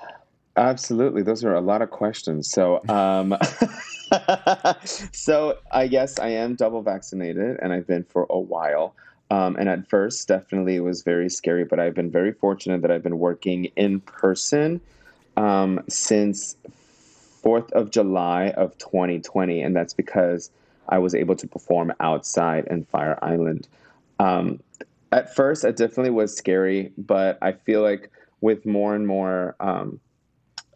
Absolutely. 0.58 1.22
Those 1.22 1.44
are 1.44 1.54
a 1.54 1.62
lot 1.62 1.82
of 1.82 1.92
questions. 1.92 2.50
So, 2.50 2.82
um, 2.90 3.38
so 5.14 5.58
I 5.72 5.88
guess 5.88 6.20
I 6.20 6.30
am 6.30 6.56
double 6.56 6.82
vaccinated 6.82 7.60
and 7.62 7.74
I've 7.74 7.88
been 7.88 8.04
for 8.04 8.28
a 8.30 8.40
while. 8.40 8.96
Um, 9.30 9.56
and 9.56 9.70
at 9.70 9.90
first, 9.90 10.28
definitely 10.28 10.76
it 10.76 10.82
was 10.82 11.04
very 11.04 11.30
scary, 11.30 11.64
but 11.64 11.80
I've 11.80 11.96
been 11.96 12.12
very 12.12 12.34
fortunate 12.34 12.82
that 12.82 12.92
I've 12.92 13.04
been 13.04 13.20
working 13.20 13.66
in 13.76 14.02
person 14.02 14.82
um, 15.38 15.80
since 15.88 16.58
4th 17.44 17.72
of 17.72 17.92
July 17.92 18.50
of 18.50 18.78
2020. 18.78 19.62
And 19.62 19.76
that's 19.76 19.94
because 19.94 20.52
I 20.90 20.98
was 20.98 21.16
able 21.16 21.36
to 21.38 21.48
perform 21.48 21.94
outside 22.02 22.68
in 22.70 22.84
Fire 22.84 23.18
Island. 23.22 23.68
Um, 24.20 24.60
at 25.14 25.34
first, 25.34 25.64
it 25.64 25.78
definitely 25.78 26.12
was 26.12 26.36
scary, 26.36 26.92
but 26.98 27.38
I 27.42 27.54
feel 27.54 27.82
like 27.82 28.12
with 28.42 28.66
more 28.66 28.96
and 28.96 29.08
more 29.08 29.56
um, 29.60 30.00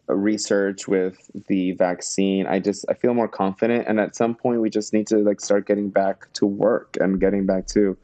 research 0.08 0.86
with 0.86 1.30
the 1.48 1.72
vaccine 1.72 2.46
i 2.46 2.58
just 2.58 2.84
i 2.88 2.94
feel 2.94 3.14
more 3.14 3.28
confident. 3.28 3.86
And 3.88 3.98
at 3.98 4.14
some 4.14 4.34
point 4.34 4.60
we 4.60 4.70
just 4.70 4.92
need 4.92 5.06
to 5.08 5.18
like 5.18 5.40
start 5.40 5.66
getting 5.66 5.90
back 5.90 6.32
to 6.34 6.46
work 6.46 6.96
and 7.00 7.20
getting 7.20 7.46
back 7.46 7.66
to 7.68 7.96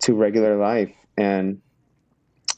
to 0.00 0.14
regular 0.14 0.56
life. 0.56 0.94
And 1.16 1.60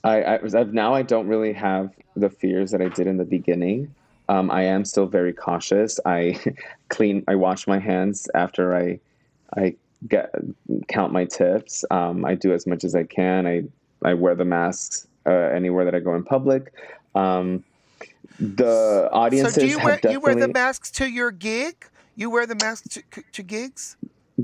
i, 0.02 0.34
I've, 0.34 0.74
now 0.74 0.94
i 0.94 1.02
don't 1.02 1.26
really 1.26 1.52
have 1.52 1.90
the 2.14 2.28
fears 2.28 2.70
that 2.72 2.82
i 2.82 2.88
did 2.88 3.06
in 3.06 3.16
the 3.16 3.24
beginning. 3.24 3.94
Um, 4.28 4.50
i 4.50 4.64
am 4.64 4.84
still 4.84 5.06
very 5.06 5.32
cautious. 5.32 5.98
I 6.04 6.38
clean 6.88 7.24
i 7.26 7.34
wash 7.34 7.66
my 7.66 7.78
hands 7.78 8.28
after 8.34 8.76
i 8.76 9.00
i 9.56 9.74
get 10.06 10.34
count 10.88 11.12
my 11.12 11.24
tips. 11.24 11.84
Um, 11.90 12.24
i 12.26 12.34
do 12.34 12.52
as 12.52 12.66
much 12.66 12.84
as 12.84 12.94
i 12.94 13.04
can. 13.04 13.46
I 13.46 13.62
i 14.04 14.12
wear 14.12 14.34
the 14.34 14.44
masks 14.44 15.06
uh, 15.26 15.30
anywhere 15.30 15.86
that 15.86 15.94
i 15.94 16.00
go 16.00 16.14
in 16.14 16.22
public. 16.22 16.74
Um, 17.14 17.64
the 18.38 19.08
audiences 19.12 19.54
so 19.54 19.60
do 19.60 19.66
you 19.66 19.78
wear 19.78 20.00
you 20.10 20.20
wear 20.20 20.34
the 20.34 20.48
masks 20.48 20.90
to 20.92 21.06
your 21.10 21.30
gig? 21.30 21.86
You 22.16 22.30
wear 22.30 22.46
the 22.46 22.54
masks 22.56 22.88
to, 22.94 23.02
to 23.32 23.42
gigs? 23.42 23.96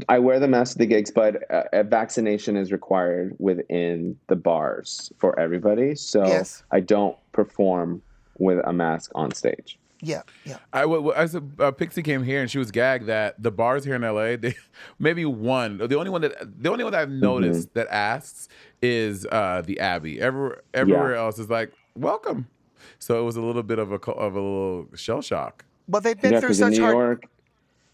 I 0.09 0.19
wear 0.21 0.39
the 0.39 0.47
mask 0.49 0.73
to 0.73 0.79
the 0.79 0.87
gigs, 0.87 1.11
but 1.11 1.51
uh, 1.53 1.65
a 1.73 1.83
vaccination 1.83 2.57
is 2.57 2.71
required 2.73 3.35
within 3.39 4.17
the 4.29 4.37
bars 4.37 5.13
for 5.19 5.39
everybody. 5.39 5.95
So 5.97 6.25
Yes. 6.27 6.63
I 6.71 6.81
don't 6.81 7.17
perform 7.33 8.01
with 8.39 8.59
a 8.65 8.73
mask 8.73 9.11
on 9.15 9.33
stage. 9.33 9.79
Yeah, 10.03 10.23
yeah. 10.45 10.57
I, 10.73 10.81
w- 10.83 11.01
w- 11.03 11.15
as 11.15 11.35
a, 11.35 11.43
uh, 11.59 11.73
Pixie 11.73 12.03
came 12.03 12.23
here 12.23 12.41
and 12.41 12.51
she 12.51 12.59
was 12.59 12.71
gagged 12.71 13.07
that 13.07 13.41
the 13.43 13.51
bars 13.51 13.85
here 13.85 13.97
in 13.97 14.03
LA, 14.03 14.37
they, 14.41 14.55
maybe 14.99 15.25
one, 15.27 15.77
the 15.79 15.99
only 15.99 16.09
one 16.11 16.23
that 16.23 16.63
the 16.63 16.71
only 16.71 16.85
one 16.85 16.93
that 16.93 17.01
I've 17.03 17.09
Mm-hmm. 17.09 17.21
noticed 17.21 17.75
that 17.75 17.87
asks 17.93 18.49
is 18.81 19.27
uh, 19.31 19.63
the 19.65 19.79
Abbey. 19.81 20.21
Every, 20.21 20.53
everywhere 20.73 21.17
else 21.17 21.39
is 21.39 21.51
like 21.51 21.73
welcome. 21.95 22.47
So 22.99 23.21
it 23.21 23.25
was 23.25 23.37
a 23.37 23.43
little 23.43 23.63
bit 23.63 23.79
of 23.79 23.93
a 23.93 23.97
of 23.97 24.35
a 24.35 24.41
little 24.41 24.89
shell 24.95 25.23
shock. 25.23 25.65
Well, 25.89 26.01
they've 26.01 26.21
been 26.21 26.33
yeah, 26.33 26.41
through 26.41 26.51
because 26.51 26.61
in 26.61 26.73
such 26.73 26.79
New 26.79 26.85
hard. 26.85 26.95
York, 26.95 27.25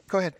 Go 0.08 0.18
ahead. 0.18 0.34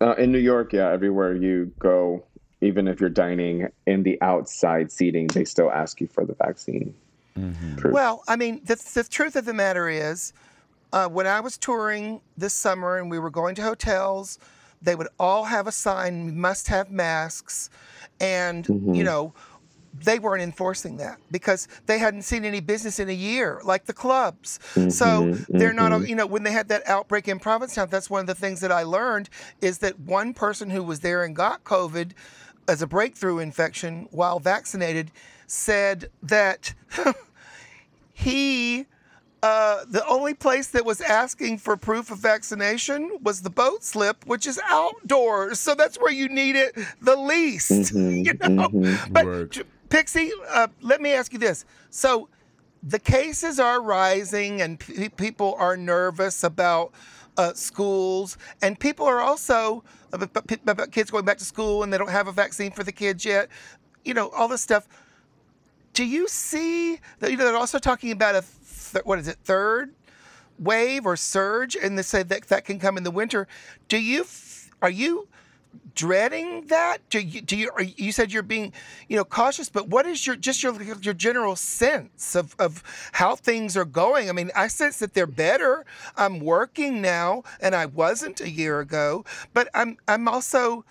uh, 0.00 0.14
in 0.16 0.32
New 0.32 0.38
York, 0.38 0.72
yeah, 0.72 0.90
everywhere 0.90 1.34
you 1.34 1.72
go, 1.78 2.24
even 2.60 2.88
if 2.88 3.00
you're 3.00 3.08
dining 3.08 3.68
in 3.86 4.02
the 4.02 4.20
outside 4.20 4.90
seating, 4.90 5.28
they 5.28 5.44
still 5.44 5.70
ask 5.70 6.00
you 6.00 6.06
for 6.06 6.24
the 6.24 6.34
vaccine. 6.34 6.94
proof. 7.76 7.94
Well, 7.94 8.24
I 8.28 8.36
mean, 8.36 8.60
the, 8.64 8.74
the 8.94 9.04
truth 9.04 9.36
of 9.36 9.44
the 9.44 9.54
matter 9.54 9.88
is, 9.88 10.32
uh, 10.92 11.08
when 11.08 11.26
I 11.26 11.40
was 11.40 11.56
touring 11.56 12.20
this 12.36 12.54
summer 12.54 12.96
and 12.96 13.10
we 13.10 13.18
were 13.18 13.30
going 13.30 13.54
to 13.56 13.62
hotels, 13.62 14.38
they 14.82 14.94
would 14.94 15.08
all 15.18 15.44
have 15.44 15.66
a 15.66 15.72
sign, 15.72 16.38
must 16.38 16.68
have 16.68 16.90
masks," 16.90 17.70
and 18.20 18.68
you 18.68 19.04
know. 19.04 19.32
They 20.04 20.18
weren't 20.18 20.42
enforcing 20.42 20.96
that 20.98 21.18
because 21.30 21.68
they 21.86 21.98
hadn't 21.98 22.22
seen 22.22 22.44
any 22.44 22.60
business 22.60 22.98
in 22.98 23.08
a 23.08 23.12
year, 23.12 23.60
like 23.64 23.86
the 23.86 23.92
clubs. 23.92 24.58
So 24.74 24.80
mm-hmm, 24.80 25.58
they're 25.58 25.72
not, 25.72 25.92
mm-hmm. 25.92 26.06
you 26.06 26.14
know, 26.14 26.26
when 26.26 26.42
they 26.42 26.52
had 26.52 26.68
that 26.68 26.86
outbreak 26.86 27.28
in 27.28 27.38
Provincetown, 27.38 27.88
that's 27.90 28.10
one 28.10 28.20
of 28.20 28.26
the 28.26 28.34
things 28.34 28.60
that 28.60 28.72
I 28.72 28.82
learned 28.82 29.28
is 29.60 29.78
that 29.78 29.98
one 30.00 30.34
person 30.34 30.70
who 30.70 30.82
was 30.82 31.00
there 31.00 31.24
and 31.24 31.34
got 31.34 31.64
COVID 31.64 32.12
as 32.66 32.82
a 32.82 32.86
breakthrough 32.86 33.38
infection 33.38 34.08
while 34.10 34.38
vaccinated 34.38 35.10
said 35.46 36.10
that 36.22 36.74
he 38.12 38.86
uh, 39.42 39.84
the 39.88 40.04
only 40.06 40.34
place 40.34 40.68
that 40.68 40.84
was 40.84 41.00
asking 41.00 41.58
for 41.58 41.76
proof 41.76 42.10
of 42.10 42.18
vaccination 42.18 43.18
was 43.22 43.42
the 43.42 43.50
boat 43.50 43.84
slip, 43.84 44.26
which 44.26 44.46
is 44.46 44.60
outdoors. 44.68 45.60
So 45.60 45.74
that's 45.74 45.96
where 45.96 46.12
you 46.12 46.28
need 46.28 46.56
it 46.56 46.76
the 47.00 47.16
least. 47.16 47.70
Mm-hmm, 47.88 48.24
you 48.24 48.34
know? 48.34 48.98
But 49.10 49.24
Word. 49.24 49.52
J- 49.52 49.62
Pixie, 49.88 50.30
uh, 50.50 50.68
let 50.80 51.00
me 51.00 51.12
ask 51.12 51.32
you 51.32 51.38
this. 51.38 51.64
So 51.90 52.28
the 52.82 52.98
cases 52.98 53.58
are 53.58 53.80
rising 53.82 54.62
and 54.62 54.78
pe- 54.78 55.08
people 55.08 55.54
are 55.58 55.76
nervous 55.76 56.44
about 56.44 56.92
uh, 57.36 57.52
schools 57.54 58.36
and 58.62 58.78
people 58.78 59.06
are 59.06 59.20
also 59.20 59.84
about, 60.12 60.30
about 60.66 60.90
kids 60.90 61.10
going 61.10 61.24
back 61.24 61.38
to 61.38 61.44
school 61.44 61.82
and 61.82 61.92
they 61.92 61.98
don't 61.98 62.10
have 62.10 62.28
a 62.28 62.32
vaccine 62.32 62.70
for 62.70 62.82
the 62.82 62.92
kids 62.92 63.24
yet 63.24 63.48
you 64.04 64.12
know 64.12 64.28
all 64.30 64.48
this 64.48 64.60
stuff 64.60 64.88
do 65.92 66.04
you 66.04 66.26
see 66.26 66.98
that 67.20 67.30
you 67.30 67.36
know 67.36 67.44
they're 67.44 67.56
also 67.56 67.78
talking 67.78 68.10
about 68.10 68.34
a 68.34 68.44
th- 68.92 69.04
what 69.04 69.20
is 69.20 69.28
it 69.28 69.36
third 69.44 69.94
wave 70.58 71.06
or 71.06 71.16
surge 71.16 71.76
and 71.76 71.96
they 71.96 72.02
say 72.02 72.24
that 72.24 72.48
that 72.48 72.64
can 72.64 72.80
come 72.80 72.96
in 72.96 73.04
the 73.04 73.10
winter 73.10 73.46
do 73.86 73.98
you 73.98 74.24
are 74.82 74.90
you 74.90 75.28
dreading 75.94 76.66
that 76.66 76.98
do 77.10 77.18
you 77.18 77.40
do 77.40 77.56
you 77.56 77.70
are, 77.76 77.82
you 77.82 78.12
said 78.12 78.32
you're 78.32 78.42
being 78.42 78.72
you 79.08 79.16
know 79.16 79.24
cautious 79.24 79.68
but 79.68 79.88
what 79.88 80.06
is 80.06 80.26
your 80.26 80.36
just 80.36 80.62
your 80.62 80.80
your 81.00 81.14
general 81.14 81.56
sense 81.56 82.36
of 82.36 82.54
of 82.58 82.82
how 83.12 83.34
things 83.34 83.76
are 83.76 83.84
going 83.84 84.28
i 84.28 84.32
mean 84.32 84.50
i 84.54 84.68
sense 84.68 84.98
that 84.98 85.14
they're 85.14 85.26
better 85.26 85.84
i'm 86.16 86.38
working 86.38 87.02
now 87.02 87.42
and 87.60 87.74
i 87.74 87.84
wasn't 87.84 88.40
a 88.40 88.48
year 88.48 88.78
ago 88.80 89.24
but 89.52 89.68
i'm 89.74 89.96
i'm 90.06 90.28
also 90.28 90.84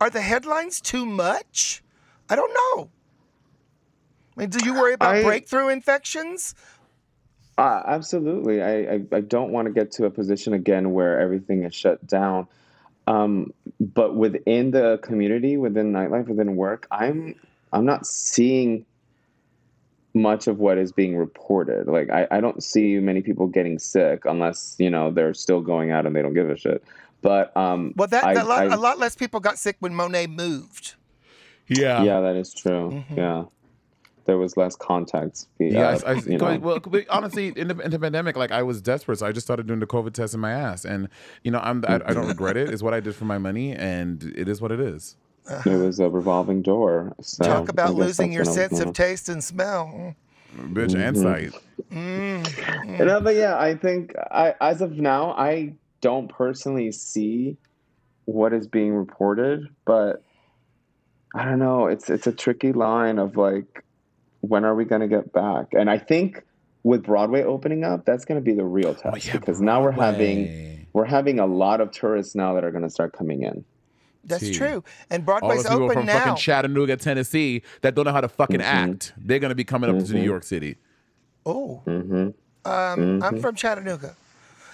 are 0.00 0.10
the 0.10 0.22
headlines 0.22 0.80
too 0.80 1.04
much 1.04 1.82
i 2.30 2.34
don't 2.34 2.54
know 2.54 2.88
I 4.36 4.40
mean, 4.40 4.50
do 4.50 4.64
you 4.64 4.74
worry 4.74 4.92
about 4.92 5.16
I- 5.16 5.22
breakthrough 5.22 5.68
infections? 5.68 6.54
Uh, 7.58 7.82
absolutely. 7.86 8.62
I, 8.62 8.74
I, 8.80 9.00
I 9.12 9.20
don't 9.22 9.50
want 9.50 9.66
to 9.66 9.72
get 9.72 9.90
to 9.92 10.04
a 10.04 10.10
position 10.10 10.52
again 10.52 10.92
where 10.92 11.18
everything 11.18 11.62
is 11.62 11.74
shut 11.74 12.06
down. 12.06 12.46
Um, 13.06 13.52
but 13.80 14.16
within 14.16 14.70
the 14.72 14.98
community, 15.02 15.56
within 15.56 15.92
nightlife, 15.92 16.26
within 16.28 16.56
work, 16.56 16.86
I'm 16.90 17.34
I'm 17.72 17.84
not 17.84 18.06
seeing 18.06 18.84
much 20.14 20.46
of 20.46 20.58
what 20.58 20.78
is 20.78 20.92
being 20.92 21.16
reported. 21.16 21.86
Like 21.86 22.10
I, 22.10 22.26
I 22.30 22.40
don't 22.40 22.62
see 22.62 22.98
many 22.98 23.20
people 23.20 23.48
getting 23.48 23.78
sick 23.78 24.22
unless, 24.24 24.74
you 24.78 24.88
know, 24.88 25.10
they're 25.10 25.34
still 25.34 25.60
going 25.60 25.90
out 25.90 26.06
and 26.06 26.16
they 26.16 26.22
don't 26.22 26.32
give 26.34 26.48
a 26.48 26.56
shit. 26.56 26.82
But 27.22 27.54
um 27.56 27.92
Well, 27.96 28.08
that, 28.08 28.24
I- 28.24 28.34
that 28.34 28.46
lot, 28.46 28.58
I- 28.60 28.74
a 28.74 28.78
lot 28.78 28.98
less 28.98 29.14
people 29.14 29.40
got 29.40 29.58
sick 29.58 29.76
when 29.80 29.92
Monét 29.92 30.30
moved. 30.30 30.94
Yeah. 31.68 32.02
yeah, 32.02 32.20
that 32.20 32.36
is 32.36 32.54
true. 32.54 32.90
Mm-hmm. 32.92 33.18
Yeah. 33.18 33.44
There 34.26 34.38
was 34.38 34.56
less 34.56 34.74
contact. 34.76 35.46
Yeah, 35.58 35.88
uh, 35.88 36.00
I, 36.04 36.10
I, 36.10 36.14
you 36.14 36.38
know. 36.38 36.58
well, 36.58 36.80
honestly, 37.08 37.52
in 37.56 37.68
the, 37.68 37.78
in 37.78 37.90
the 37.90 37.98
pandemic, 37.98 38.36
like 38.36 38.50
I 38.50 38.62
was 38.62 38.82
desperate, 38.82 39.20
so 39.20 39.26
I 39.26 39.32
just 39.32 39.46
started 39.46 39.66
doing 39.66 39.80
the 39.80 39.86
COVID 39.86 40.12
test 40.12 40.34
in 40.34 40.40
my 40.40 40.52
ass, 40.52 40.84
and 40.84 41.08
you 41.44 41.50
know, 41.50 41.60
I'm 41.60 41.84
I, 41.86 41.94
I 42.06 42.12
don't 42.12 42.26
regret 42.26 42.56
it. 42.56 42.70
It's 42.70 42.82
what 42.82 42.92
I 42.92 43.00
did 43.00 43.14
for 43.14 43.24
my 43.24 43.38
money, 43.38 43.72
and 43.72 44.22
it 44.36 44.48
is 44.48 44.60
what 44.60 44.72
it 44.72 44.80
is. 44.80 45.16
it 45.64 45.66
was 45.66 46.00
a 46.00 46.08
revolving 46.08 46.62
door. 46.62 47.14
So 47.20 47.44
Talk 47.44 47.68
about 47.68 47.94
losing 47.94 48.32
your 48.32 48.42
what 48.42 48.58
I 48.58 48.62
was 48.62 48.70
sense 48.70 48.80
of 48.80 48.92
taste 48.94 49.28
and 49.28 49.42
smell. 49.42 50.14
Bitch, 50.56 50.94
and 50.94 51.16
sight. 51.16 51.52
Mm. 51.90 52.98
You 52.98 53.04
know, 53.04 53.20
but 53.20 53.36
yeah, 53.36 53.58
I 53.58 53.74
think 53.74 54.14
I, 54.16 54.54
as 54.60 54.80
of 54.80 54.92
now, 54.92 55.32
I 55.32 55.74
don't 56.00 56.28
personally 56.28 56.92
see 56.92 57.56
what 58.24 58.52
is 58.52 58.66
being 58.66 58.92
reported, 58.92 59.68
but 59.84 60.22
I 61.34 61.44
don't 61.44 61.58
know. 61.58 61.86
It's 61.86 62.10
it's 62.10 62.26
a 62.26 62.32
tricky 62.32 62.72
line 62.72 63.18
of 63.18 63.36
like, 63.36 63.84
when 64.48 64.64
are 64.64 64.74
we 64.74 64.84
going 64.84 65.00
to 65.00 65.08
get 65.08 65.32
back? 65.32 65.66
And 65.72 65.90
I 65.90 65.98
think 65.98 66.42
with 66.84 67.02
Broadway 67.02 67.42
opening 67.42 67.84
up, 67.84 68.04
that's 68.04 68.24
going 68.24 68.40
to 68.40 68.44
be 68.44 68.54
the 68.54 68.64
real 68.64 68.94
test 68.94 69.06
Oh, 69.06 69.16
yeah, 69.16 69.38
because 69.38 69.60
now 69.60 69.82
we're 69.82 69.90
having 69.90 70.86
we're 70.92 71.04
having 71.04 71.38
a 71.38 71.46
lot 71.46 71.80
of 71.80 71.90
tourists 71.90 72.34
now 72.34 72.54
that 72.54 72.64
are 72.64 72.70
going 72.70 72.84
to 72.84 72.90
start 72.90 73.12
coming 73.12 73.42
in. 73.42 73.64
That's 74.24 74.48
T. 74.48 74.54
true. 74.54 74.82
And 75.10 75.24
Broadway's 75.24 75.42
All 75.42 75.48
Broadway's 75.48 75.64
those 75.64 75.72
people 75.72 75.84
open 75.84 75.94
from 75.96 76.06
now. 76.06 76.18
fucking 76.18 76.36
Chattanooga, 76.36 76.96
Tennessee, 76.96 77.62
that 77.82 77.94
don't 77.94 78.04
know 78.04 78.12
how 78.12 78.20
to 78.20 78.28
fucking 78.28 78.60
act, 78.60 79.12
they're 79.16 79.38
gonna 79.38 79.54
be 79.54 79.64
coming 79.64 79.90
up 79.90 80.04
to 80.04 80.14
New 80.14 80.22
York 80.22 80.42
City. 80.42 80.76
Oh, 81.44 81.82
hmm 81.84 82.28
um, 82.64 83.22
I'm 83.22 83.40
from 83.40 83.54
Chattanooga. 83.54 84.16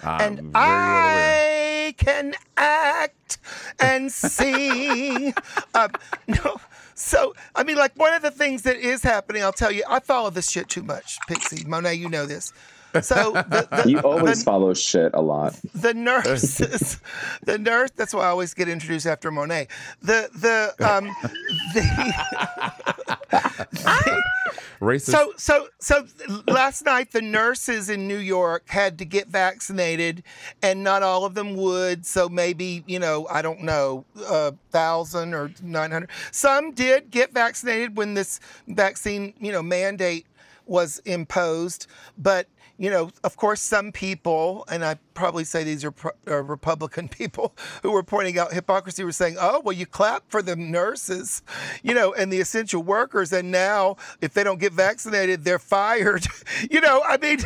I'm 0.03 0.21
and 0.21 0.53
very 0.53 0.87
well 0.93 1.11
aware. 1.11 1.72
Can 1.91 2.35
act 2.55 3.37
and 3.79 4.11
sing. 4.11 5.33
um, 5.73 5.91
no, 6.27 6.57
so 6.95 7.33
I 7.55 7.63
mean, 7.63 7.75
like 7.75 7.97
one 7.97 8.13
of 8.13 8.21
the 8.21 8.31
things 8.31 8.61
that 8.63 8.77
is 8.77 9.03
happening, 9.03 9.43
I'll 9.43 9.51
tell 9.51 9.71
you, 9.71 9.83
I 9.89 9.99
follow 9.99 10.29
this 10.29 10.49
shit 10.49 10.69
too 10.69 10.83
much, 10.83 11.17
Pixie 11.27 11.65
Monet. 11.65 11.95
You 11.95 12.09
know 12.09 12.25
this. 12.25 12.53
So 13.01 13.33
the, 13.33 13.67
the, 13.83 13.89
You 13.89 13.99
always 13.99 14.39
the, 14.39 14.45
follow 14.45 14.73
shit 14.73 15.11
a 15.13 15.21
lot. 15.21 15.59
the 15.73 15.93
nurses, 15.93 16.99
the 17.43 17.57
nurse. 17.57 17.91
That's 17.95 18.13
why 18.13 18.23
I 18.23 18.27
always 18.27 18.53
get 18.53 18.69
introduced 18.69 19.05
after 19.07 19.31
Monét. 19.31 19.69
The 20.01 20.29
the 20.35 20.73
um 20.87 21.05
the. 21.73 22.83
the 23.71 24.23
Racist. 24.83 25.11
so 25.11 25.33
so 25.37 25.67
so 25.79 26.05
last 26.47 26.83
night 26.85 27.11
the 27.11 27.21
nurses 27.21 27.89
in 27.89 28.07
New 28.07 28.17
York 28.17 28.67
had 28.67 28.97
to 28.97 29.05
get 29.05 29.29
vaccinated 29.29 30.23
and 30.61 30.83
not 30.83 31.03
all 31.03 31.23
of 31.23 31.35
them 31.35 31.55
would 31.55 32.05
so 32.05 32.27
maybe 32.27 32.83
you 32.85 32.99
know 32.99 33.25
I 33.31 33.41
don't 33.41 33.61
know 33.61 34.03
a 34.27 34.53
thousand 34.71 35.33
or 35.33 35.51
900 35.61 36.09
some 36.31 36.71
did 36.73 37.11
get 37.11 37.33
vaccinated 37.33 37.95
when 37.95 38.13
this 38.13 38.41
vaccine 38.67 39.33
you 39.39 39.53
know 39.53 39.63
mandate 39.63 40.27
was 40.65 40.99
imposed 41.05 41.87
but 42.17 42.47
you 42.77 42.89
know 42.89 43.09
of 43.23 43.37
course 43.37 43.61
some 43.61 43.91
people 43.91 44.65
and 44.69 44.83
I 44.83 44.97
probably 45.13 45.43
say 45.43 45.63
these 45.63 45.85
are, 45.85 45.91
pro- 45.91 46.11
are 46.27 46.41
Republican 46.41 47.07
people 47.19 47.55
who 47.83 47.91
were 47.91 48.03
pointing 48.03 48.39
out 48.39 48.51
hypocrisy 48.53 49.03
were 49.03 49.11
saying 49.11 49.37
oh 49.39 49.61
well 49.63 49.73
you 49.73 49.85
clap 49.85 50.23
for 50.29 50.41
the 50.41 50.55
nurses 50.55 51.43
you 51.83 51.93
know 51.93 52.13
and 52.13 52.31
the 52.33 52.39
essential 52.39 52.81
workers 52.81 53.31
and 53.31 53.51
now 53.51 53.95
if 54.21 54.33
they 54.33 54.43
don't 54.43 54.59
get 54.59 54.73
vaccinated 54.73 55.43
they're 55.43 55.59
fired. 55.59 56.25
You 56.69 56.81
know 56.81 57.01
i 57.05 57.17
mean 57.17 57.39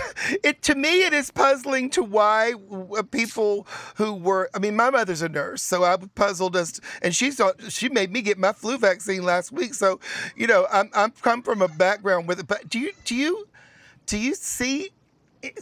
it 0.43 0.61
to 0.63 0.75
me 0.75 1.03
it 1.03 1.13
is 1.13 1.31
puzzling 1.31 1.89
to 1.91 2.03
why 2.03 2.53
uh, 2.97 3.03
people 3.03 3.67
who 3.95 4.13
were 4.13 4.49
i 4.53 4.59
mean 4.59 4.75
my 4.75 4.89
mother's 4.89 5.21
a 5.21 5.29
nurse 5.29 5.61
so 5.61 5.83
i 5.83 5.95
was 5.95 6.09
puzzled 6.15 6.55
as 6.55 6.79
and 7.01 7.15
she's 7.15 7.39
on- 7.39 7.57
she 7.69 7.89
made 7.89 8.11
me 8.11 8.21
get 8.21 8.37
my 8.37 8.53
flu 8.53 8.77
vaccine 8.77 9.23
last 9.23 9.51
week 9.51 9.73
so 9.73 9.99
you 10.35 10.45
know 10.47 10.67
i'm 10.71 10.89
i'm 10.93 11.11
come 11.11 11.41
from 11.41 11.61
a 11.61 11.67
background 11.67 12.27
with 12.27 12.39
it 12.39 12.47
but 12.47 12.69
do 12.69 12.79
you 12.79 12.91
do 13.05 13.15
you 13.15 13.47
do 14.05 14.17
you 14.17 14.35
see 14.35 14.91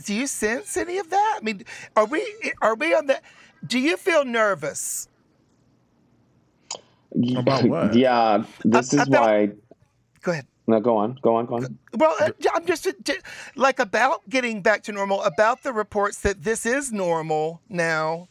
do 0.06 0.14
you 0.14 0.28
sense 0.28 0.78
any 0.78 0.98
of 0.98 1.10
that 1.10 1.38
i 1.42 1.44
mean 1.44 1.64
are 1.96 2.06
we 2.06 2.26
are 2.62 2.76
we 2.76 2.94
on 2.94 3.06
the 3.08 3.20
do 3.66 3.80
you 3.80 3.98
feel 3.98 4.24
nervous 4.26 5.08
About 7.38 7.64
what? 7.64 7.94
Yeah, 7.96 8.44
this 8.64 8.94
is 8.94 9.02
About- 9.08 9.22
why. 9.22 9.52
go 10.22 10.32
ahead 10.34 10.48
No, 10.68 10.80
go 10.80 10.98
on, 10.98 11.18
go 11.22 11.36
on, 11.36 11.46
go 11.46 11.56
on. 11.58 11.78
Well, 11.94 12.16
uh, 12.20 12.32
I'm 12.54 12.66
just 12.66 12.88
uh, 12.88 12.92
like 13.56 13.80
about 13.80 14.28
getting 14.30 14.62
back 14.62 14.84
to 14.84 14.92
normal, 14.92 15.22
about 15.24 15.62
the 15.64 15.72
reports 15.72 16.20
that 16.22 16.44
this 16.44 16.66
is 16.66 16.92
normal 16.92 17.62
now. 17.70 18.28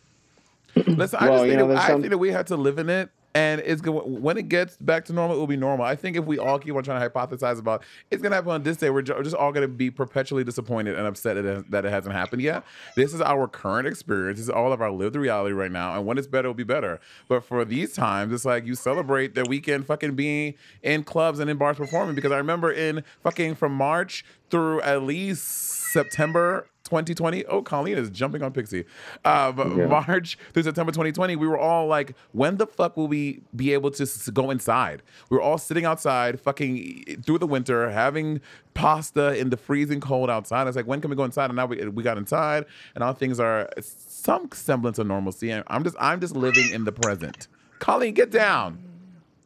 Listen, 0.76 1.20
I 1.22 1.28
just 1.28 1.44
you 1.44 1.50
think, 1.50 1.60
know, 1.60 1.68
that, 1.68 1.78
I 1.78 1.86
some- 1.88 2.00
think 2.02 2.10
that 2.10 2.18
we 2.18 2.30
had 2.32 2.46
to 2.48 2.56
live 2.56 2.78
in 2.78 2.90
it, 2.90 3.08
and 3.34 3.60
it's 3.62 3.82
going 3.82 4.22
when 4.22 4.38
it 4.38 4.48
gets 4.48 4.76
back 4.76 5.04
to 5.06 5.12
normal, 5.12 5.36
it 5.36 5.40
will 5.40 5.48
be 5.48 5.56
normal. 5.56 5.84
I 5.84 5.96
think 5.96 6.16
if 6.16 6.24
we 6.24 6.38
all 6.38 6.58
keep 6.58 6.74
on 6.74 6.84
trying 6.84 7.00
to 7.00 7.10
hypothesize 7.10 7.58
about 7.58 7.82
it's 8.10 8.22
to 8.22 8.30
happen 8.30 8.52
on 8.52 8.62
this 8.62 8.76
day, 8.76 8.90
we're 8.90 9.02
just 9.02 9.34
all 9.34 9.52
to 9.52 9.66
be 9.66 9.90
perpetually 9.90 10.44
disappointed 10.44 10.96
and 10.96 11.06
upset 11.06 11.34
that 11.34 11.44
it, 11.44 11.70
that 11.70 11.84
it 11.84 11.90
hasn't 11.90 12.14
happened 12.14 12.42
yet. 12.42 12.64
This 12.94 13.12
is 13.12 13.20
our 13.20 13.48
current 13.48 13.88
experience. 13.88 14.38
This 14.38 14.44
is 14.44 14.50
all 14.50 14.72
of 14.72 14.80
our 14.80 14.90
lived 14.90 15.16
reality 15.16 15.52
right 15.52 15.72
now, 15.72 15.96
and 15.96 16.06
when 16.06 16.16
it's 16.16 16.28
better, 16.28 16.46
it'll 16.46 16.54
be 16.54 16.62
better. 16.62 17.00
But 17.28 17.44
for 17.44 17.64
these 17.64 17.92
times, 17.92 18.32
it's 18.32 18.44
like 18.44 18.66
you 18.66 18.76
celebrate 18.76 19.34
the 19.34 19.44
weekend 19.44 19.86
fucking 19.86 20.14
being 20.14 20.54
in 20.82 21.02
clubs 21.02 21.40
and 21.40 21.50
in 21.50 21.56
bars 21.56 21.76
performing 21.76 22.14
because 22.14 22.30
I 22.30 22.36
remember 22.36 22.70
in 22.70 23.02
fucking 23.22 23.56
from 23.56 23.74
March 23.74 24.24
through 24.50 24.80
at 24.82 25.02
least 25.02 25.44
September 25.44 26.68
2020. 26.84 27.44
Oh, 27.46 27.62
Colleen 27.62 27.96
is 27.98 28.10
jumping 28.10 28.42
on 28.42 28.52
Pixie. 28.52 28.84
Um, 29.24 29.78
Yeah. 29.78 29.86
March 29.86 30.38
through 30.52 30.62
September 30.64 30.92
2020, 30.92 31.36
we 31.36 31.46
were 31.48 31.58
all 31.58 31.86
like, 31.86 32.14
when 32.32 32.58
the 32.58 32.66
fuck 32.66 32.96
will 32.96 33.08
we 33.08 33.40
be 33.56 33.72
able 33.72 33.90
to 33.92 34.02
s- 34.02 34.28
go 34.30 34.50
inside? 34.50 35.02
We 35.30 35.36
were 35.36 35.42
all 35.42 35.58
sitting 35.58 35.84
outside, 35.84 36.38
fucking 36.40 37.22
through 37.24 37.38
the 37.38 37.46
winter, 37.46 37.90
having 37.90 38.40
pasta 38.74 39.36
in 39.38 39.50
the 39.50 39.56
freezing 39.56 40.00
cold 40.00 40.28
outside. 40.30 40.62
I 40.62 40.64
was 40.64 40.76
like, 40.76 40.86
when 40.86 41.00
can 41.00 41.10
we 41.10 41.16
go 41.16 41.24
inside? 41.24 41.46
And 41.46 41.56
now 41.56 41.66
we, 41.66 41.84
we 41.88 42.02
got 42.02 42.18
inside, 42.18 42.66
and 42.94 43.02
all 43.02 43.12
things 43.14 43.40
are 43.40 43.68
some 43.80 44.48
semblance 44.52 44.98
of 44.98 45.06
normalcy. 45.06 45.50
And 45.50 45.64
I'm 45.68 45.84
just 45.84 45.96
I'm 45.98 46.20
just 46.20 46.36
living 46.36 46.70
in 46.70 46.84
the 46.84 46.92
present. 46.92 47.48
Colleen, 47.78 48.14
get 48.14 48.30
down. 48.30 48.78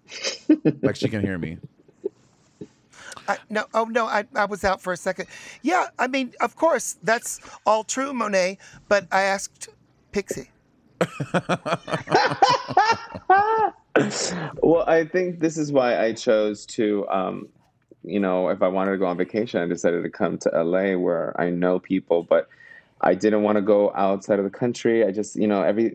like 0.83 0.97
she 0.97 1.09
can 1.09 1.21
hear 1.21 1.39
me. 1.39 1.59
I, 3.29 3.37
no, 3.51 3.67
oh 3.75 3.85
no, 3.85 4.07
I, 4.07 4.25
I 4.35 4.47
was 4.47 4.65
out 4.65 4.81
for 4.81 4.93
a 4.93 4.97
second. 4.97 5.27
Yeah, 5.63 5.89
I 5.99 6.09
mean, 6.09 6.33
of 6.41 6.57
course, 6.57 6.97
that's 7.03 7.41
all 7.67 7.85
true, 7.85 8.13
Monét. 8.13 8.57
But 8.89 9.07
I 9.13 9.23
asked 9.23 9.69
Pixie. 10.13 10.51
well, 14.63 14.85
I 14.87 15.05
think 15.05 15.41
this 15.41 15.59
is 15.59 15.71
why 15.71 16.03
I 16.03 16.13
chose 16.15 16.67
to, 16.67 17.07
um, 17.09 17.49
you 18.03 18.19
know, 18.19 18.49
if 18.49 18.63
I 18.63 18.69
wanted 18.69 18.93
to 18.93 18.99
go 18.99 19.07
on 19.07 19.17
vacation, 19.17 19.61
I 19.61 19.67
decided 19.67 20.03
to 20.03 20.11
come 20.11 20.39
to 20.39 20.51
LA 20.51 20.97
where 20.97 21.39
I 21.41 21.51
know 21.51 21.79
people, 21.79 22.23
but 22.23 22.49
I 23.01 23.15
didn't 23.15 23.43
want 23.43 23.57
to 23.57 23.63
go 23.63 23.93
outside 23.95 24.39
of 24.39 24.45
the 24.45 24.51
country. 24.51 25.05
I 25.05 25.13
just, 25.13 25.37
you 25.37 25.47
know, 25.47 25.63
every 25.63 25.95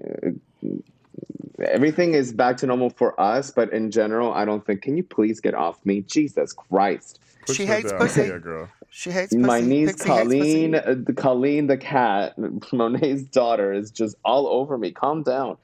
everything 1.59 2.13
is 2.13 2.33
back 2.33 2.57
to 2.57 2.67
normal 2.67 2.89
for 2.89 3.19
us, 3.19 3.51
but 3.51 3.71
in 3.73 3.91
general, 3.91 4.33
I 4.33 4.45
don't 4.45 4.65
think. 4.65 4.81
Can 4.81 4.97
you 4.97 5.03
please 5.03 5.39
get 5.39 5.53
off 5.53 5.85
me, 5.85 6.01
Jesus 6.01 6.53
Christ? 6.53 7.19
Push 7.45 7.57
She 7.57 7.65
hates 7.65 7.89
down. 7.89 7.99
pussy. 7.99 8.21
Yeah, 8.27 8.37
girl. 8.37 8.69
She 8.89 9.11
hates 9.11 9.33
pussy. 9.33 9.45
My 9.45 9.61
niece 9.61 9.89
Pixie. 9.89 10.05
Colleen, 10.09 10.75
uh, 10.75 10.95
the 10.97 11.13
Colleen 11.13 11.67
the 11.67 11.77
cat, 11.77 12.35
Monét's 12.37 13.23
daughter, 13.23 13.73
is 13.73 13.91
just 13.91 14.15
all 14.23 14.47
over 14.47 14.77
me. 14.77 14.91
Calm 14.91 15.23
down. 15.23 15.57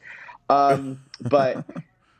Um, 0.49 0.99
but 1.21 1.65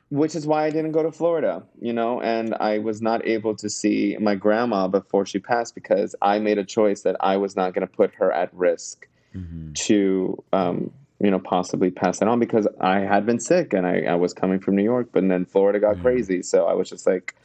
which 0.10 0.36
is 0.36 0.48
why 0.48 0.66
I 0.66 0.70
didn't 0.72 0.92
go 0.94 1.04
to 1.04 1.12
Florida, 1.12 1.64
you 1.80 1.94
know, 1.94 2.20
and 2.22 2.56
I 2.60 2.80
was 2.80 3.02
not 3.02 3.26
able 3.28 3.56
to 3.58 3.70
see 3.70 4.18
my 4.20 4.34
grandma 4.36 4.88
before 4.88 5.26
she 5.26 5.38
passed 5.40 5.76
because 5.76 6.16
I 6.22 6.40
made 6.40 6.58
a 6.58 6.66
choice 6.66 7.02
that 7.02 7.16
I 7.20 7.38
was 7.38 7.56
not 7.56 7.74
going 7.76 7.88
to 7.88 7.94
put 7.94 8.14
her 8.16 8.32
at 8.32 8.54
risk 8.54 9.08
Mhm. 9.36 9.76
to, 9.86 10.44
um, 10.52 10.90
you 11.20 11.30
know, 11.30 11.38
possibly 11.38 11.92
pass 11.92 12.22
it 12.24 12.28
on 12.28 12.40
because 12.40 12.68
I 12.82 13.02
had 13.02 13.28
been 13.28 13.40
sick 13.40 13.74
and 13.74 13.86
I, 13.86 14.02
I 14.02 14.16
was 14.16 14.34
coming 14.34 14.60
from 14.60 14.76
New 14.76 14.84
York, 14.84 15.10
but 15.12 15.28
then 15.28 15.46
Florida 15.46 15.80
got 15.80 15.98
Yeah. 15.98 16.02
crazy. 16.02 16.42
So 16.42 16.66
I 16.66 16.74
was 16.74 16.90
just 16.90 17.06
like, 17.06 17.36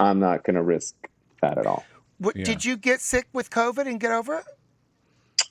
I'm 0.00 0.18
not 0.20 0.44
going 0.44 0.56
to 0.56 0.62
risk 0.62 0.94
that 1.40 1.58
at 1.58 1.66
all. 1.66 1.84
What, 2.18 2.36
Yeah. 2.36 2.44
Did 2.44 2.64
you 2.64 2.76
get 2.76 3.00
sick 3.00 3.26
with 3.32 3.50
COVID 3.50 3.86
and 3.86 4.00
get 4.00 4.10
over 4.12 4.36
it? 4.38 4.44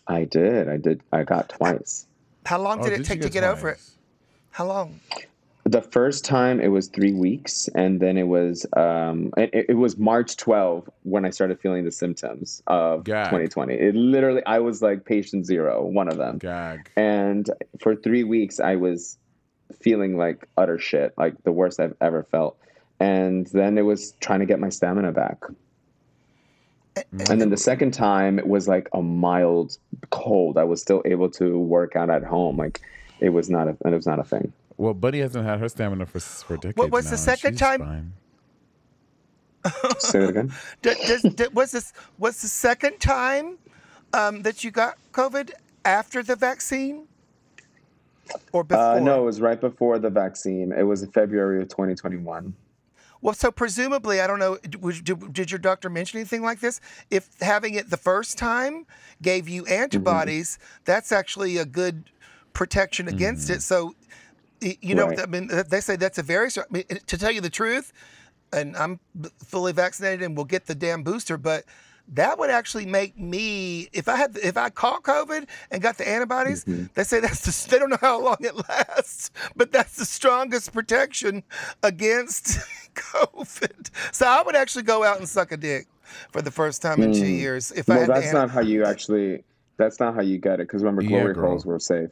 I 0.07 0.23
did. 0.25 0.69
I 0.69 0.77
did. 0.77 1.01
I 1.11 1.23
got 1.23 1.49
twice. 1.49 2.07
How 2.45 2.59
long 2.61 2.79
Oh, 2.79 2.83
did 2.83 2.93
it 2.93 2.99
you 2.99 3.03
take 3.05 3.21
to 3.21 3.29
get 3.29 3.43
over 3.43 3.69
it? 3.69 3.79
How 4.51 4.65
long? 4.65 4.99
The 5.65 5.81
first 5.81 6.23
time 6.23 6.61
it 6.61 6.69
was 6.69 6.87
three 6.87 7.11
weeks, 7.11 7.67
and 7.75 7.99
then 7.99 8.17
it 8.17 8.27
was 8.27 8.65
um, 8.77 9.33
it, 9.35 9.65
it 9.69 9.73
was 9.77 9.97
March 9.97 10.37
12 10.37 10.89
when 11.03 11.25
I 11.25 11.29
started 11.29 11.59
feeling 11.59 11.83
the 11.83 11.91
symptoms 11.91 12.63
of 12.67 13.03
Gag. 13.03 13.25
2020. 13.25 13.73
It 13.73 13.93
literally, 13.95 14.41
I 14.45 14.59
was 14.59 14.81
like 14.81 15.03
patient 15.03 15.45
zero, 15.45 15.85
one 15.85 16.07
of 16.07 16.15
them, 16.17 16.37
Gag. 16.37 16.89
and 16.95 17.49
for 17.81 17.97
three 17.97 18.23
weeks 18.23 18.61
I 18.61 18.77
was 18.77 19.17
feeling 19.81 20.15
like 20.17 20.47
utter 20.57 20.79
shit, 20.79 21.13
like 21.17 21.43
the 21.43 21.51
worst 21.51 21.81
I've 21.81 21.95
ever 21.99 22.23
felt. 22.23 22.57
And 23.01 23.45
then 23.47 23.77
it 23.77 23.81
was 23.83 24.13
trying 24.21 24.39
to 24.39 24.45
get 24.45 24.59
my 24.61 24.69
stamina 24.69 25.11
back. 25.11 25.43
And 27.11 27.41
then 27.41 27.49
the 27.49 27.57
second 27.57 27.91
time 27.91 28.39
it 28.39 28.47
was 28.47 28.67
like 28.67 28.89
a 28.93 29.01
mild 29.01 29.77
cold. 30.09 30.57
I 30.57 30.63
was 30.63 30.81
still 30.81 31.01
able 31.05 31.29
to 31.31 31.57
work 31.57 31.95
out 31.95 32.09
at 32.09 32.23
home. 32.23 32.57
Like 32.57 32.81
it 33.19 33.29
was 33.29 33.49
not 33.49 33.67
a 33.67 33.77
it 33.85 33.93
was 33.93 34.05
not 34.05 34.19
a 34.19 34.23
thing. 34.23 34.53
Well, 34.77 34.93
Bunny 34.93 35.19
hasn't 35.19 35.45
had 35.45 35.59
her 35.59 35.69
stamina 35.69 36.05
for 36.05 36.19
for 36.19 36.57
decades. 36.57 36.77
What 36.77 36.91
was 36.91 37.05
the 37.05 37.11
now, 37.11 37.31
and 37.31 37.39
second 37.39 37.57
time? 37.57 37.79
fine. 37.79 38.13
Say 39.99 40.23
it 40.23 40.29
again. 40.29 40.53
Did, 40.81 40.97
does, 41.07 41.21
did, 41.23 41.53
was 41.53 41.71
this 41.71 41.91
was 42.17 42.41
the 42.41 42.47
second 42.47 42.99
time 42.99 43.57
um, 44.13 44.43
that 44.43 44.63
you 44.63 44.71
got 44.71 44.97
COVID 45.11 45.51
after 45.83 46.23
the 46.23 46.35
vaccine, 46.35 47.07
or 48.53 48.63
before? 48.63 48.83
Uh, 48.83 48.99
no, 48.99 49.21
it 49.21 49.25
was 49.25 49.41
right 49.41 49.59
before 49.59 49.99
the 49.99 50.09
vaccine. 50.09 50.71
It 50.71 50.83
was 50.83 51.03
in 51.03 51.11
February 51.11 51.61
of 51.61 51.69
2021. 51.69 52.53
Well, 53.21 53.33
so 53.33 53.51
presumably, 53.51 54.21
I 54.21 54.27
don't 54.27 54.39
know. 54.39 54.57
Did, 54.57 55.33
did 55.33 55.51
your 55.51 55.59
doctor 55.59 55.89
mention 55.89 56.19
anything 56.19 56.41
like 56.41 56.59
this? 56.59 56.79
If 57.09 57.29
having 57.41 57.73
it 57.73 57.89
the 57.89 57.97
first 57.97 58.37
time 58.37 58.85
gave 59.21 59.49
you 59.49 59.63
mm-hmm. 59.63 59.73
antibodies, 59.73 60.59
that's 60.85 61.11
actually 61.11 61.57
a 61.57 61.65
good 61.65 62.05
protection 62.53 63.07
against 63.07 63.49
it. 63.49 63.59
Mm-hmm. 63.59 63.61
So, 63.61 63.95
you 64.61 64.95
know, 64.95 65.07
Right. 65.07 65.21
I 65.21 65.25
mean, 65.25 65.49
they 65.69 65.81
say 65.81 65.95
that's 65.95 66.17
a 66.17 66.23
very. 66.23 66.49
I 66.57 66.61
mean, 66.71 66.85
to 67.05 67.17
tell 67.17 67.31
you 67.31 67.41
the 67.41 67.49
truth, 67.49 67.93
and 68.53 68.75
I'm 68.77 68.99
fully 69.43 69.73
vaccinated 69.73 70.23
and 70.23 70.35
we'll 70.35 70.45
get 70.45 70.65
the 70.65 70.75
damn 70.75 71.03
booster, 71.03 71.37
but 71.37 71.65
that 72.13 72.39
would 72.39 72.49
actually 72.49 72.85
make 72.85 73.17
me 73.19 73.89
if 73.93 74.07
I 74.07 74.15
had 74.15 74.37
if 74.41 74.57
I 74.57 74.69
caught 74.69 75.03
COVID 75.03 75.47
and 75.71 75.81
got 75.81 75.97
the 75.97 76.07
antibodies, 76.07 76.63
mm-hmm. 76.65 76.85
they 76.93 77.03
say 77.03 77.19
that's 77.19 77.41
the, 77.41 77.69
they 77.71 77.79
don't 77.79 77.89
know 77.89 77.97
how 77.99 78.21
long 78.21 78.37
it 78.39 78.55
lasts, 78.69 79.31
but 79.55 79.71
that's 79.71 79.95
the 79.97 80.05
strongest 80.05 80.73
protection 80.73 81.43
against 81.83 82.59
COVID. 82.95 83.89
So 84.13 84.25
I 84.25 84.41
would 84.41 84.55
actually 84.55 84.83
go 84.83 85.03
out 85.03 85.19
and 85.19 85.27
suck 85.27 85.51
a 85.51 85.57
dick 85.57 85.87
for 86.31 86.41
the 86.41 86.51
first 86.51 86.81
time 86.81 87.01
in 87.01 87.13
two 87.13 87.21
mm. 87.23 87.37
years 87.39 87.71
if 87.71 87.89
I 87.89 87.99
had 87.99 88.09
that's 88.09 88.27
anti- 88.27 88.37
not 88.37 88.49
how 88.51 88.61
you 88.61 88.83
actually. 88.85 89.43
That's 89.77 89.99
not 89.99 90.15
how 90.15 90.21
you 90.21 90.39
get 90.39 90.55
it. 90.55 90.67
Because 90.67 90.81
remember, 90.81 91.03
glory 91.03 91.35
girl. 91.35 91.49
holes 91.49 91.63
were 91.65 91.77
safe. 91.79 92.09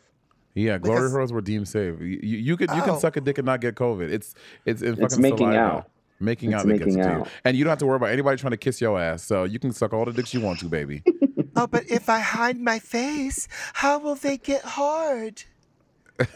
Yeah, 0.54 0.78
glory 0.78 1.00
Because- 1.00 1.14
holes 1.14 1.34
were 1.34 1.42
deemed 1.42 1.68
safe. 1.68 2.00
You, 2.00 2.20
you, 2.22 2.38
you 2.38 2.58
could 2.58 2.70
you 2.70 2.82
Oh. 2.82 2.86
can 2.86 3.00
suck 3.00 3.18
a 3.18 3.22
dick 3.22 3.38
and 3.40 3.46
not 3.46 3.60
get 3.60 3.76
COVID. 3.76 4.12
It's 4.12 4.36
it's 4.66 4.82
it's, 4.82 5.00
fucking 5.00 5.22
making 5.22 5.38
saliva. 5.38 5.60
out. 5.60 5.90
Making 6.20 6.54
It's 6.54 6.62
out 6.62 6.68
that 6.68 6.78
gets 6.78 6.96
making 6.96 7.00
it 7.00 7.04
to 7.04 7.20
you. 7.20 7.26
And 7.44 7.58
you 7.58 7.64
don't 7.64 7.72
have 7.72 7.80
to 7.80 7.86
worry 7.86 7.98
about 7.98 8.10
anybody 8.10 8.38
trying 8.38 8.52
to 8.52 8.58
kiss 8.58 8.80
your 8.80 9.00
ass. 9.00 9.24
So 9.24 9.44
you 9.44 9.60
can 9.60 9.74
suck 9.74 9.94
all 9.94 10.06
the 10.06 10.14
dicks 10.14 10.34
you 10.34 10.42
want 10.42 10.60
to, 10.60 10.66
baby. 10.66 11.04
Oh, 11.58 11.68
but 11.68 11.90
if 11.90 12.10
I 12.10 12.20
hide 12.20 12.60
my 12.60 12.80
face, 12.80 13.48
how 13.76 13.98
will 13.98 14.16
they 14.16 14.38
get 14.38 14.62
hard? 14.62 15.44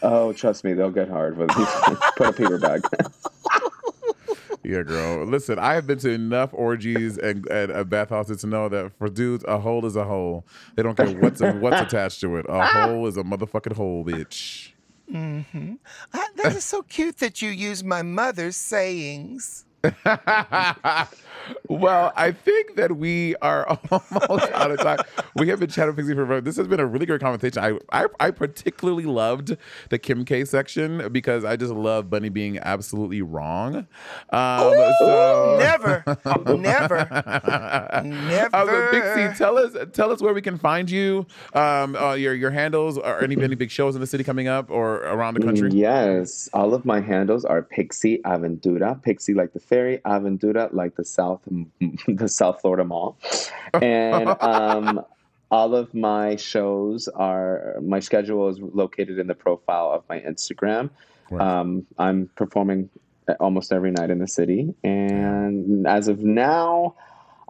Oh, 0.01 0.32
trust 0.34 0.63
me, 0.63 0.73
they'll 0.73 0.91
get 0.91 1.09
hard 1.09 1.38
with 1.38 1.49
put 2.17 2.27
a 2.27 2.34
paper 2.34 2.57
bag. 2.57 2.82
yeah, 4.63 4.84
girl. 4.84 5.25
Listen, 5.25 5.59
I 5.59 5.73
have 5.73 5.88
been 5.88 5.99
to 5.99 6.09
enough 6.09 6.51
orgies 6.53 7.17
and, 7.17 7.45
and 7.47 7.71
uh, 7.71 7.84
bathhouses 7.84 8.41
to 8.41 8.47
know 8.47 8.69
that 8.69 8.93
for 8.97 9.09
dudes, 9.09 9.43
a 9.45 9.57
hole 9.57 9.86
is 9.86 9.95
a 9.95 10.05
hole. 10.05 10.45
They 10.75 10.84
don't 10.84 10.95
care 10.95 11.07
what's 11.19 11.41
what's 11.41 11.82
attached 11.82 12.21
to 12.21 12.38
it. 12.38 12.45
A 12.47 12.65
hole 12.65 13.05
is 13.07 13.17
a 13.17 13.23
motherfucking 13.23 13.73
hole, 13.73 14.05
bitch. 14.05 14.71
Ah, 15.13 16.27
that 16.36 16.55
is 16.55 16.63
so 16.63 16.82
cute 16.84 17.17
that 17.17 17.41
you 17.41 17.49
use 17.49 17.84
my 17.84 18.03
mother's 18.03 18.55
sayings. 18.55 19.65
well, 21.69 22.11
I 22.15 22.32
think 22.32 22.75
that 22.75 22.97
we 22.97 23.36
are 23.38 23.67
almost 23.91 24.51
out 24.51 24.71
of 24.71 24.80
time. 24.80 24.99
We 25.36 25.47
have 25.49 25.59
been 25.59 25.69
chatting 25.69 25.95
Pixie 25.95 26.13
for 26.13 26.41
this 26.41 26.57
has 26.57 26.67
been 26.67 26.80
a 26.80 26.86
really 26.86 27.05
great 27.05 27.21
conversation. 27.21 27.63
I, 27.63 28.03
I 28.03 28.07
I 28.19 28.32
particularly 28.32 29.05
loved 29.05 29.55
the 29.89 29.97
Kim 29.97 30.25
K 30.25 30.45
section 30.45 31.11
because 31.11 31.45
I 31.45 31.55
just 31.55 31.73
love 31.73 32.09
Bunny 32.09 32.30
being 32.30 32.59
absolutely 32.59 33.21
wrong. 33.21 33.88
Um, 34.32 34.73
so 34.99 35.57
Never, 35.59 36.03
never, 36.57 37.07
never. 38.03 38.55
Uh, 38.55 38.65
but 38.65 38.91
Pixie, 38.91 39.38
tell 39.38 39.57
us 39.57 39.75
tell 39.93 40.11
us 40.11 40.21
where 40.21 40.34
we 40.34 40.41
can 40.41 40.57
find 40.57 40.89
you. 40.89 41.25
Um, 41.53 41.95
uh, 41.95 42.13
your 42.13 42.34
your 42.34 42.51
handles 42.51 42.97
or 42.97 43.23
any 43.23 43.41
any 43.41 43.55
big 43.55 43.71
shows 43.71 43.95
in 43.95 44.01
the 44.01 44.07
city 44.07 44.23
coming 44.23 44.47
up 44.47 44.69
or 44.69 44.97
around 45.03 45.36
the 45.36 45.41
country. 45.41 45.71
Yes, 45.71 46.49
all 46.53 46.73
of 46.73 46.86
my 46.86 46.99
handles 46.99 47.45
are 47.45 47.61
Pixie 47.61 48.19
Aventura. 48.25 49.01
Pixie 49.01 49.34
like 49.34 49.53
the 49.53 49.59
ferry, 49.70 49.99
Aventura 50.05 50.74
like 50.74 50.95
the 50.95 51.05
South, 51.05 51.41
the 52.07 52.28
South 52.28 52.59
Florida 52.61 52.84
Mall, 52.84 53.17
and 53.74 54.28
um, 54.41 55.05
all 55.51 55.76
of 55.76 55.93
my 55.93 56.36
shows 56.36 57.07
are. 57.07 57.76
My 57.82 57.99
schedule 57.99 58.49
is 58.49 58.59
located 58.59 59.20
in 59.20 59.28
the 59.28 59.36
profile 59.36 59.91
of 59.91 60.03
my 60.09 60.20
Instagram. 60.20 60.89
Right. 61.30 61.41
Um, 61.59 61.86
I'm 61.97 62.30
performing 62.36 62.89
almost 63.39 63.72
every 63.72 63.91
night 63.91 64.09
in 64.09 64.20
the 64.20 64.28
city, 64.28 64.74
and 64.84 65.88
as 65.88 66.07
of 66.07 66.20
now. 66.20 66.95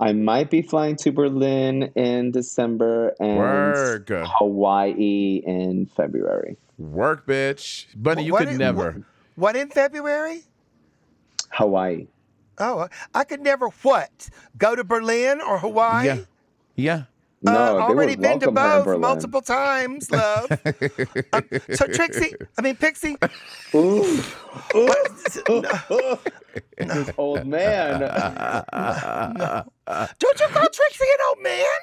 I 0.01 0.13
might 0.13 0.49
be 0.49 0.61
flying 0.61 0.95
to 1.03 1.11
Berlin 1.11 1.91
in 1.93 2.31
December 2.31 3.15
and 3.19 3.37
Work. 3.37 4.09
Hawaii 4.09 5.43
in 5.45 5.87
February. 5.87 6.55
Work, 6.77 7.27
bitch. 7.27 7.85
Bunny, 7.93 8.23
you 8.23 8.31
What 8.31 8.39
could 8.45 8.53
is- 8.53 8.57
never. 8.57 9.03
What 9.35 9.57
in 9.57 9.67
February? 9.67 10.43
Hawaii. 11.49 12.07
Oh, 12.57 12.87
I 13.13 13.23
could 13.23 13.41
never 13.41 13.67
what? 13.83 14.29
Go 14.57 14.75
to 14.75 14.83
Berlin 14.83 15.39
or 15.41 15.59
Hawaii? 15.59 16.05
Yeah. 16.05 16.17
Yeah. 16.75 17.03
No, 17.41 17.53
uh, 17.53 17.73
they 17.73 17.79
already 17.83 18.15
been 18.17 18.39
to 18.41 18.49
welcome 18.49 18.85
her 18.85 18.93
in 18.95 18.99
both 19.01 19.09
multiple 19.09 19.41
times, 19.41 20.11
love. 20.11 20.51
Um, 20.51 21.43
so 21.73 21.87
Trixie, 21.87 22.33
I 22.57 22.61
mean 22.61 22.75
Pixie, 22.75 23.15
Ooh, 23.73 24.17
what- 24.73 25.15
this 26.77 27.11
old 27.17 27.45
man. 27.47 27.99
don't 30.19 30.39
you 30.39 30.47
call 30.47 30.67
Trixie 30.67 31.05
an 31.05 31.19
old 31.29 31.41
man? 31.41 31.79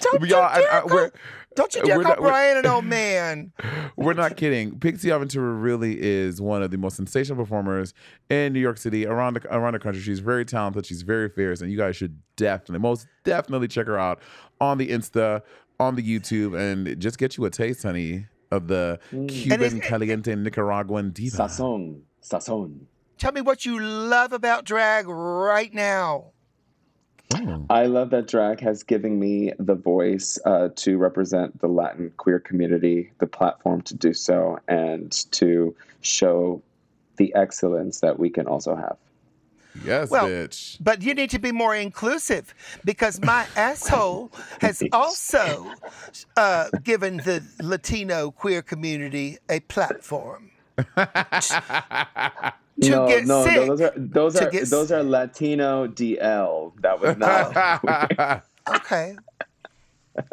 Don't 0.00 0.20
But 0.20 0.20
you 0.20 0.26
y'all, 0.36 0.42
I- 0.44 0.68
I- 0.70 0.80
call- 0.80 0.88
we're- 0.90 1.10
Don't 1.58 1.74
you 1.74 1.80
uh, 1.82 1.84
we're 1.86 1.88
dare 1.88 2.02
call 2.02 2.12
not- 2.12 2.18
Brian 2.20 2.56
an 2.56 2.66
old 2.66 2.84
man. 2.98 3.52
We're 3.96 4.14
not 4.14 4.36
kidding. 4.36 4.78
Pixie 4.78 5.08
Aventura 5.08 5.60
really 5.60 6.00
is 6.00 6.40
one 6.40 6.62
of 6.62 6.70
the 6.70 6.78
most 6.78 6.94
sensational 6.94 7.36
performers 7.36 7.94
in 8.30 8.52
New 8.52 8.60
York 8.60 8.78
City, 8.78 9.06
around 9.06 9.34
the 9.34 9.54
around 9.54 9.72
the 9.72 9.80
country. 9.80 10.00
She's 10.00 10.20
very 10.20 10.44
talented. 10.44 10.86
She's 10.86 11.02
very 11.02 11.28
fierce, 11.28 11.60
and 11.60 11.72
you 11.72 11.76
guys 11.76 11.96
should 11.96 12.16
definitely, 12.36 12.78
most 12.78 13.08
definitely, 13.24 13.66
check 13.66 13.88
her 13.88 13.98
out 13.98 14.20
on 14.60 14.78
the 14.78 14.86
Insta, 14.88 15.42
on 15.80 15.96
the 15.96 16.02
YouTube, 16.02 16.56
and 16.56 16.98
just 17.00 17.18
get 17.18 17.36
you 17.36 17.44
a 17.44 17.50
taste, 17.50 17.82
honey, 17.82 18.26
of 18.52 18.68
the 18.68 19.00
mm. 19.12 19.28
Cuban 19.28 19.62
it's- 19.62 19.88
caliente 19.88 20.32
Nicaraguan 20.36 21.10
diva. 21.10 21.38
Sazon. 21.38 22.02
Sazon. 22.22 22.82
Tell 23.18 23.32
me 23.32 23.40
what 23.40 23.66
you 23.66 23.80
love 23.80 24.32
about 24.32 24.64
drag 24.64 25.08
right 25.08 25.74
now. 25.74 26.26
I 27.70 27.86
love 27.86 28.10
that 28.10 28.26
drag 28.26 28.60
has 28.60 28.82
given 28.82 29.18
me 29.18 29.52
the 29.58 29.74
voice 29.74 30.38
uh, 30.46 30.70
to 30.76 30.96
represent 30.96 31.60
the 31.60 31.68
Latin 31.68 32.12
queer 32.16 32.38
community, 32.38 33.12
the 33.18 33.26
platform 33.26 33.82
to 33.82 33.94
do 33.94 34.14
so, 34.14 34.58
and 34.68 35.12
to 35.32 35.74
show 36.00 36.62
the 37.16 37.34
excellence 37.34 38.00
that 38.00 38.18
we 38.18 38.30
can 38.30 38.46
also 38.46 38.74
have. 38.74 38.96
Yes, 39.84 40.10
Well, 40.10 40.26
bitch. 40.26 40.78
But 40.80 41.02
you 41.02 41.14
need 41.14 41.30
to 41.30 41.38
be 41.38 41.52
more 41.52 41.74
inclusive 41.74 42.54
because 42.84 43.20
my 43.20 43.46
asshole 43.56 44.32
has 44.60 44.82
also 44.92 45.70
uh, 46.36 46.68
given 46.82 47.18
the 47.18 47.44
Latino 47.62 48.30
queer 48.30 48.62
community 48.62 49.38
a 49.48 49.60
platform. 49.60 50.50
to 52.82 52.90
no, 52.90 53.08
get 53.08 53.26
no, 53.26 53.44
sick. 53.44 53.54
no, 53.56 53.66
those 53.66 53.80
are 53.80 53.92
those 53.96 54.36
are 54.36 54.50
get 54.50 54.68
those 54.70 54.92
are 54.92 55.02
Latino 55.02 55.86
DL. 55.86 56.72
That 56.82 57.00
was 57.00 57.16
not. 57.18 58.44
Okay. 58.76 59.16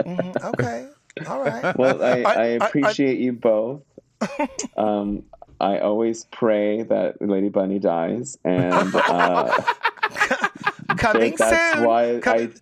Mhm, 0.06 0.44
okay. 0.54 0.88
All 1.28 1.42
right. 1.42 1.78
well, 1.78 2.04
I, 2.04 2.22
I, 2.22 2.22
I- 2.24 2.44
I- 2.44 2.46
appreciate 2.66 3.20
you 3.20 3.34
both. 3.34 3.82
Um, 4.78 5.24
I 5.60 5.80
always 5.80 6.26
pray 6.26 6.82
that 6.84 7.22
Lady 7.22 7.48
Bunny 7.50 7.80
dies, 7.80 8.38
and 8.44 8.94
uh, 8.94 9.52
Coming 10.98 11.36
that's 11.38 11.74
soon. 11.76 11.86
why 11.86 12.20
Coming- 12.22 12.50
I 12.50 12.60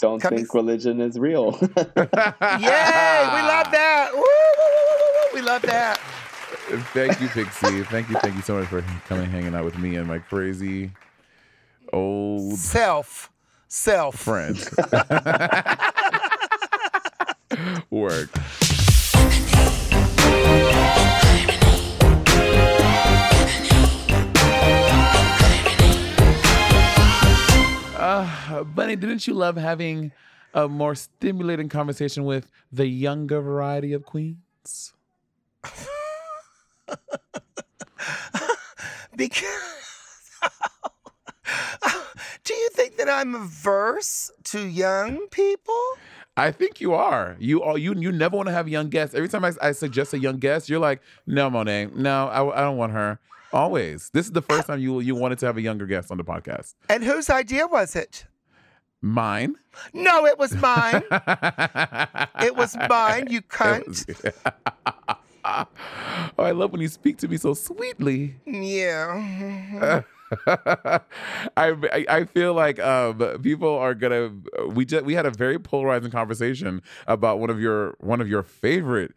don't 0.00 0.20
coming 0.20 0.38
think 0.40 0.52
religion 0.54 1.00
is 1.00 1.18
real. 1.18 1.52
Yay! 1.60 1.68
We 1.70 1.82
love 3.42 3.70
that. 3.72 4.10
Woo, 4.12 4.20
woo, 4.20 4.26
woo, 4.58 4.86
woo, 4.90 5.32
woo. 5.32 5.34
We 5.34 5.42
love 5.42 5.62
that. 5.62 5.98
Thank 6.92 7.20
you, 7.20 7.28
Pixie. 7.28 7.82
Thank 7.84 8.08
you, 8.08 8.16
thank 8.16 8.34
you 8.34 8.42
so 8.42 8.58
much 8.58 8.66
for 8.66 8.82
coming 9.08 9.30
hanging 9.30 9.54
out 9.54 9.64
with 9.64 9.78
me 9.78 9.94
and 9.96 10.08
my 10.08 10.18
crazy 10.18 10.90
old 11.92 12.58
Self. 12.58 13.30
Self. 13.68 14.16
friend. 14.16 14.56
Work. 17.90 18.30
Uh, 27.98 28.64
Bunny, 28.64 28.96
didn't 28.96 29.26
you 29.26 29.34
love 29.34 29.56
having 29.56 30.12
a 30.52 30.68
more 30.68 30.94
stimulating 30.94 31.68
conversation 31.68 32.24
with 32.24 32.50
the 32.72 32.86
younger 32.86 33.40
variety 33.40 33.92
of 33.92 34.04
queens? 34.04 34.92
Because 39.16 39.48
do 42.44 42.54
you 42.54 42.68
think 42.74 42.96
that 42.98 43.08
I'm 43.08 43.34
averse 43.34 44.30
to 44.44 44.60
young 44.66 45.26
people? 45.28 45.80
I 46.36 46.52
think 46.52 46.82
you 46.82 46.92
are. 46.92 47.34
You 47.38 47.62
all 47.62 47.78
you 47.78 47.94
you 47.94 48.12
never 48.12 48.36
want 48.36 48.48
to 48.48 48.52
have 48.52 48.68
young 48.68 48.90
guests. 48.90 49.14
Every 49.14 49.28
time 49.28 49.44
I, 49.44 49.52
I 49.62 49.72
suggest 49.72 50.12
a 50.12 50.18
young 50.18 50.36
guest, 50.36 50.68
you're 50.68 50.80
like, 50.80 51.00
no, 51.26 51.50
Monét, 51.50 51.94
no, 51.94 52.28
I, 52.28 52.58
I 52.58 52.60
don't 52.60 52.76
want 52.76 52.92
her. 52.92 53.18
Always. 53.54 54.10
This 54.12 54.26
is 54.26 54.32
the 54.32 54.42
first 54.42 54.66
time 54.66 54.80
you 54.80 55.00
you 55.00 55.14
wanted 55.14 55.38
to 55.38 55.46
have 55.46 55.56
a 55.56 55.62
younger 55.62 55.86
guest 55.86 56.10
on 56.10 56.18
the 56.18 56.24
podcast. 56.24 56.74
And 56.90 57.02
whose 57.02 57.30
idea 57.30 57.66
was 57.66 57.96
it? 57.96 58.26
Mine. 59.00 59.54
No, 59.94 60.26
it 60.26 60.38
was 60.38 60.52
mine. 60.54 61.02
It 62.40 62.54
was 62.54 62.76
mine, 62.88 63.28
you 63.30 63.40
cunt. 63.40 64.04
Oh, 65.46 66.42
I 66.42 66.50
love 66.50 66.72
when 66.72 66.80
you 66.80 66.88
speak 66.88 67.18
to 67.18 67.28
me 67.28 67.36
so 67.36 67.54
sweetly. 67.54 68.36
Yeah. 68.46 70.02
I, 70.46 71.00
I 71.56 72.06
I 72.08 72.24
feel 72.24 72.54
like 72.54 72.80
um, 72.80 73.18
people 73.42 73.72
are 73.76 73.94
gonna. 73.94 74.32
We 74.68 74.84
just 74.84 75.04
we 75.04 75.14
had 75.14 75.26
a 75.26 75.30
very 75.30 75.58
polarizing 75.58 76.10
conversation 76.10 76.82
about 77.06 77.38
one 77.38 77.50
of 77.50 77.60
your 77.60 77.94
one 78.00 78.20
of 78.20 78.28
your 78.28 78.42
favorite 78.42 79.14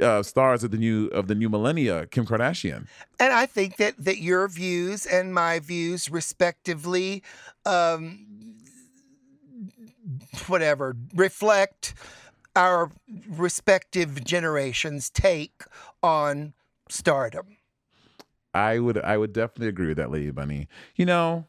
uh, 0.00 0.22
stars 0.22 0.64
of 0.64 0.70
the 0.70 0.76
new 0.76 1.06
of 1.08 1.28
the 1.28 1.34
new 1.34 1.48
millennia, 1.48 2.06
Kim 2.06 2.26
Kardashian. 2.26 2.86
And 3.20 3.32
I 3.32 3.46
think 3.46 3.76
that 3.76 3.94
that 3.98 4.18
your 4.18 4.48
views 4.48 5.06
and 5.06 5.32
my 5.32 5.60
views, 5.60 6.10
respectively, 6.10 7.22
um, 7.64 8.56
whatever, 10.48 10.96
reflect 11.14 11.94
our 12.58 12.90
respective 13.28 14.24
generations' 14.24 15.08
take 15.10 15.62
on 16.02 16.54
stardom. 16.88 17.56
I 18.52 18.80
would 18.80 18.98
I 18.98 19.16
would 19.16 19.32
definitely 19.32 19.68
agree 19.68 19.86
with 19.88 19.96
that, 19.98 20.10
Lady 20.10 20.30
Bunny. 20.32 20.66
You 20.96 21.06
know, 21.06 21.46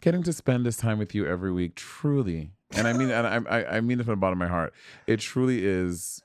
getting 0.00 0.22
to 0.24 0.32
spend 0.32 0.66
this 0.66 0.76
time 0.76 0.98
with 0.98 1.14
you 1.14 1.26
every 1.26 1.52
week, 1.52 1.74
truly, 1.74 2.50
and 2.72 2.86
I 2.86 2.92
mean, 2.92 3.10
and 3.10 3.26
I, 3.48 3.58
I 3.60 3.76
I 3.76 3.80
mean 3.80 3.98
it 3.98 4.04
from 4.04 4.12
the 4.12 4.16
bottom 4.16 4.40
of 4.42 4.46
my 4.46 4.52
heart. 4.52 4.74
It 5.06 5.20
truly 5.20 5.64
is 5.64 6.22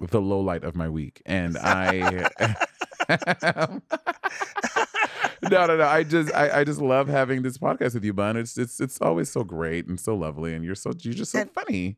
the 0.00 0.20
low 0.20 0.40
light 0.40 0.64
of 0.64 0.74
my 0.74 0.88
week, 0.88 1.20
and 1.26 1.58
I. 1.58 2.30
no, 5.50 5.66
no, 5.66 5.76
no. 5.76 5.84
I 5.84 6.02
just, 6.02 6.34
I, 6.34 6.60
I 6.60 6.64
just 6.64 6.80
love 6.80 7.08
having 7.08 7.42
this 7.42 7.58
podcast 7.58 7.94
with 7.94 8.04
you, 8.04 8.12
Bun. 8.12 8.36
It's, 8.36 8.58
it's, 8.58 8.80
it's 8.80 9.00
always 9.00 9.30
so 9.30 9.44
great 9.44 9.86
and 9.86 9.98
so 9.98 10.14
lovely, 10.16 10.54
and 10.54 10.64
you're 10.64 10.74
so, 10.74 10.92
you're 11.00 11.14
just 11.14 11.32
so 11.32 11.40
And- 11.40 11.50
funny. 11.52 11.96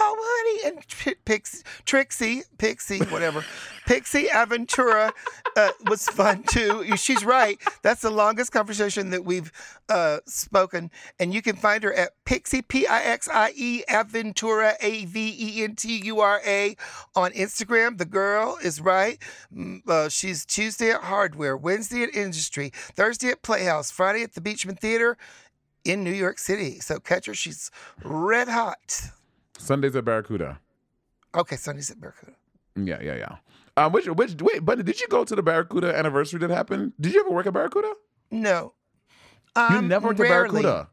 Oh, 0.00 0.16
honey, 0.18 0.74
and 0.74 0.88
P- 0.88 1.14
Pix, 1.24 1.62
Trixie, 1.84 2.42
Pixie, 2.56 3.00
whatever, 3.00 3.44
Pixie 3.86 4.26
Aventura 4.26 5.12
uh, 5.56 5.70
was 5.86 6.06
fun 6.08 6.42
too. 6.44 6.96
She's 6.96 7.24
right. 7.24 7.58
That's 7.82 8.00
the 8.00 8.10
longest 8.10 8.52
conversation 8.52 9.10
that 9.10 9.24
we've 9.24 9.52
uh, 9.90 10.18
spoken, 10.26 10.90
and 11.18 11.34
you 11.34 11.42
can 11.42 11.56
find 11.56 11.84
her 11.84 11.92
at 11.92 12.12
Pixie 12.24 12.62
P 12.62 12.86
I 12.86 13.02
X 13.02 13.28
I 13.30 13.52
E 13.54 13.84
Aventura 13.88 14.74
A 14.80 15.04
V 15.04 15.36
E 15.38 15.64
N 15.64 15.76
T 15.76 16.00
U 16.04 16.20
R 16.20 16.40
A 16.46 16.74
on 17.14 17.32
Instagram. 17.32 17.98
The 17.98 18.06
girl 18.06 18.56
is 18.62 18.80
right. 18.80 19.18
Uh, 19.86 20.08
she's 20.08 20.46
Tuesday 20.46 20.90
at 20.90 21.02
Hardware, 21.02 21.56
Wednesday 21.56 22.02
at 22.02 22.14
Industry, 22.14 22.70
Thursday 22.74 23.28
at 23.28 23.42
Playhouse, 23.42 23.90
Friday 23.90 24.22
at 24.22 24.32
the 24.32 24.40
Beechman 24.40 24.78
Theater 24.80 25.18
in 25.84 26.02
New 26.02 26.12
York 26.12 26.38
City. 26.38 26.80
So 26.80 26.98
catch 26.98 27.26
her. 27.26 27.34
She's 27.34 27.70
red 28.02 28.48
hot. 28.48 29.10
Sundays 29.58 29.94
at 29.96 30.04
Barracuda. 30.04 30.60
Okay, 31.34 31.56
Sundays 31.56 31.90
at 31.90 32.00
Barracuda. 32.00 32.32
Yeah, 32.76 33.00
yeah, 33.02 33.16
yeah. 33.16 33.36
Um, 33.76 33.92
which, 33.92 34.06
which, 34.06 34.34
wait, 34.40 34.64
but 34.64 34.84
did 34.84 35.00
you 35.00 35.08
go 35.08 35.24
to 35.24 35.34
the 35.34 35.42
Barracuda 35.42 35.96
anniversary 35.96 36.40
that 36.40 36.50
happened? 36.50 36.92
Did 37.00 37.14
you 37.14 37.20
ever 37.20 37.30
work 37.30 37.46
at 37.46 37.52
Barracuda? 37.52 37.92
No. 38.30 38.74
You 39.56 39.62
Um, 39.62 39.88
never 39.88 40.08
went 40.08 40.18
to 40.18 40.22
rarely. 40.24 40.62
Barracuda. 40.62 40.88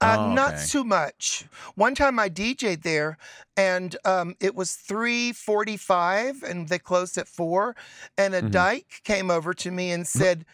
Uh, 0.00 0.16
Oh, 0.18 0.34
Not 0.34 0.54
okay. 0.54 0.64
too 0.66 0.84
much. 0.84 1.46
One 1.74 1.94
time 1.94 2.18
I 2.18 2.28
DJ'd 2.28 2.82
there, 2.82 3.16
and 3.56 3.96
um, 4.04 4.36
it 4.40 4.54
was 4.54 4.74
three 4.74 5.32
forty-five, 5.32 6.42
and 6.42 6.68
they 6.68 6.78
closed 6.78 7.16
at 7.16 7.26
four. 7.26 7.74
And 8.18 8.34
a 8.34 8.42
Mhm. 8.42 8.50
dyke 8.50 9.00
came 9.04 9.30
over 9.30 9.54
to 9.54 9.70
me 9.70 9.90
and 9.90 10.06
said, 10.06 10.44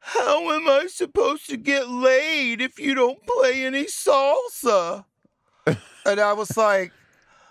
"How 0.00 0.50
am 0.52 0.66
I 0.68 0.86
supposed 0.86 1.50
to 1.50 1.58
get 1.58 1.90
laid 1.90 2.62
if 2.62 2.78
you 2.78 2.94
don't 2.94 3.24
play 3.26 3.66
any 3.66 3.84
salsa?" 3.84 5.04
And 6.08 6.20
I 6.20 6.32
was 6.32 6.56
like, 6.56 6.92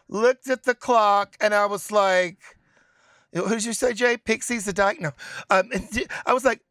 looked 0.10 0.50
at 0.50 0.64
the 0.64 0.76
clock, 0.76 1.36
and 1.40 1.54
I 1.54 1.66
was 1.66 1.92
like, 1.92 2.38
"Who 3.34 3.50
did 3.50 3.66
you 3.66 3.74
say, 3.74 3.94
Jay? 3.94 4.18
Pixie's 4.18 4.66
the 4.66 4.74
dyke?" 4.74 5.00
No, 5.00 5.12
um, 5.50 5.70
I 6.26 6.34
was 6.34 6.44
like, 6.44 6.62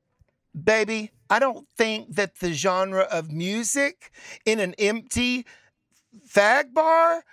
baby, 0.65 1.13
I 1.31 1.39
don't 1.39 1.67
think 1.77 2.15
that 2.17 2.37
the 2.41 2.53
genre 2.53 3.03
of 3.03 3.31
music 3.31 4.11
in 4.45 4.61
an 4.61 4.75
empty 4.79 5.47
fag 6.29 6.73
bar 6.73 7.25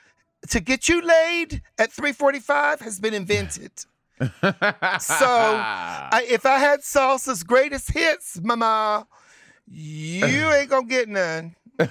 to 0.50 0.60
get 0.60 0.90
you 0.90 1.02
laid 1.02 1.62
at 1.78 1.92
345 1.92 2.82
has 2.82 3.00
been 3.00 3.14
invented. 3.14 3.72
So, 4.20 4.30
I, 4.30 6.26
if 6.30 6.46
I 6.46 6.58
had 6.58 6.82
Salsa's 6.82 7.44
greatest 7.44 7.92
hits, 7.92 8.40
mama, 8.42 9.08
you 9.68 10.26
ain't 10.26 10.70
gonna 10.70 10.86
get 10.86 11.10
none. 11.10 11.56
Oh 11.80 11.86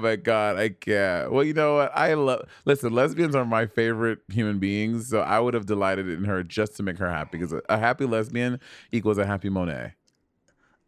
my 0.00 0.16
god, 0.16 0.56
I 0.56 0.70
can't. 0.70 1.32
Well, 1.32 1.44
you 1.44 1.54
know 1.54 1.76
what? 1.76 1.92
I 1.94 2.14
love. 2.14 2.48
Listen, 2.64 2.92
lesbians 2.92 3.34
are 3.34 3.44
my 3.44 3.66
favorite 3.66 4.20
human 4.28 4.58
beings, 4.58 5.08
so 5.08 5.20
I 5.20 5.40
would 5.40 5.54
have 5.54 5.66
delighted 5.66 6.08
in 6.08 6.24
her 6.24 6.42
just 6.42 6.76
to 6.76 6.82
make 6.82 6.98
her 6.98 7.10
happy 7.10 7.38
because 7.38 7.54
a 7.68 7.78
happy 7.78 8.06
lesbian 8.06 8.60
equals 8.92 9.18
a 9.18 9.26
happy 9.26 9.50
Monét. 9.50 9.92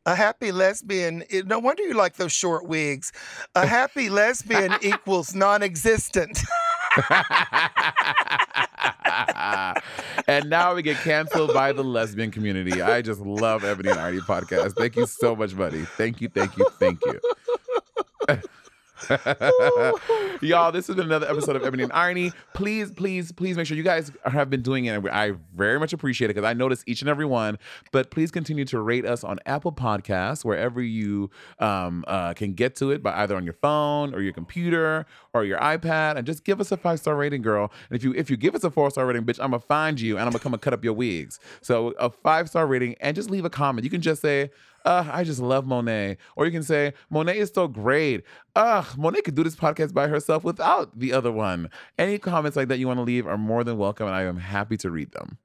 A 0.07 0.15
happy 0.15 0.53
lesbian. 0.53 1.25
Eh, 1.31 1.43
no 1.45 1.59
wonder 1.59 1.83
you 1.83 1.95
like 1.95 2.15
those 2.15 2.33
short 2.33 2.69
wigs. 2.69 3.13
A 3.57 3.67
happy 3.67 4.09
lesbian 4.09 4.75
equals 4.83 5.35
non-existent. 5.35 6.39
and 10.27 10.49
now 10.49 10.75
we 10.75 10.83
get 10.83 10.97
canceled 10.99 11.53
by 11.53 11.73
the 11.73 11.85
lesbian 11.85 12.31
community. 12.31 12.83
I 12.83 13.03
just 13.03 13.21
love 13.21 13.65
Ebony 13.65 13.91
and 13.91 13.99
Irony 13.99 14.21
podcast. 14.21 14.77
Thank 14.77 14.97
you 14.97 15.07
so 15.07 15.37
much, 15.37 15.57
buddy. 15.57 15.85
Thank 15.85 16.21
you, 16.21 16.29
thank 16.29 16.57
you, 16.57 16.67
thank 16.79 17.01
you. 17.05 18.39
Y'all, 20.41 20.73
this 20.73 20.87
has 20.87 20.97
been 20.97 21.07
another 21.07 21.29
episode 21.29 21.57
of 21.57 21.65
Ebony 21.65 21.83
and 21.83 21.93
Irony. 21.93 22.33
Please, 22.55 22.91
please, 22.91 23.31
please 23.31 23.57
make 23.57 23.67
sure 23.67 23.77
you 23.77 23.83
guys 23.83 24.11
have 24.25 24.49
been 24.49 24.63
doing 24.63 24.87
it. 24.87 25.05
I 25.07 25.35
very 25.55 25.79
much 25.79 25.93
appreciate 25.93 26.31
it 26.31 26.35
because 26.35 26.49
I 26.49 26.55
notice 26.55 26.83
each 26.87 27.03
and 27.03 27.11
every 27.11 27.27
one. 27.27 27.59
But 27.93 28.11
please 28.11 28.31
continue 28.31 28.65
to 28.67 28.81
rate 28.81 29.05
us 29.05 29.23
on 29.23 29.39
Apple 29.45 29.73
Podcasts, 29.73 30.45
wherever 30.45 30.81
you 30.81 31.31
um, 31.59 32.05
uh, 32.07 32.33
can 32.35 32.55
get 32.55 32.75
to 32.77 32.91
it, 32.91 33.03
by 33.03 33.23
either 33.23 33.37
on 33.37 33.45
your 33.45 33.55
phone 33.55 34.15
or 34.15 34.23
your 34.23 34.33
computer 34.33 35.05
or 35.35 35.45
your 35.45 35.59
iPad, 35.59 36.17
and 36.17 36.27
just 36.27 36.45
give 36.45 36.61
us 36.61 36.73
a 36.73 36.77
five 36.77 36.99
star 36.99 37.17
rating, 37.17 37.43
girl. 37.43 37.71
And 37.91 37.97
if 37.97 38.05
you 38.05 38.15
if 38.15 38.31
you 38.31 38.37
give 38.37 38.55
us 38.55 38.65
a 38.65 38.71
four 38.71 38.91
star 38.91 39.07
rating, 39.07 39.25
bitch, 39.25 39.39
I'm 39.41 39.51
gonna 39.51 39.61
find 39.61 40.01
you 40.01 40.17
and 40.17 40.25
I'm 40.25 40.31
gonna 40.31 40.43
come 40.43 40.55
and 40.55 40.63
cut 40.63 40.73
up 40.73 40.83
your 40.85 40.95
wigs. 40.95 41.39
So 41.61 41.89
a 41.99 42.11
five 42.11 42.49
star 42.49 42.67
rating 42.67 42.97
and 43.01 43.15
just 43.15 43.31
leave 43.31 43.45
a 43.45 43.51
comment. 43.51 43.85
You 43.85 43.91
can 43.91 44.01
just 44.01 44.23
say 44.23 44.51
uh, 44.87 45.05
I 45.13 45.25
just 45.25 45.41
love 45.41 45.67
Monét. 45.67 46.17
Or 46.37 46.47
you 46.47 46.53
can 46.53 46.63
say, 46.63 46.95
Monét 47.13 47.35
is 47.35 47.51
so 47.53 47.67
great. 47.69 48.23
Ugh, 48.55 48.85
Monét 48.97 49.25
could 49.25 49.35
do 49.35 49.43
this 49.43 49.57
podcast 49.57 49.93
by 49.93 50.07
herself 50.07 50.45
without 50.45 50.97
the 50.99 51.13
other 51.13 51.33
one. 51.33 51.69
Any 51.99 52.19
comments 52.19 52.57
like 52.57 52.69
that 52.69 52.79
you 52.79 52.87
want 52.87 52.99
to 52.99 53.03
leave 53.03 53.27
are 53.27 53.37
more 53.37 53.65
than 53.65 53.77
welcome, 53.77 54.07
and 54.07 54.15
I 54.15 54.23
am 54.23 54.39
happy 54.39 54.77
to 54.79 54.91
read 54.91 55.11
them. 55.13 55.39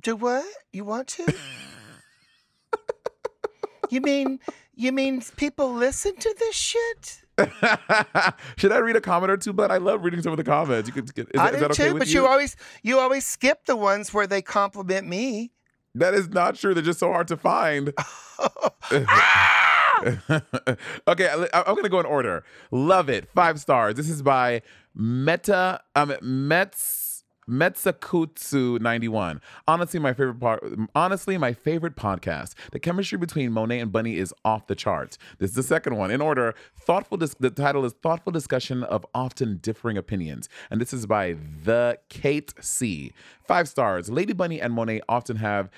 Do 0.00 0.16
what? 0.16 0.46
You 0.72 0.84
want 0.84 1.08
to? 1.08 1.34
you 3.90 4.00
mean 4.00 4.38
you 4.76 4.92
mean 4.92 5.22
people 5.36 5.72
listen 5.72 6.16
to 6.16 6.34
this 6.38 6.54
shit? 6.54 7.22
Should 8.56 8.70
I 8.70 8.78
read 8.78 8.96
a 8.96 9.00
comment 9.00 9.32
or 9.32 9.36
two? 9.36 9.52
But 9.52 9.70
I 9.70 9.78
love 9.78 10.04
reading 10.04 10.22
some 10.22 10.32
of 10.32 10.36
the 10.36 10.44
comments. 10.44 10.88
You 10.88 10.92
could, 10.92 11.10
is, 11.18 11.40
I 11.40 11.48
is 11.48 11.54
do 11.54 11.60
that 11.60 11.70
okay 11.72 11.88
too, 11.88 11.98
but 11.98 12.08
you? 12.08 12.20
you 12.20 12.26
always 12.26 12.56
you 12.82 12.98
always 12.98 13.26
skip 13.26 13.64
the 13.64 13.76
ones 13.76 14.12
where 14.12 14.26
they 14.26 14.42
compliment 14.42 15.08
me. 15.08 15.53
That 15.94 16.14
is 16.14 16.28
not 16.28 16.56
true. 16.56 16.74
They're 16.74 16.82
just 16.82 16.98
so 16.98 17.10
hard 17.12 17.28
to 17.28 17.36
find. 17.36 17.92
okay, 21.08 21.28
I- 21.28 21.62
I'm 21.66 21.74
gonna 21.76 21.88
go 21.88 22.00
in 22.00 22.06
order. 22.06 22.44
Love 22.70 23.08
it, 23.08 23.28
five 23.34 23.58
stars. 23.60 23.94
This 23.94 24.08
is 24.10 24.22
by 24.22 24.62
Meta 24.94 25.80
um 25.94 26.14
Mets 26.20 26.76
Metsakutsu 27.48 28.80
91. 28.80 29.40
Honestly, 29.68 30.00
my 30.00 30.12
favorite 30.12 30.40
part 30.40 30.62
honestly, 30.94 31.38
my 31.38 31.52
favorite 31.52 31.96
podcast. 31.96 32.54
The 32.72 32.78
chemistry 32.78 33.18
between 33.18 33.50
Monét 33.50 33.82
and 33.82 33.92
Bunny 33.92 34.16
is 34.16 34.34
off 34.44 34.66
the 34.66 34.74
charts. 34.74 35.18
This 35.38 35.50
is 35.50 35.56
the 35.56 35.62
second 35.62 35.96
one. 35.96 36.10
In 36.10 36.20
order, 36.20 36.54
thoughtful 36.78 37.16
dis- 37.18 37.34
the 37.38 37.50
title 37.50 37.84
is 37.84 37.92
Thoughtful 38.02 38.32
Discussion 38.32 38.82
of 38.82 39.04
Often 39.14 39.58
Differing 39.62 39.98
Opinions. 39.98 40.48
And 40.70 40.80
this 40.80 40.92
is 40.92 41.06
by 41.06 41.36
the 41.64 41.98
Kate 42.08 42.54
C. 42.60 43.12
Five 43.46 43.68
stars. 43.68 44.10
Lady 44.10 44.32
Bunny 44.32 44.60
and 44.60 44.72
Monét 44.74 45.00
often 45.08 45.36
have 45.36 45.70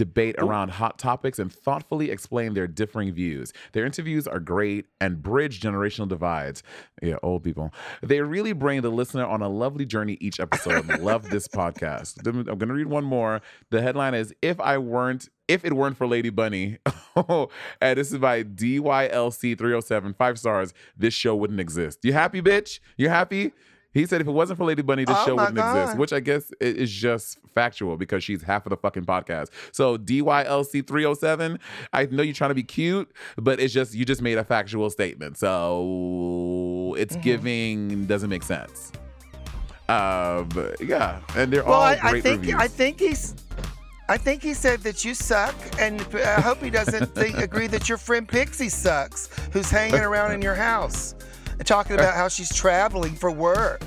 debate 0.00 0.34
around 0.38 0.70
hot 0.70 0.98
topics 0.98 1.38
and 1.38 1.52
thoughtfully 1.52 2.10
explain 2.10 2.54
their 2.54 2.66
differing 2.66 3.12
views. 3.12 3.52
Their 3.72 3.84
interviews 3.84 4.26
are 4.26 4.40
great 4.40 4.86
and 4.98 5.22
bridge 5.22 5.60
generational 5.60 6.08
divides. 6.08 6.62
Yeah, 7.02 7.16
old 7.22 7.44
people. 7.44 7.70
They 8.02 8.22
really 8.22 8.54
bring 8.54 8.80
the 8.80 8.88
listener 8.88 9.26
on 9.26 9.42
a 9.42 9.48
lovely 9.50 9.84
journey 9.84 10.16
each 10.18 10.40
episode. 10.40 10.88
Love 11.00 11.28
this 11.28 11.48
podcast. 11.54 12.26
I'm 12.26 12.44
going 12.44 12.68
to 12.68 12.72
read 12.72 12.86
one 12.86 13.04
more. 13.04 13.42
The 13.68 13.82
headline 13.82 14.14
is 14.14 14.32
If 14.40 14.58
I 14.58 14.78
Weren't 14.78 15.28
if 15.48 15.64
it 15.64 15.72
weren't 15.72 15.96
for 15.96 16.06
Lady 16.06 16.30
Bunny, 16.30 16.78
oh, 17.16 17.48
and 17.80 17.98
this 17.98 18.12
is 18.12 18.18
by 18.18 18.44
DYLC307, 18.44 20.16
five 20.16 20.38
stars, 20.38 20.72
this 20.96 21.12
show 21.12 21.34
wouldn't 21.34 21.58
exist. 21.58 21.98
You 22.04 22.12
happy, 22.12 22.40
bitch? 22.40 22.78
You 22.96 23.08
happy? 23.08 23.50
He 23.92 24.06
said 24.06 24.20
if 24.20 24.28
it 24.28 24.30
wasn't 24.32 24.56
for 24.58 24.64
Lady 24.64 24.82
Bunny, 24.82 25.04
this 25.04 25.16
Oh 25.18 25.26
show 25.26 25.34
wouldn't 25.34 25.58
exist, 25.58 25.96
which 25.98 26.12
I 26.12 26.20
guess 26.20 26.52
is 26.60 26.90
just 26.92 27.38
factual 27.54 27.96
because 27.96 28.22
she's 28.22 28.40
half 28.42 28.64
of 28.66 28.70
the 28.70 28.76
fucking 28.76 29.04
podcast. 29.04 29.48
So 29.72 29.98
DYLC307, 29.98 31.58
I 31.92 32.06
know 32.06 32.22
you're 32.22 32.32
trying 32.34 32.50
to 32.50 32.54
be 32.54 32.62
cute, 32.62 33.10
but 33.36 33.58
it's 33.60 33.74
just, 33.74 33.94
you 33.94 34.04
just 34.04 34.22
made 34.22 34.38
a 34.38 34.44
factual 34.44 34.90
statement. 34.90 35.38
So 35.38 36.94
it's 36.98 37.14
Mm-hmm. 37.14 37.22
giving, 37.22 38.06
doesn't 38.06 38.30
make 38.30 38.44
sense. 38.44 38.92
Um, 39.88 40.48
yeah, 40.80 41.18
and 41.36 41.52
they're 41.52 41.64
Well, 41.64 41.72
all 41.74 41.80
I, 41.82 41.96
great 41.98 42.14
I 42.18 42.20
think 42.20 42.40
reviews. 42.42 42.60
I 42.60 42.68
think 42.68 43.00
he's. 43.00 43.34
I 44.08 44.16
think 44.16 44.42
he 44.42 44.54
said 44.54 44.80
that 44.80 45.04
you 45.04 45.14
suck, 45.14 45.54
and 45.80 46.00
I 46.14 46.40
hope 46.40 46.60
he 46.62 46.70
doesn't 46.70 47.14
think, 47.14 47.38
agree 47.48 47.66
that 47.68 47.88
your 47.88 47.98
friend 47.98 48.28
Pixie 48.28 48.68
sucks, 48.68 49.28
who's 49.52 49.70
hanging 49.70 50.00
around 50.00 50.32
in 50.32 50.42
your 50.42 50.54
house 50.56 51.14
talking 51.64 51.94
about 51.94 52.14
how 52.14 52.28
she's 52.28 52.54
traveling 52.54 53.14
for 53.14 53.30
work 53.30 53.82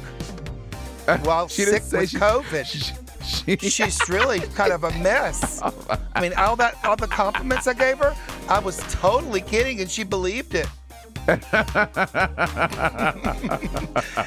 uh, 1.08 1.18
while 1.20 1.48
She 1.48 1.64
sick 1.64 1.84
with 1.92 2.10
she- 2.10 2.18
COVID. 2.18 2.66
She- 2.66 2.94
She's 3.58 4.00
really 4.10 4.40
kind 4.40 4.74
of 4.74 4.84
a 4.84 4.92
mess. 5.00 5.62
I 6.14 6.22
mean, 6.22 6.34
all 6.34 6.58
that, 6.58 6.76
all 6.84 6.98
the 6.98 7.08
compliments 7.08 7.68
I 7.68 7.74
gave 7.74 7.98
her, 8.00 8.14
I 8.50 8.60
was 8.60 8.78
totally 8.92 9.40
kidding, 9.40 9.80
and 9.80 9.90
she 9.90 10.04
believed 10.04 10.56
it. 10.56 10.68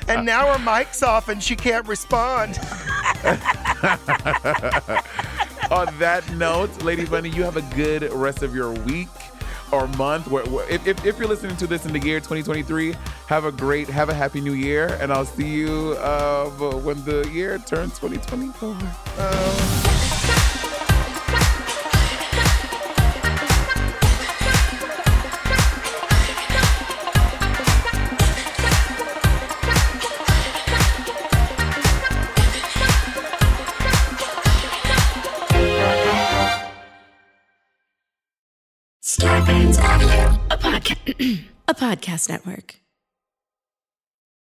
and 0.09 0.25
now 0.25 0.51
her 0.57 0.59
mic's 0.59 1.03
off, 1.03 1.29
and 1.29 1.43
she 1.43 1.55
can't 1.57 1.87
respond. 1.87 2.59
on 5.71 5.87
that 5.99 6.25
note, 6.37 6.83
Lady 6.83 7.05
Bunny, 7.05 7.29
you 7.29 7.43
have 7.43 7.57
a 7.59 7.75
good 7.75 8.11
rest 8.13 8.43
of 8.43 8.55
your 8.55 8.71
week 8.73 9.09
or 9.73 9.87
month. 9.89 10.29
Where, 10.29 10.45
where- 10.47 10.69
if, 10.69 10.87
if, 10.87 11.05
if 11.05 11.19
you're 11.19 11.29
listening 11.29 11.57
to 11.59 11.67
this 11.67 11.87
in 11.87 11.93
the 11.93 12.01
year 12.01 12.19
2023, 12.21 12.95
have 13.29 13.45
a 13.45 13.53
great, 13.53 13.89
have 13.89 14.09
a 14.09 14.14
happy 14.14 14.41
new 14.41 14.53
year, 14.55 14.99
and 15.01 15.12
I'll 15.12 15.25
see 15.25 15.49
you 15.49 15.97
uh, 16.01 16.47
when 16.81 17.05
the 17.05 17.29
year 17.33 17.59
turns 17.59 17.99
2024. 17.99 18.77
Scarpins 19.17 19.96
a 41.69 41.75
podcast 41.75 42.29
network. 42.29 42.77